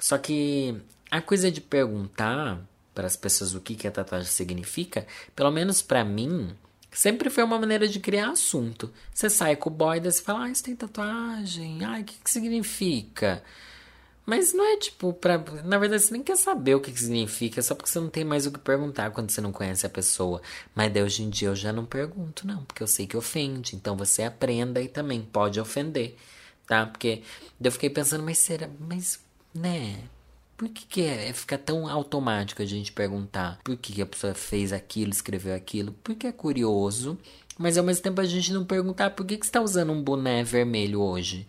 Só 0.00 0.16
que 0.18 0.80
a 1.10 1.20
coisa 1.20 1.50
de 1.50 1.60
perguntar 1.60 2.60
para 2.94 3.06
as 3.06 3.16
pessoas 3.16 3.54
o 3.54 3.60
que, 3.60 3.74
que 3.74 3.88
a 3.88 3.90
tatuagem 3.90 4.30
significa, 4.30 5.06
pelo 5.34 5.50
menos 5.50 5.82
para 5.82 6.04
mim, 6.04 6.54
sempre 6.92 7.28
foi 7.28 7.42
uma 7.44 7.58
maneira 7.58 7.88
de 7.88 8.00
criar 8.00 8.30
assunto. 8.30 8.92
Você 9.12 9.28
sai 9.28 9.56
com 9.56 9.68
o 9.68 9.72
boy, 9.72 10.00
você 10.00 10.22
fala, 10.22 10.46
ah, 10.46 10.54
você 10.54 10.62
tem 10.62 10.76
tatuagem, 10.76 11.84
ai, 11.84 12.02
o 12.02 12.04
que, 12.04 12.14
que 12.22 12.30
significa? 12.30 13.42
Mas 14.26 14.54
não 14.54 14.64
é 14.64 14.78
tipo, 14.78 15.12
pra, 15.12 15.36
na 15.64 15.76
verdade 15.76 16.02
você 16.02 16.12
nem 16.12 16.22
quer 16.22 16.36
saber 16.36 16.74
o 16.74 16.80
que, 16.80 16.90
que 16.90 17.00
significa, 17.00 17.60
só 17.60 17.74
porque 17.74 17.90
você 17.90 18.00
não 18.00 18.08
tem 18.08 18.24
mais 18.24 18.46
o 18.46 18.52
que 18.52 18.58
perguntar 18.58 19.10
quando 19.10 19.30
você 19.30 19.40
não 19.40 19.52
conhece 19.52 19.84
a 19.84 19.90
pessoa. 19.90 20.40
Mas 20.74 20.92
daí 20.92 21.02
hoje 21.02 21.22
em 21.22 21.28
dia 21.28 21.48
eu 21.48 21.56
já 21.56 21.72
não 21.72 21.84
pergunto, 21.84 22.46
não, 22.46 22.64
porque 22.64 22.82
eu 22.82 22.86
sei 22.86 23.06
que 23.06 23.16
ofende. 23.16 23.76
Então 23.76 23.96
você 23.96 24.22
aprenda 24.22 24.80
e 24.80 24.88
também 24.88 25.20
pode 25.20 25.60
ofender, 25.60 26.16
tá? 26.66 26.86
Porque 26.86 27.22
eu 27.60 27.72
fiquei 27.72 27.90
pensando, 27.90 28.24
mas 28.24 28.38
será, 28.38 28.68
mas, 28.80 29.20
né? 29.54 30.04
Por 30.64 30.70
que, 30.72 30.86
que 30.86 31.02
é, 31.02 31.30
fica 31.34 31.58
tão 31.58 31.86
automático 31.86 32.62
a 32.62 32.64
gente 32.64 32.90
perguntar 32.90 33.58
por 33.62 33.76
que, 33.76 33.92
que 33.92 34.00
a 34.00 34.06
pessoa 34.06 34.32
fez 34.32 34.72
aquilo, 34.72 35.10
escreveu 35.10 35.54
aquilo? 35.54 35.94
Porque 36.02 36.26
é 36.26 36.32
curioso, 36.32 37.18
mas 37.58 37.76
ao 37.76 37.84
mesmo 37.84 38.02
tempo 38.02 38.18
a 38.18 38.24
gente 38.24 38.50
não 38.50 38.64
perguntar 38.64 39.10
por 39.10 39.26
que, 39.26 39.36
que 39.36 39.44
você 39.44 39.50
está 39.50 39.60
usando 39.60 39.92
um 39.92 40.02
boné 40.02 40.42
vermelho 40.42 41.02
hoje. 41.02 41.46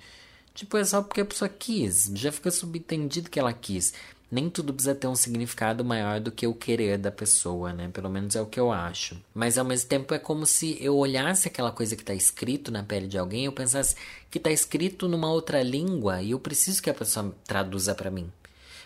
Tipo, 0.53 0.75
é 0.75 0.83
só 0.83 1.01
porque 1.01 1.21
a 1.21 1.25
pessoa 1.25 1.47
quis. 1.47 2.11
Já 2.13 2.29
fica 2.29 2.51
subentendido 2.51 3.29
que 3.29 3.39
ela 3.39 3.53
quis. 3.53 3.93
Nem 4.29 4.49
tudo 4.49 4.73
precisa 4.73 4.93
ter 4.93 5.07
um 5.07 5.15
significado 5.15 5.85
maior 5.85 6.19
do 6.19 6.29
que 6.29 6.45
o 6.45 6.53
querer 6.53 6.97
da 6.97 7.11
pessoa, 7.11 7.71
né? 7.71 7.89
Pelo 7.93 8.09
menos 8.09 8.35
é 8.35 8.41
o 8.41 8.45
que 8.45 8.59
eu 8.59 8.69
acho. 8.69 9.17
Mas 9.33 9.57
ao 9.57 9.63
mesmo 9.63 9.87
tempo 9.87 10.13
é 10.13 10.19
como 10.19 10.45
se 10.45 10.77
eu 10.81 10.97
olhasse 10.97 11.47
aquela 11.47 11.71
coisa 11.71 11.95
que 11.95 12.01
está 12.01 12.13
escrito 12.13 12.69
na 12.69 12.83
pele 12.83 13.07
de 13.07 13.17
alguém 13.17 13.43
e 13.43 13.45
eu 13.45 13.53
pensasse 13.53 13.95
que 14.29 14.39
está 14.39 14.51
escrito 14.51 15.07
numa 15.07 15.31
outra 15.31 15.63
língua 15.63 16.21
e 16.21 16.31
eu 16.31 16.39
preciso 16.39 16.83
que 16.83 16.89
a 16.89 16.93
pessoa 16.93 17.33
traduza 17.45 17.95
para 17.95 18.11
mim. 18.11 18.29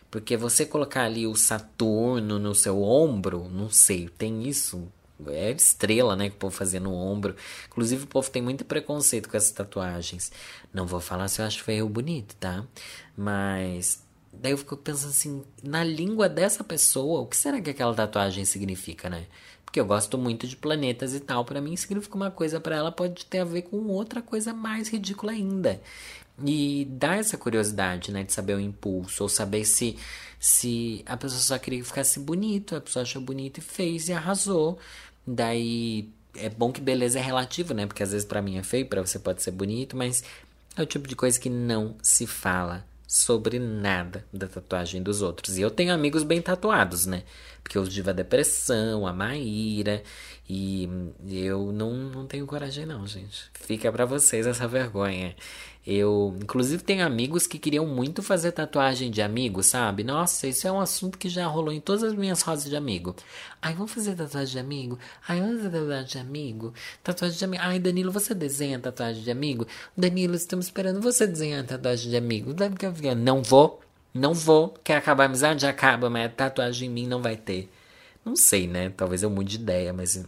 Porque 0.10 0.36
você 0.36 0.65
colocar 0.65 1.04
ali 1.04 1.28
o 1.28 1.36
Saturno 1.36 2.39
no 2.39 2.56
seu 2.56 2.82
ombro, 2.82 3.48
não 3.50 3.69
sei, 3.69 4.10
tem 4.10 4.48
isso. 4.48 4.91
É 5.28 5.52
estrela, 5.52 6.15
né, 6.15 6.30
que 6.30 6.36
o 6.36 6.39
povo 6.39 6.56
fazia 6.56 6.80
no 6.80 6.93
ombro. 6.93 7.36
Inclusive, 7.67 8.06
o 8.06 8.08
povo 8.08 8.30
tem 8.32 8.41
muito 8.41 8.63
preconceito 8.63 9.30
com 9.30 9.36
essas 9.36 9.52
tatuagens. 9.52 10.32
Não 10.74 10.88
vou 10.88 11.02
falar 11.02 11.28
se 11.28 11.41
eu 11.41 11.45
acho 11.45 11.63
feio 11.63 11.84
ou 11.84 11.89
bonito, 11.89 12.36
tá? 12.38 12.65
Mas 13.17 14.02
daí 14.32 14.54
eu 14.54 14.58
fico 14.58 14.78
pensando 14.78 15.10
assim, 15.10 15.43
na 15.62 15.84
língua 15.84 16.30
dessa 16.30 16.63
pessoa, 16.63 17.22
o 17.22 17.28
que 17.28 17.36
será 17.36 17.62
que 17.62 17.69
aquela 17.69 17.93
tatuagem 17.93 18.45
significa, 18.45 19.10
né? 19.10 19.28
Porque 19.69 19.79
eu 19.79 19.86
gosto 19.86 20.17
muito 20.17 20.47
de 20.47 20.55
planetas 20.55 21.13
e 21.13 21.19
tal, 21.19 21.45
para 21.45 21.62
mim 21.62 21.75
significa 21.75 22.15
uma 22.15 22.32
coisa, 22.32 22.60
para 22.60 22.75
ela 22.75 22.91
pode 22.91 23.23
ter 23.27 23.38
a 23.38 23.45
ver 23.45 23.62
com 23.62 23.77
outra 23.86 24.19
coisa 24.19 24.51
mais 24.51 24.89
ridícula 24.89 25.32
ainda. 25.32 25.79
E 26.43 26.88
dá 26.89 27.17
essa 27.17 27.38
curiosidade, 27.38 28.12
né? 28.12 28.23
De 28.23 28.34
saber 28.34 28.55
o 28.55 28.60
impulso, 28.60 29.21
ou 29.21 29.29
saber 29.29 29.65
se, 29.65 29.95
se 30.39 31.03
a 31.05 31.15
pessoa 31.15 31.39
só 31.39 31.60
queria 31.60 31.82
que 31.82 31.86
ficasse 31.86 32.19
bonito, 32.19 32.75
a 32.75 32.82
pessoa 32.82 33.03
achou 33.03 33.21
bonito 33.21 33.60
e 33.60 33.62
fez 33.62 34.10
e 34.10 34.13
arrasou. 34.13 34.79
Daí 35.25 36.10
é 36.36 36.49
bom 36.49 36.71
que 36.71 36.82
beleza 36.82 37.19
é 37.19 37.21
relativo, 37.21 37.71
né? 37.71 37.86
Porque 37.86 38.01
às 38.01 38.12
vezes 38.12 38.25
para 38.25 38.41
mim 38.41 38.58
é 38.58 38.63
feio, 38.63 38.88
para 38.88 39.05
você 39.05 39.19
pode 39.19 39.43
ser 39.43 39.51
bonito, 39.51 39.95
mas 39.95 40.23
é 40.75 40.82
o 40.82 40.86
tipo 40.88 41.08
de 41.08 41.15
coisa 41.15 41.39
que 41.39 41.47
não 41.47 41.93
se 42.01 42.25
fala 42.25 42.88
sobre 43.10 43.58
nada 43.58 44.24
da 44.32 44.48
tatuagem 44.48 45.02
dos 45.02 45.24
outros. 45.24 45.58
E 45.58 45.62
eu 45.62 45.72
tenho 45.72 45.91
amigos 45.91 46.22
bem 46.22 46.39
tatuados, 46.39 47.08
né? 47.08 47.24
Porque 47.63 47.76
eu 47.76 47.88
tive 47.88 48.12
a 48.12 48.13
depressão, 48.13 49.08
a 49.08 49.12
Maíra, 49.12 50.04
e 50.48 50.88
eu 51.28 51.72
não, 51.72 51.91
não 51.91 52.28
tenho 52.28 52.45
coragem 52.45 52.86
não, 52.86 53.08
gente. 53.08 53.50
Fica 53.56 53.91
para 53.91 54.06
vocês 54.06 54.45
essa 54.45 54.67
vergonha. 54.67 55.36
Eu, 55.88 56.38
inclusive, 56.42 56.84
tenho 56.84 57.04
amigos 57.06 57.48
que 57.48 57.58
queriam 57.58 57.86
muito 57.88 58.22
fazer 58.22 58.52
tatuagem 58.52 59.10
de 59.10 59.22
amigo, 59.22 59.63
sabe? 59.63 60.04
Nossa, 60.04 60.46
isso 60.48 60.68
é 60.68 60.72
um 60.72 60.80
assunto 60.80 61.18
que 61.18 61.28
já 61.30 61.48
rolou 61.48 61.74
em 61.74 61.80
todas 61.80 62.04
as 62.04 62.13
minhas 62.13 62.42
rodas 62.42 62.65
de 62.65 62.76
amigo. 62.76 63.15
Ai, 63.62 63.74
vamos 63.74 63.92
fazer 63.92 64.13
tatuagem 64.15 64.54
de 64.54 64.60
amigo? 64.60 65.00
Ai, 65.28 65.39
vamos 65.39 65.63
fazer 65.63 65.80
tatuagem 65.80 66.06
de 66.06 66.18
amigo? 66.20 66.74
Tatuagem 67.02 67.38
de 67.38 67.46
amigo. 67.46 67.63
Ai, 67.65 67.80
Danilo, 67.80 68.12
você 68.12 68.36
desenha 68.36 68.78
tatuagem 68.78 69.24
de 69.24 69.32
amigo? 69.32 69.65
Danilo, 69.98 70.36
estamos 70.36 70.65
esperando 70.65 71.02
você 71.02 71.26
desenhar 71.26 71.65
tatuagem 71.65 72.10
de 72.12 72.18
amigo. 72.18 72.54
Não 73.18 73.42
vou, 73.42 73.82
não 74.13 74.34
vou. 74.34 74.76
Quer 74.84 74.98
acabar 74.98 75.24
a 75.24 75.26
amizade? 75.28 75.65
Acaba, 75.65 76.10
mas 76.10 76.32
tatuagem 76.36 76.89
em 76.89 76.94
mim 76.94 77.08
não 77.08 77.22
vai 77.22 77.36
ter. 77.38 77.68
Não 78.24 78.36
sei, 78.36 78.68
né? 78.68 78.92
Talvez 78.96 79.24
eu 79.24 79.30
mude 79.30 79.58
de 79.58 79.63
ideia, 79.63 79.92
mas 79.92 80.24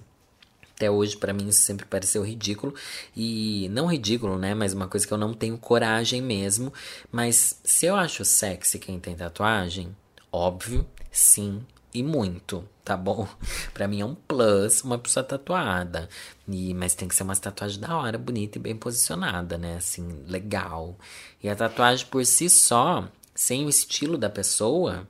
até 0.81 0.89
hoje, 0.89 1.15
para 1.15 1.31
mim, 1.31 1.47
isso 1.47 1.61
sempre 1.61 1.85
pareceu 1.85 2.23
ridículo. 2.23 2.73
E 3.15 3.69
não 3.69 3.85
ridículo, 3.85 4.35
né? 4.39 4.55
Mas 4.55 4.73
uma 4.73 4.87
coisa 4.87 5.05
que 5.05 5.13
eu 5.13 5.17
não 5.17 5.31
tenho 5.31 5.55
coragem 5.59 6.23
mesmo. 6.23 6.73
Mas 7.11 7.59
se 7.63 7.85
eu 7.85 7.95
acho 7.95 8.25
sexy 8.25 8.79
quem 8.79 8.99
tem 8.99 9.15
tatuagem, 9.15 9.95
óbvio, 10.31 10.83
sim 11.11 11.61
e 11.93 12.01
muito, 12.01 12.67
tá 12.83 12.97
bom? 12.97 13.27
Pra 13.75 13.87
mim 13.87 14.01
é 14.01 14.05
um 14.05 14.15
plus 14.15 14.81
uma 14.83 14.97
pessoa 14.97 15.23
tatuada. 15.23 16.09
E, 16.47 16.73
mas 16.73 16.95
tem 16.95 17.07
que 17.07 17.15
ser 17.15 17.23
uma 17.23 17.35
tatuagem 17.35 17.79
da 17.79 17.95
hora, 17.95 18.17
bonita 18.17 18.57
e 18.57 18.61
bem 18.61 18.75
posicionada, 18.75 19.57
né? 19.59 19.75
Assim, 19.75 20.23
legal. 20.27 20.97
E 21.43 21.47
a 21.47 21.55
tatuagem 21.55 22.07
por 22.07 22.25
si 22.25 22.49
só, 22.49 23.07
sem 23.35 23.65
o 23.65 23.69
estilo 23.69 24.17
da 24.17 24.31
pessoa, 24.31 25.07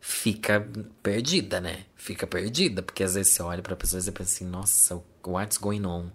fica 0.00 0.66
perdida, 1.02 1.60
né? 1.60 1.84
Fica 1.96 2.26
perdida, 2.26 2.82
porque 2.82 3.02
às 3.02 3.14
vezes 3.14 3.32
você 3.32 3.42
olha 3.42 3.62
pra 3.62 3.76
pessoa 3.76 4.00
e 4.00 4.02
você 4.02 4.12
pensa 4.12 4.34
assim, 4.34 4.46
nossa, 4.46 5.02
what's 5.26 5.58
going 5.58 5.84
on? 5.84 6.10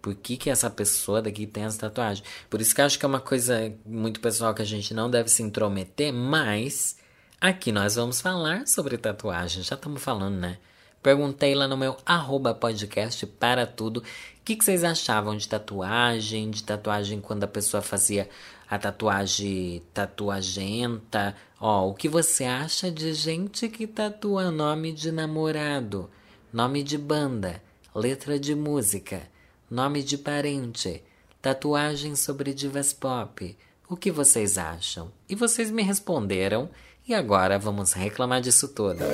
Por 0.00 0.14
que, 0.14 0.36
que 0.36 0.50
essa 0.50 0.68
pessoa 0.68 1.22
daqui 1.22 1.46
tem 1.46 1.64
essa 1.64 1.78
tatuagem? 1.78 2.24
Por 2.50 2.60
isso 2.60 2.74
que 2.74 2.80
eu 2.80 2.84
acho 2.84 2.98
que 2.98 3.04
é 3.04 3.08
uma 3.08 3.20
coisa 3.20 3.72
muito 3.86 4.20
pessoal 4.20 4.52
que 4.52 4.62
a 4.62 4.64
gente 4.64 4.92
não 4.92 5.08
deve 5.08 5.28
se 5.28 5.42
intrometer, 5.42 6.12
mas 6.12 6.96
aqui 7.40 7.70
nós 7.70 7.94
vamos 7.94 8.20
falar 8.20 8.66
sobre 8.66 8.98
tatuagem. 8.98 9.62
Já 9.62 9.76
estamos 9.76 10.02
falando, 10.02 10.36
né? 10.36 10.58
Perguntei 11.00 11.54
lá 11.54 11.66
no 11.66 11.76
meu 11.76 11.96
arroba 12.06 12.54
podcast 12.54 13.26
para 13.26 13.66
tudo 13.66 13.98
o 14.42 14.44
que, 14.44 14.56
que 14.56 14.64
vocês 14.64 14.82
achavam 14.82 15.36
de 15.36 15.48
tatuagem, 15.48 16.50
de 16.50 16.64
tatuagem 16.64 17.20
quando 17.20 17.44
a 17.44 17.48
pessoa 17.48 17.80
fazia 17.80 18.28
a 18.72 18.78
tatuagem 18.78 19.82
tatuagenta. 19.92 21.36
Ó, 21.60 21.90
o 21.90 21.94
que 21.94 22.08
você 22.08 22.44
acha 22.44 22.90
de 22.90 23.12
gente 23.12 23.68
que 23.68 23.86
tatua 23.86 24.50
nome 24.50 24.92
de 24.92 25.12
namorado, 25.12 26.08
nome 26.50 26.82
de 26.82 26.96
banda, 26.96 27.62
letra 27.94 28.38
de 28.38 28.54
música, 28.54 29.28
nome 29.70 30.02
de 30.02 30.16
parente, 30.16 31.04
tatuagem 31.42 32.16
sobre 32.16 32.54
divas 32.54 32.94
pop? 32.94 33.54
O 33.90 33.94
que 33.94 34.10
vocês 34.10 34.56
acham? 34.56 35.12
E 35.28 35.34
vocês 35.34 35.70
me 35.70 35.82
responderam, 35.82 36.70
e 37.06 37.12
agora 37.12 37.58
vamos 37.58 37.92
reclamar 37.92 38.40
disso 38.40 38.68
tudo. 38.68 39.04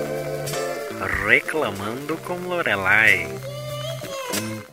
Reclamando 1.26 2.16
com 2.18 2.36
Lorelai. 2.46 3.26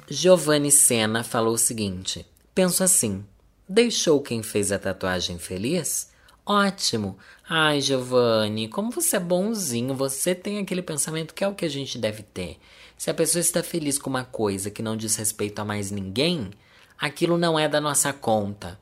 Giovanni 0.07 0.69
Sena 0.69 1.23
falou 1.23 1.55
o 1.55 1.57
seguinte: 1.57 2.23
Penso 2.53 2.83
assim. 2.83 3.25
Deixou 3.67 4.21
quem 4.21 4.43
fez 4.43 4.71
a 4.71 4.77
tatuagem 4.77 5.39
feliz? 5.39 6.11
Ótimo! 6.45 7.17
Ai, 7.49 7.81
Giovanni, 7.81 8.67
como 8.67 8.91
você 8.91 9.15
é 9.15 9.19
bonzinho, 9.19 9.95
você 9.95 10.35
tem 10.35 10.59
aquele 10.59 10.83
pensamento 10.83 11.33
que 11.33 11.43
é 11.43 11.47
o 11.47 11.55
que 11.55 11.65
a 11.65 11.69
gente 11.69 11.97
deve 11.97 12.21
ter. 12.21 12.59
Se 12.95 13.09
a 13.09 13.13
pessoa 13.13 13.41
está 13.41 13.63
feliz 13.63 13.97
com 13.97 14.07
uma 14.07 14.23
coisa 14.23 14.69
que 14.69 14.83
não 14.83 14.95
diz 14.95 15.15
respeito 15.15 15.57
a 15.57 15.65
mais 15.65 15.89
ninguém, 15.89 16.51
aquilo 16.95 17.39
não 17.39 17.57
é 17.57 17.67
da 17.67 17.81
nossa 17.81 18.13
conta. 18.13 18.79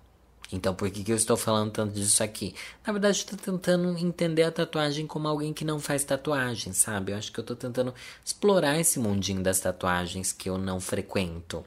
Então, 0.52 0.76
por 0.76 0.92
que, 0.92 1.02
que 1.02 1.14
eu 1.14 1.16
estou 1.16 1.38
falando 1.38 1.72
tanto 1.72 1.94
disso 1.94 2.22
aqui? 2.22 2.54
Na 2.86 2.92
verdade, 2.92 3.20
estou 3.20 3.40
tentando 3.40 3.98
entender 3.98 4.44
a 4.44 4.52
tatuagem 4.52 5.08
como 5.08 5.30
alguém 5.30 5.54
que 5.54 5.64
não 5.64 5.80
faz 5.80 6.04
tatuagem, 6.04 6.74
sabe? 6.74 7.14
Eu 7.14 7.18
acho 7.18 7.32
que 7.32 7.40
eu 7.40 7.44
estou 7.44 7.56
tentando 7.56 7.94
explorar 8.24 8.78
esse 8.78 9.00
mundinho 9.00 9.42
das 9.42 9.62
tatuagens 9.62 10.34
que 10.34 10.50
eu 10.50 10.58
não 10.58 10.82
frequento. 10.82 11.66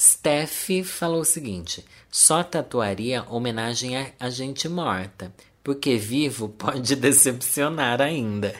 Steph 0.00 0.70
falou 0.86 1.20
o 1.20 1.26
seguinte: 1.26 1.84
só 2.10 2.42
tatuaria 2.42 3.22
homenagem 3.28 3.92
a, 4.18 4.30
gente 4.30 4.66
morta, 4.66 5.30
porque 5.62 5.98
vivo 5.98 6.48
pode 6.48 6.96
decepcionar 6.96 8.00
ainda. 8.00 8.54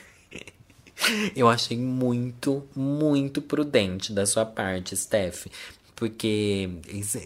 Eu 1.34 1.48
achei 1.48 1.78
muito, 1.78 2.68
muito 2.76 3.40
prudente 3.40 4.12
da 4.12 4.26
sua 4.26 4.44
parte, 4.44 4.94
Steph. 4.94 5.46
Porque, 5.96 6.68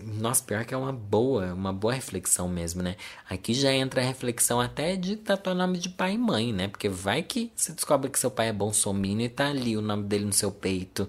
nossa, 0.04 0.42
pior 0.42 0.64
que 0.64 0.74
é 0.74 0.76
uma 0.76 0.92
boa, 0.92 1.52
uma 1.52 1.72
boa 1.72 1.94
reflexão 1.94 2.48
mesmo, 2.48 2.82
né? 2.82 2.96
Aqui 3.28 3.54
já 3.54 3.72
entra 3.72 4.00
a 4.00 4.04
reflexão 4.04 4.60
até 4.60 4.96
de 4.96 5.16
tatuar 5.16 5.54
nome 5.54 5.78
de 5.78 5.88
pai 5.88 6.14
e 6.14 6.18
mãe, 6.18 6.52
né? 6.52 6.66
Porque 6.66 6.88
vai 6.88 7.22
que 7.22 7.52
você 7.54 7.72
descobre 7.72 8.10
que 8.10 8.18
seu 8.18 8.30
pai 8.32 8.48
é 8.48 8.52
bolsominion 8.52 9.26
e 9.26 9.28
tá 9.28 9.48
ali 9.48 9.76
o 9.76 9.80
nome 9.80 10.04
dele 10.04 10.24
no 10.24 10.32
seu 10.32 10.50
peito. 10.50 11.08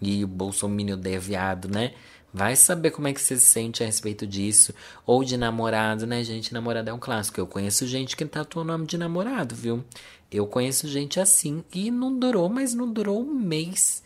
E 0.00 0.24
o 0.24 0.26
bolsominion 0.26 0.98
é 1.04 1.18
viado, 1.18 1.68
né? 1.68 1.92
Vai 2.36 2.56
saber 2.56 2.90
como 2.90 3.06
é 3.06 3.12
que 3.12 3.20
você 3.20 3.36
se 3.36 3.46
sente 3.46 3.80
a 3.84 3.86
respeito 3.86 4.26
disso. 4.26 4.74
Ou 5.06 5.22
de 5.22 5.36
namorado, 5.36 6.04
né, 6.04 6.24
gente? 6.24 6.52
Namorado 6.52 6.90
é 6.90 6.92
um 6.92 6.98
clássico. 6.98 7.38
Eu 7.38 7.46
conheço 7.46 7.86
gente 7.86 8.16
que 8.16 8.24
tatua 8.24 8.62
o 8.62 8.66
nome 8.66 8.86
de 8.86 8.98
namorado, 8.98 9.54
viu? 9.54 9.84
Eu 10.32 10.44
conheço 10.44 10.88
gente 10.88 11.20
assim. 11.20 11.62
E 11.72 11.92
não 11.92 12.18
durou, 12.18 12.48
mas 12.48 12.74
não 12.74 12.92
durou 12.92 13.22
um 13.22 13.32
mês. 13.32 14.02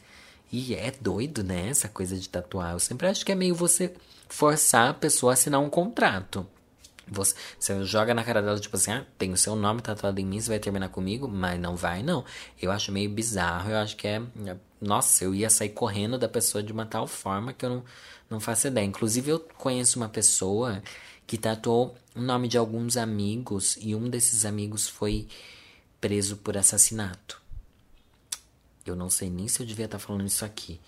E 0.52 0.74
é 0.74 0.92
doido, 1.00 1.42
né? 1.42 1.70
Essa 1.70 1.88
coisa 1.88 2.18
de 2.18 2.28
tatuar. 2.28 2.72
Eu 2.72 2.78
sempre 2.78 3.06
acho 3.06 3.24
que 3.24 3.32
é 3.32 3.34
meio 3.34 3.54
você 3.54 3.94
forçar 4.28 4.90
a 4.90 4.94
pessoa 4.94 5.32
a 5.32 5.34
assinar 5.34 5.60
um 5.60 5.70
contrato. 5.70 6.46
Você, 7.10 7.34
você 7.58 7.82
joga 7.84 8.12
na 8.12 8.22
cara 8.22 8.42
dela, 8.42 8.60
tipo 8.60 8.76
assim, 8.76 8.92
ah, 8.92 9.06
tem 9.16 9.32
o 9.32 9.36
seu 9.38 9.56
nome 9.56 9.80
tatuado 9.80 10.20
em 10.20 10.26
mim, 10.26 10.38
você 10.38 10.50
vai 10.50 10.58
terminar 10.58 10.90
comigo? 10.90 11.26
Mas 11.26 11.58
não 11.58 11.74
vai, 11.74 12.02
não. 12.02 12.24
Eu 12.60 12.70
acho 12.70 12.92
meio 12.92 13.08
bizarro, 13.08 13.70
eu 13.70 13.78
acho 13.78 13.96
que 13.96 14.06
é. 14.06 14.22
Nossa, 14.80 15.24
eu 15.24 15.34
ia 15.34 15.50
sair 15.50 15.70
correndo 15.70 16.18
da 16.18 16.28
pessoa 16.28 16.62
de 16.62 16.72
uma 16.72 16.86
tal 16.86 17.06
forma 17.06 17.52
que 17.52 17.64
eu 17.64 17.70
não, 17.70 17.84
não 18.30 18.40
faço 18.40 18.66
ideia. 18.66 18.84
Inclusive, 18.84 19.30
eu 19.30 19.40
conheço 19.40 19.98
uma 19.98 20.08
pessoa 20.08 20.82
que 21.26 21.36
tatuou 21.36 21.94
o 22.14 22.20
nome 22.20 22.48
de 22.48 22.58
alguns 22.58 22.96
amigos 22.96 23.76
e 23.80 23.94
um 23.94 24.08
desses 24.08 24.44
amigos 24.44 24.88
foi 24.88 25.28
preso 26.00 26.36
por 26.38 26.56
assassinato. 26.56 27.40
Eu 28.84 28.96
não 28.96 29.10
sei 29.10 29.28
nem 29.28 29.46
se 29.46 29.60
eu 29.60 29.66
devia 29.66 29.84
estar 29.84 29.98
falando 29.98 30.26
isso 30.26 30.44
aqui, 30.44 30.80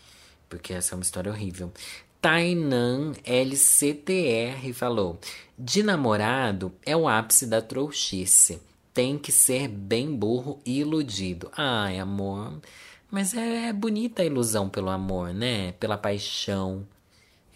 porque 0.49 0.73
essa 0.73 0.95
é 0.95 0.97
uma 0.97 1.03
história 1.03 1.31
horrível. 1.31 1.73
Tainan 2.21 3.13
LCTR 3.25 4.73
falou: 4.73 5.19
De 5.59 5.83
namorado 5.83 6.73
é 6.85 6.97
o 6.97 7.09
ápice 7.09 7.47
da 7.47 7.63
trouxice. 7.63 8.61
Tem 8.93 9.17
que 9.17 9.31
ser 9.31 9.69
bem 9.69 10.15
burro 10.15 10.61
e 10.65 10.81
iludido. 10.81 11.51
Ai, 11.57 11.99
amor. 11.99 12.61
Mas 13.11 13.35
é, 13.35 13.69
é 13.69 13.73
bonita 13.73 14.23
a 14.23 14.25
ilusão 14.25 14.69
pelo 14.69 14.91
amor, 14.91 15.33
né? 15.33 15.73
Pela 15.73 15.97
paixão. 15.97 16.87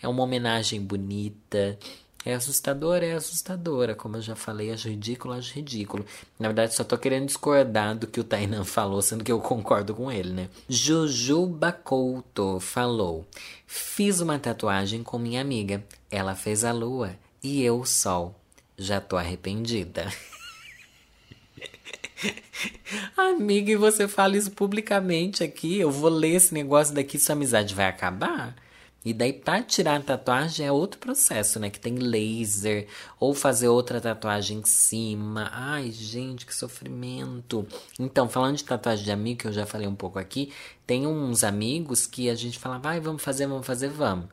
É 0.04 0.08
uma 0.08 0.22
homenagem 0.22 0.82
bonita. 0.82 1.78
É 2.26 2.34
assustadora, 2.34 3.06
é 3.06 3.14
assustadora. 3.14 3.94
Como 3.94 4.18
eu 4.18 4.20
já 4.20 4.36
falei, 4.36 4.70
acho 4.70 4.90
ridículo, 4.90 5.32
acho 5.32 5.54
ridículo. 5.54 6.04
Na 6.38 6.48
verdade, 6.48 6.74
só 6.74 6.84
tô 6.84 6.98
querendo 6.98 7.24
discordar 7.24 7.96
do 7.96 8.06
que 8.06 8.20
o 8.20 8.24
Tainan 8.24 8.64
falou, 8.68 9.00
sendo 9.00 9.24
que 9.24 9.32
eu 9.32 9.40
concordo 9.40 9.94
com 9.94 10.12
ele, 10.12 10.30
né? 10.30 10.50
Jujuba 10.68 11.72
Couto 11.72 12.60
falou: 12.60 13.26
Fiz 13.66 14.20
uma 14.20 14.38
tatuagem 14.38 15.02
com 15.02 15.18
minha 15.18 15.40
amiga. 15.40 15.82
Ela 16.10 16.34
fez 16.34 16.64
a 16.64 16.72
lua 16.72 17.16
e 17.42 17.62
eu 17.62 17.80
o 17.80 17.86
sol. 17.86 18.38
Já 18.76 19.00
tô 19.00 19.16
arrependida. 19.16 20.12
Amiga, 23.16 23.72
e 23.72 23.76
você 23.76 24.06
fala 24.06 24.36
isso 24.36 24.50
publicamente 24.50 25.42
aqui? 25.42 25.78
Eu 25.78 25.90
vou 25.90 26.10
ler 26.10 26.34
esse 26.34 26.52
negócio 26.52 26.94
daqui, 26.94 27.18
sua 27.18 27.34
amizade 27.34 27.74
vai 27.74 27.86
acabar? 27.86 28.54
E 29.04 29.12
daí, 29.12 29.34
para 29.34 29.62
tirar 29.62 29.96
a 29.96 30.00
tatuagem 30.00 30.66
é 30.66 30.72
outro 30.72 30.98
processo, 30.98 31.60
né? 31.60 31.68
Que 31.68 31.78
tem 31.78 31.94
laser, 31.96 32.86
ou 33.20 33.34
fazer 33.34 33.68
outra 33.68 34.00
tatuagem 34.00 34.60
em 34.60 34.64
cima. 34.64 35.50
Ai, 35.52 35.90
gente, 35.90 36.46
que 36.46 36.54
sofrimento. 36.54 37.66
Então, 38.00 38.28
falando 38.28 38.56
de 38.56 38.64
tatuagem 38.64 39.04
de 39.04 39.10
amigo, 39.12 39.40
que 39.40 39.48
eu 39.48 39.52
já 39.52 39.66
falei 39.66 39.86
um 39.86 39.94
pouco 39.94 40.18
aqui, 40.18 40.52
tem 40.86 41.06
uns 41.06 41.44
amigos 41.44 42.06
que 42.06 42.30
a 42.30 42.34
gente 42.34 42.58
fala, 42.58 42.78
vai, 42.78 42.98
vamos 42.98 43.22
fazer, 43.22 43.46
vamos 43.46 43.66
fazer, 43.66 43.88
vamos. 43.90 44.26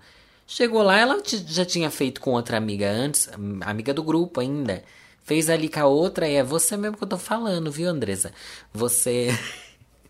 Chegou 0.47 0.81
lá, 0.83 0.97
ela 0.97 1.21
já 1.47 1.65
tinha 1.65 1.89
feito 1.89 2.21
com 2.21 2.31
outra 2.31 2.55
amiga 2.57 2.89
antes, 2.89 3.29
amiga 3.61 3.93
do 3.93 4.03
grupo 4.03 4.39
ainda. 4.39 4.83
Fez 5.23 5.49
ali 5.49 5.67
com 5.69 5.79
a 5.79 5.85
outra 5.85 6.27
e 6.27 6.35
é 6.35 6.43
você 6.43 6.77
mesmo 6.77 6.97
que 6.97 7.03
eu 7.03 7.07
tô 7.07 7.17
falando, 7.17 7.71
viu, 7.71 7.89
Andresa? 7.89 8.33
Você. 8.73 9.29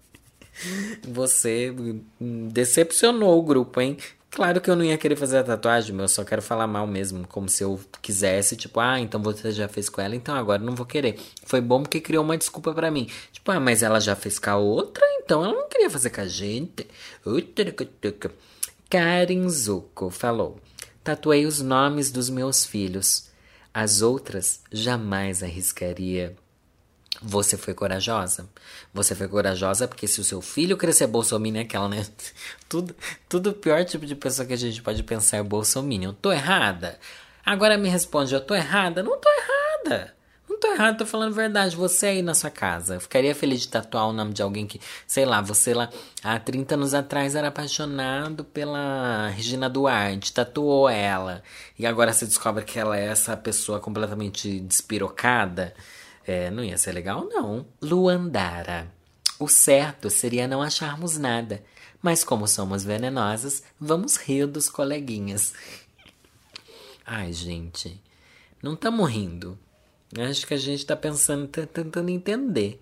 você 1.07 1.74
decepcionou 2.20 3.38
o 3.39 3.43
grupo, 3.43 3.82
hein? 3.82 3.97
Claro 4.32 4.61
que 4.61 4.69
eu 4.69 4.77
não 4.77 4.86
ia 4.86 4.97
querer 4.97 5.17
fazer 5.17 5.39
a 5.39 5.43
tatuagem, 5.43 5.93
mas 5.93 6.03
eu 6.03 6.07
só 6.07 6.23
quero 6.23 6.41
falar 6.41 6.65
mal 6.65 6.88
mesmo, 6.88 7.27
como 7.27 7.49
se 7.49 7.65
eu 7.65 7.77
quisesse, 8.01 8.55
tipo, 8.55 8.79
ah, 8.79 8.97
então 8.97 9.21
você 9.21 9.51
já 9.51 9.67
fez 9.67 9.89
com 9.89 9.99
ela, 9.99 10.15
então 10.15 10.34
agora 10.34 10.63
não 10.63 10.73
vou 10.73 10.86
querer. 10.86 11.19
Foi 11.43 11.59
bom 11.59 11.82
porque 11.84 11.99
criou 11.99 12.23
uma 12.23 12.38
desculpa 12.38 12.73
para 12.73 12.89
mim. 12.89 13.09
Tipo, 13.34 13.51
ah, 13.51 13.59
mas 13.59 13.84
ela 13.84 13.99
já 13.99 14.15
fez 14.15 14.39
com 14.39 14.49
a 14.49 14.55
outra, 14.55 15.03
então 15.21 15.43
ela 15.43 15.53
não 15.53 15.67
queria 15.67 15.89
fazer 15.89 16.11
com 16.11 16.21
a 16.21 16.27
gente. 16.27 16.88
Karen 18.89 19.49
Zuko 19.49 20.09
falou: 20.09 20.59
Tatuei 21.03 21.45
os 21.45 21.59
nomes 21.59 22.09
dos 22.09 22.29
meus 22.29 22.65
filhos. 22.65 23.29
As 23.73 24.01
outras 24.01 24.61
jamais 24.71 25.43
arriscaria. 25.43 26.38
Você 27.20 27.57
foi 27.57 27.74
corajosa. 27.74 28.47
Você 28.93 29.14
foi 29.14 29.28
corajosa 29.28 29.88
porque 29.88 30.07
se 30.07 30.22
o 30.22 30.24
seu 30.24 30.41
filho 30.41 30.78
crescer 30.78 31.07
bolsominion 31.07 31.62
é 31.62 31.64
aquela, 31.64 31.89
né? 31.89 32.05
Tudo, 32.70 32.95
tudo 33.28 33.51
pior 33.51 33.84
tipo 33.84 34.05
de 34.05 34.16
pessoa 34.16 34.45
que 34.45 34.53
a 34.53 34.57
gente 34.57 34.82
pode 34.82 35.03
pensar 35.03 35.38
é 35.38 35.43
bolsominion. 35.43 36.14
Tô 36.14 36.32
errada? 36.32 36.97
Agora 37.45 37.78
me 37.78 37.89
responde, 37.89 38.34
eu 38.34 38.39
tô 38.39 38.55
errada? 38.55 39.03
Não 39.03 39.20
tô 39.20 39.30
errada. 39.30 40.16
Não 40.49 40.57
tô 40.57 40.68
errada, 40.68 40.97
tô 40.99 41.05
falando 41.05 41.34
verdade. 41.34 41.76
Você 41.76 42.07
aí 42.07 42.22
na 42.22 42.34
sua 42.34 42.49
casa. 42.49 42.99
Ficaria 42.99 43.36
feliz 43.36 43.62
de 43.62 43.68
tatuar 43.68 44.07
o 44.07 44.14
nome 44.14 44.34
de 44.34 44.41
alguém 44.41 44.66
que, 44.66 44.80
sei 45.05 45.26
lá, 45.26 45.41
você 45.41 45.74
lá 45.74 45.89
há 46.24 46.39
30 46.39 46.76
anos 46.76 46.93
atrás 46.93 47.36
era 47.36 47.49
apaixonado 47.49 48.45
pela 48.45 49.28
Regina 49.30 49.70
Duarte, 49.70 50.32
tatuou 50.32 50.88
ela. 50.88 51.43
E 51.78 51.86
agora 51.86 52.14
você 52.14 52.26
descobre 52.26 52.64
que 52.64 52.80
ela 52.80 52.97
é 52.97 53.07
essa 53.07 53.36
pessoa 53.36 53.80
completamente 53.80 54.59
despirocada. 54.62 55.74
É, 56.26 56.51
não 56.51 56.63
ia 56.63 56.78
ser 56.78 56.91
legal, 56.91 57.26
não. 57.26 57.65
Luandara. 57.82 58.91
O 59.39 59.47
certo 59.47 60.09
seria 60.09 60.47
não 60.47 60.61
acharmos 60.61 61.17
nada, 61.17 61.63
mas 62.01 62.24
como 62.24 62.47
somos 62.47 62.84
venenosas, 62.84 63.63
vamos 63.80 64.15
rir 64.17 64.45
dos 64.45 64.69
coleguinhas. 64.69 65.53
Ai, 67.05 67.34
gente, 67.34 67.99
não 68.61 68.74
estamos 68.74 69.09
rindo. 69.09 69.57
Acho 70.30 70.45
que 70.45 70.53
a 70.53 70.57
gente 70.57 70.86
tá 70.86 70.95
pensando, 70.95 71.47
tá 71.47 71.65
tentando 71.65 72.09
entender. 72.09 72.80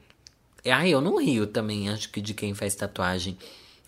Ai, 0.65 0.89
eu 0.89 0.99
não 0.99 1.17
rio 1.17 1.47
também, 1.47 1.89
acho 1.89 2.09
que 2.09 2.19
de 2.19 2.33
quem 2.33 2.53
faz 2.53 2.75
tatuagem 2.75 3.37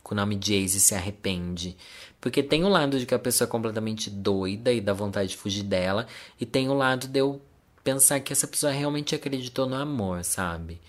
com 0.02 0.14
o 0.14 0.18
nome 0.18 0.40
Jayce 0.42 0.80
se 0.80 0.96
arrepende. 0.96 1.76
Porque 2.20 2.42
tem 2.44 2.64
o 2.64 2.70
lado 2.70 3.00
de 3.00 3.06
que 3.06 3.16
a 3.16 3.20
pessoa 3.20 3.48
é 3.48 3.52
completamente 3.52 4.10
doida 4.10 4.72
e 4.72 4.80
dá 4.80 4.94
vontade 4.94 5.30
de 5.30 5.38
fugir 5.38 5.64
dela, 5.64 6.08
e 6.40 6.46
tem 6.46 6.70
o 6.70 6.74
lado 6.74 7.08
de 7.08 7.20
eu 7.20 7.42
pensar 7.84 8.20
que 8.20 8.34
essa 8.34 8.48
pessoa 8.48 8.72
realmente 8.72 9.16
acreditou 9.16 9.68
no 9.68 9.76
amor, 9.76 10.24
sabe? 10.24 10.82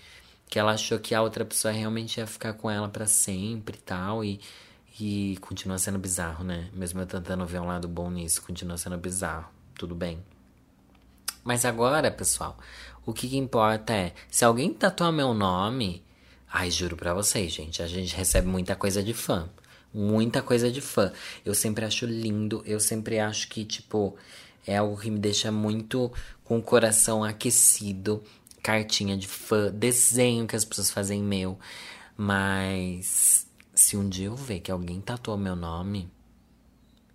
Que 0.47 0.59
ela 0.59 0.73
achou 0.73 0.99
que 0.99 1.15
a 1.15 1.21
outra 1.21 1.43
pessoa 1.45 1.73
realmente 1.73 2.17
ia 2.17 2.27
ficar 2.27 2.53
com 2.53 2.69
ela 2.69 2.87
para 2.87 3.07
sempre 3.07 3.77
e 3.77 3.81
tal. 3.81 4.23
E, 4.23 4.39
e 4.99 5.37
continua 5.41 5.77
sendo 5.77 5.97
bizarro, 5.97 6.43
né? 6.43 6.69
Mesmo 6.73 7.01
eu 7.01 7.05
tentando 7.05 7.45
ver 7.45 7.59
um 7.59 7.67
lado 7.67 7.87
bom 7.87 8.09
nisso, 8.09 8.41
continua 8.41 8.77
sendo 8.77 8.97
bizarro. 8.97 9.49
Tudo 9.75 9.95
bem. 9.95 10.23
Mas 11.43 11.65
agora, 11.65 12.09
pessoal, 12.09 12.57
o 13.05 13.13
que, 13.13 13.27
que 13.27 13.37
importa 13.37 13.93
é: 13.93 14.13
se 14.29 14.45
alguém 14.45 14.73
tatuar 14.73 15.11
meu 15.11 15.33
nome. 15.33 16.03
Ai, 16.55 16.69
juro 16.69 16.95
pra 16.95 17.15
vocês, 17.15 17.51
gente, 17.51 17.81
a 17.81 17.87
gente 17.87 18.15
recebe 18.15 18.47
muita 18.47 18.75
coisa 18.75 19.01
de 19.01 19.11
fã. 19.11 19.49
Muita 19.91 20.41
coisa 20.41 20.71
de 20.71 20.81
fã. 20.81 21.11
Eu 21.43 21.55
sempre 21.55 21.83
acho 21.83 22.05
lindo, 22.05 22.61
eu 22.65 22.79
sempre 22.79 23.19
acho 23.19 23.47
que, 23.47 23.65
tipo, 23.65 24.15
é 24.65 24.77
algo 24.77 24.97
que 24.97 25.11
me 25.11 25.19
deixa 25.19 25.51
muito 25.51 26.11
com 26.43 26.57
o 26.57 26.63
coração 26.63 27.23
aquecido. 27.23 28.23
Cartinha 28.61 29.17
de 29.17 29.27
fã, 29.27 29.69
desenho 29.71 30.47
que 30.47 30.55
as 30.55 30.63
pessoas 30.63 30.89
fazem 30.89 31.21
meu. 31.21 31.59
Mas 32.15 33.45
se 33.75 33.97
um 33.97 34.07
dia 34.07 34.27
eu 34.27 34.35
ver 34.35 34.61
que 34.61 34.71
alguém 34.71 35.01
tatuou 35.01 35.37
meu 35.37 35.55
nome, 35.55 36.09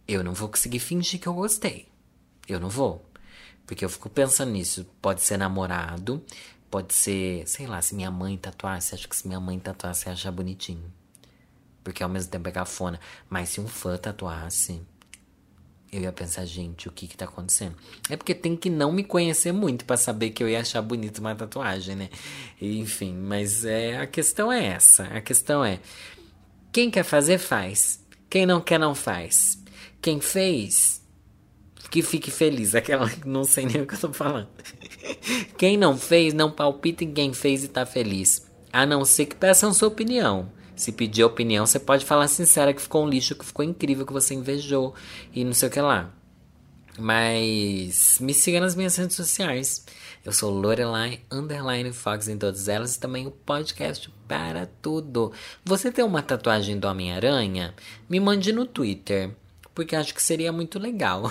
eu 0.07 0.23
não 0.23 0.35
vou 0.35 0.49
conseguir 0.49 0.79
fingir 0.79 1.21
que 1.21 1.27
eu 1.27 1.35
gostei. 1.35 1.89
Eu 2.47 2.61
não 2.61 2.69
vou. 2.69 3.05
Porque 3.67 3.85
eu 3.85 3.89
fico 3.89 4.11
pensando 4.11 4.53
nisso. 4.53 4.87
Pode 5.01 5.23
ser 5.23 5.39
namorado, 5.39 6.23
pode 6.71 6.95
ser, 6.95 7.47
sei 7.47 7.67
lá, 7.67 7.81
se 7.81 7.95
minha 7.95 8.11
mãe 8.11 8.37
tatuasse, 8.37 8.95
acho 8.95 9.09
que 9.09 9.17
se 9.17 9.27
minha 9.27 9.41
mãe 9.41 9.59
tatuasse, 9.59 10.07
ia 10.07 10.13
achar 10.13 10.33
bonitinho. 10.33 10.93
Porque 11.85 12.03
ao 12.03 12.09
mesmo 12.09 12.31
tempo 12.31 12.49
é 12.49 12.53
cafona. 12.53 13.01
Mas 13.29 13.51
se 13.51 13.61
um 13.61 13.69
fã 13.69 13.97
tatuasse, 13.97 14.83
eu 15.91 16.03
ia 16.03 16.13
pensar, 16.13 16.45
gente, 16.45 16.87
o 16.87 16.93
que 16.93 17.07
que 17.07 17.17
tá 17.17 17.25
acontecendo? 17.25 17.75
É 18.11 18.17
porque 18.17 18.35
tem 18.35 18.55
que 18.55 18.69
não 18.69 18.93
me 18.93 19.03
conhecer 19.03 19.53
muito 19.53 19.85
para 19.85 19.97
saber 19.97 20.31
que 20.31 20.43
eu 20.43 20.49
ia 20.49 20.61
achar 20.61 20.83
bonito 20.83 21.19
uma 21.19 21.35
tatuagem, 21.35 21.97
né? 21.97 22.11
Enfim, 22.61 23.15
mas 23.15 23.65
é, 23.65 23.99
a 23.99 24.07
questão 24.07 24.53
é 24.53 24.67
essa. 24.67 25.05
A 25.05 25.21
questão 25.21 25.65
é: 25.65 25.81
quem 26.71 26.91
quer 26.91 27.05
fazer, 27.05 27.39
faz. 27.39 28.05
Quem 28.29 28.45
não 28.45 28.61
quer, 28.61 28.79
não 28.79 28.95
faz. 28.95 29.63
Quem 30.03 30.21
fez, 30.21 31.03
que 31.91 32.03
fique 32.03 32.31
feliz. 32.31 32.75
Aquela 32.77 33.09
que 33.09 33.27
não 33.27 33.45
sei 33.45 33.65
nem 33.65 33.81
o 33.83 33.87
que 33.87 33.95
eu 33.95 34.01
tô 34.01 34.13
falando. 34.13 34.49
Quem 35.57 35.77
não 35.77 35.97
fez, 35.97 36.35
não 36.35 36.51
palpita 36.51 37.03
em 37.03 37.13
quem 37.13 37.33
fez 37.33 37.65
e 37.65 37.69
tá 37.69 37.87
feliz. 37.87 38.47
A 38.71 38.85
não 38.85 39.05
ser 39.05 39.25
que 39.25 39.35
peçam 39.37 39.73
sua 39.73 39.89
opinião. 39.89 40.53
Se 40.79 40.93
pedir 40.93 41.25
opinião, 41.25 41.67
você 41.67 41.81
pode 41.81 42.05
falar 42.05 42.29
sincera 42.29 42.73
que 42.73 42.81
ficou 42.81 43.05
um 43.05 43.09
lixo, 43.09 43.35
que 43.35 43.45
ficou 43.45 43.65
incrível, 43.65 44.07
que 44.07 44.13
você 44.13 44.33
invejou 44.33 44.95
e 45.35 45.45
não 45.45 45.53
sei 45.53 45.69
o 45.69 45.73
que 45.73 45.81
lá. 45.81 46.15
Mas 46.97 48.21
me 48.21 48.33
siga 48.33 48.61
nas 48.61 48.77
minhas 48.77 48.95
redes 48.95 49.17
sociais. 49.17 49.85
Eu 50.25 50.31
sou 50.31 50.53
Lorelai 50.53 51.21
Underline 51.33 51.93
Fox 51.93 52.29
em 52.29 52.39
todas 52.39 52.69
elas 52.69 52.95
e 52.95 53.01
também 53.01 53.27
o 53.27 53.33
podcast 53.33 54.09
para 54.29 54.67
tudo. 54.81 55.33
Você 55.65 55.91
tem 55.91 56.05
uma 56.05 56.23
tatuagem 56.23 56.79
do 56.79 56.87
Homem-Aranha? 56.87 57.75
Me 58.09 58.21
mande 58.21 58.53
no 58.53 58.65
Twitter, 58.65 59.33
porque 59.75 59.97
acho 59.97 60.15
que 60.15 60.23
seria 60.23 60.53
muito 60.53 60.79
legal. 60.79 61.25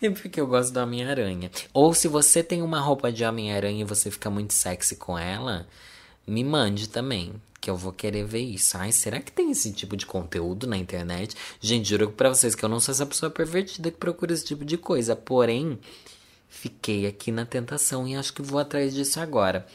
é 0.00 0.08
porque 0.22 0.40
eu 0.40 0.46
gosto 0.46 0.72
do 0.72 0.80
Homem-Aranha. 0.80 1.50
Ou 1.74 1.92
se 1.92 2.08
você 2.08 2.42
tem 2.42 2.62
uma 2.62 2.80
roupa 2.80 3.12
de 3.12 3.26
Homem-Aranha 3.26 3.82
e 3.82 3.86
você 3.86 4.10
fica 4.10 4.30
muito 4.30 4.54
sexy 4.54 4.96
com 4.96 5.18
ela, 5.18 5.66
me 6.26 6.42
mande 6.42 6.88
também, 6.88 7.34
que 7.60 7.70
eu 7.70 7.76
vou 7.76 7.92
querer 7.92 8.24
ver 8.24 8.40
isso. 8.40 8.76
Ai, 8.76 8.92
será 8.92 9.20
que 9.20 9.32
tem 9.32 9.50
esse 9.50 9.72
tipo 9.72 9.96
de 9.96 10.06
conteúdo 10.06 10.66
na 10.66 10.76
internet? 10.76 11.36
Gente, 11.60 11.88
juro 11.88 12.10
pra 12.10 12.28
vocês 12.28 12.54
que 12.54 12.64
eu 12.64 12.68
não 12.68 12.80
sou 12.80 12.92
essa 12.92 13.06
pessoa 13.06 13.30
pervertida 13.30 13.90
que 13.90 13.96
procura 13.96 14.32
esse 14.32 14.44
tipo 14.44 14.64
de 14.64 14.76
coisa. 14.76 15.14
Porém, 15.14 15.78
fiquei 16.48 17.06
aqui 17.06 17.30
na 17.30 17.44
tentação 17.44 18.06
e 18.06 18.16
acho 18.16 18.32
que 18.32 18.42
vou 18.42 18.58
atrás 18.58 18.94
disso 18.94 19.20
agora. 19.20 19.66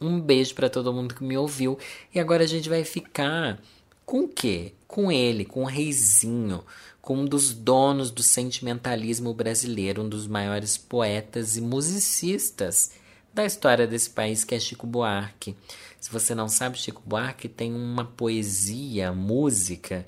Um 0.00 0.20
beijo 0.20 0.54
para 0.54 0.70
todo 0.70 0.92
mundo 0.92 1.14
que 1.14 1.24
me 1.24 1.36
ouviu. 1.36 1.78
E 2.14 2.20
agora 2.20 2.44
a 2.44 2.46
gente 2.46 2.68
vai 2.68 2.84
ficar 2.84 3.60
com 4.06 4.20
o 4.20 4.28
quê? 4.28 4.72
Com 4.86 5.12
ele, 5.12 5.44
com 5.44 5.62
o 5.62 5.66
reizinho, 5.66 6.64
com 7.02 7.18
um 7.18 7.24
dos 7.26 7.52
donos 7.52 8.10
do 8.10 8.22
sentimentalismo 8.22 9.34
brasileiro, 9.34 10.02
um 10.02 10.08
dos 10.08 10.26
maiores 10.26 10.78
poetas 10.78 11.56
e 11.56 11.60
musicistas 11.60 12.92
da 13.34 13.44
história 13.44 13.86
desse 13.86 14.10
país, 14.10 14.44
que 14.44 14.54
é 14.54 14.60
Chico 14.60 14.86
Buarque. 14.86 15.56
Se 16.00 16.10
você 16.10 16.34
não 16.34 16.48
sabe, 16.48 16.78
Chico 16.78 17.02
Buarque 17.04 17.48
tem 17.48 17.74
uma 17.74 18.04
poesia, 18.04 19.12
música, 19.12 20.06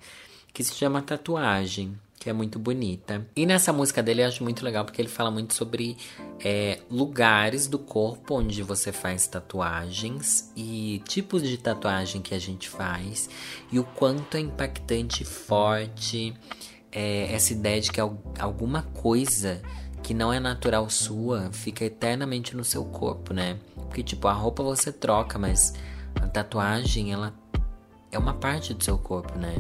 que 0.52 0.62
se 0.62 0.74
chama 0.74 1.02
Tatuagem, 1.02 1.98
que 2.20 2.28
é 2.28 2.32
muito 2.32 2.58
bonita. 2.58 3.26
E 3.34 3.46
nessa 3.46 3.72
música 3.72 4.02
dele 4.02 4.22
eu 4.22 4.28
acho 4.28 4.44
muito 4.44 4.64
legal 4.64 4.84
porque 4.84 5.00
ele 5.00 5.08
fala 5.08 5.30
muito 5.30 5.54
sobre 5.54 5.96
é, 6.38 6.78
lugares 6.90 7.66
do 7.66 7.78
corpo 7.78 8.34
onde 8.34 8.62
você 8.62 8.92
faz 8.92 9.26
tatuagens 9.26 10.52
e 10.54 11.02
tipos 11.08 11.42
de 11.42 11.56
tatuagem 11.56 12.20
que 12.20 12.34
a 12.34 12.38
gente 12.38 12.68
faz 12.68 13.30
e 13.72 13.78
o 13.78 13.84
quanto 13.84 14.36
é 14.36 14.40
impactante, 14.40 15.24
forte 15.24 16.34
é, 16.92 17.32
essa 17.32 17.52
ideia 17.52 17.80
de 17.80 17.90
que 17.90 18.00
alguma 18.38 18.82
coisa 18.82 19.62
que 20.02 20.14
não 20.14 20.32
é 20.32 20.40
natural 20.40 20.88
sua 20.88 21.50
fica 21.52 21.84
eternamente 21.84 22.56
no 22.56 22.64
seu 22.64 22.84
corpo, 22.84 23.32
né? 23.32 23.58
Porque, 23.74 24.02
tipo, 24.02 24.28
a 24.28 24.32
roupa 24.32 24.62
você 24.62 24.92
troca, 24.92 25.38
mas 25.38 25.74
a 26.16 26.26
tatuagem, 26.26 27.12
ela 27.12 27.34
é 28.10 28.18
uma 28.18 28.34
parte 28.34 28.74
do 28.74 28.82
seu 28.82 28.98
corpo, 28.98 29.38
né? 29.38 29.56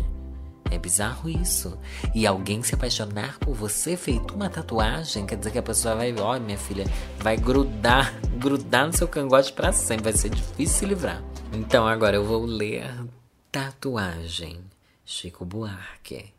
É 0.70 0.78
bizarro 0.78 1.28
isso. 1.28 1.76
E 2.14 2.26
alguém 2.26 2.62
se 2.62 2.74
apaixonar 2.74 3.38
por 3.40 3.54
você 3.54 3.96
feito 3.96 4.34
uma 4.34 4.48
tatuagem, 4.48 5.26
quer 5.26 5.36
dizer 5.36 5.50
que 5.50 5.58
a 5.58 5.62
pessoa 5.62 5.96
vai, 5.96 6.14
ó, 6.16 6.38
minha 6.38 6.58
filha, 6.58 6.84
vai 7.18 7.36
grudar, 7.36 8.14
grudar 8.38 8.86
no 8.86 8.92
seu 8.92 9.08
cangote 9.08 9.52
para 9.52 9.72
sempre, 9.72 10.04
vai 10.04 10.12
ser 10.12 10.30
difícil 10.30 10.78
se 10.78 10.86
livrar. 10.86 11.22
Então 11.52 11.86
agora 11.86 12.16
eu 12.16 12.24
vou 12.24 12.44
ler 12.44 12.88
Tatuagem, 13.50 14.60
Chico 15.04 15.44
Buarque. 15.44 16.32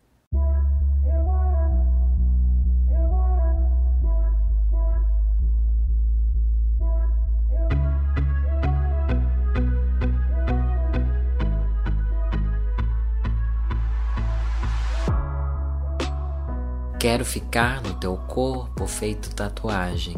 Quero 17.01 17.25
ficar 17.25 17.81
no 17.81 17.95
teu 17.95 18.15
corpo 18.15 18.85
feito 18.85 19.33
tatuagem, 19.33 20.15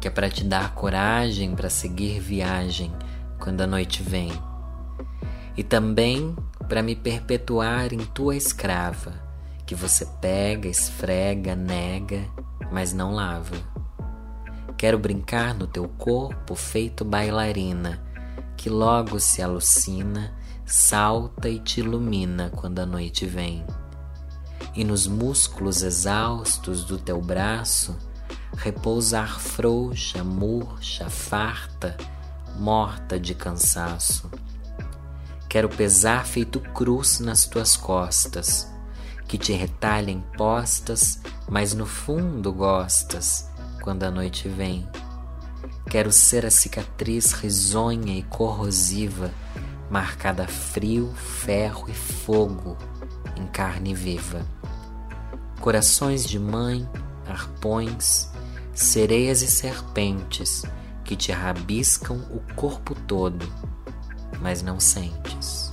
que 0.00 0.08
é 0.08 0.10
para 0.10 0.30
te 0.30 0.42
dar 0.42 0.74
coragem 0.74 1.54
para 1.54 1.68
seguir 1.68 2.18
viagem 2.18 2.90
quando 3.38 3.60
a 3.60 3.66
noite 3.66 4.02
vem. 4.02 4.32
E 5.54 5.62
também 5.62 6.34
para 6.66 6.82
me 6.82 6.96
perpetuar 6.96 7.92
em 7.92 7.98
tua 7.98 8.34
escrava, 8.34 9.12
que 9.66 9.74
você 9.74 10.06
pega, 10.18 10.66
esfrega, 10.66 11.54
nega, 11.54 12.24
mas 12.72 12.94
não 12.94 13.12
lava. 13.12 13.56
Quero 14.78 14.98
brincar 14.98 15.52
no 15.52 15.66
teu 15.66 15.86
corpo 15.88 16.54
feito 16.54 17.04
bailarina, 17.04 18.02
que 18.56 18.70
logo 18.70 19.20
se 19.20 19.42
alucina, 19.42 20.32
salta 20.64 21.50
e 21.50 21.58
te 21.58 21.80
ilumina 21.80 22.50
quando 22.56 22.78
a 22.78 22.86
noite 22.86 23.26
vem 23.26 23.62
e 24.78 24.84
nos 24.84 25.08
músculos 25.08 25.82
exaustos 25.82 26.84
do 26.84 26.96
teu 26.96 27.20
braço 27.20 27.96
repousar 28.56 29.40
frouxa, 29.40 30.22
murcha, 30.22 31.10
farta, 31.10 31.96
morta 32.56 33.18
de 33.18 33.34
cansaço. 33.34 34.30
Quero 35.48 35.68
pesar 35.68 36.24
feito 36.24 36.60
cruz 36.60 37.18
nas 37.18 37.44
tuas 37.44 37.76
costas, 37.76 38.72
que 39.26 39.36
te 39.36 39.52
retalhem 39.52 40.22
postas, 40.36 41.20
mas 41.48 41.74
no 41.74 41.84
fundo 41.84 42.52
gostas 42.52 43.50
quando 43.82 44.04
a 44.04 44.12
noite 44.12 44.48
vem. 44.48 44.88
Quero 45.90 46.12
ser 46.12 46.46
a 46.46 46.52
cicatriz 46.52 47.32
risonha 47.32 48.16
e 48.16 48.22
corrosiva, 48.22 49.32
marcada 49.90 50.46
frio, 50.46 51.12
ferro 51.16 51.90
e 51.90 51.94
fogo 51.94 52.76
em 53.36 53.44
carne 53.48 53.92
viva. 53.92 54.57
Corações 55.60 56.24
de 56.24 56.38
mãe, 56.38 56.88
arpões, 57.26 58.30
sereias 58.74 59.42
e 59.42 59.46
serpentes 59.46 60.62
que 61.04 61.16
te 61.16 61.32
rabiscam 61.32 62.16
o 62.30 62.40
corpo 62.54 62.94
todo, 63.06 63.46
mas 64.40 64.62
não 64.62 64.78
sentes. 64.78 65.67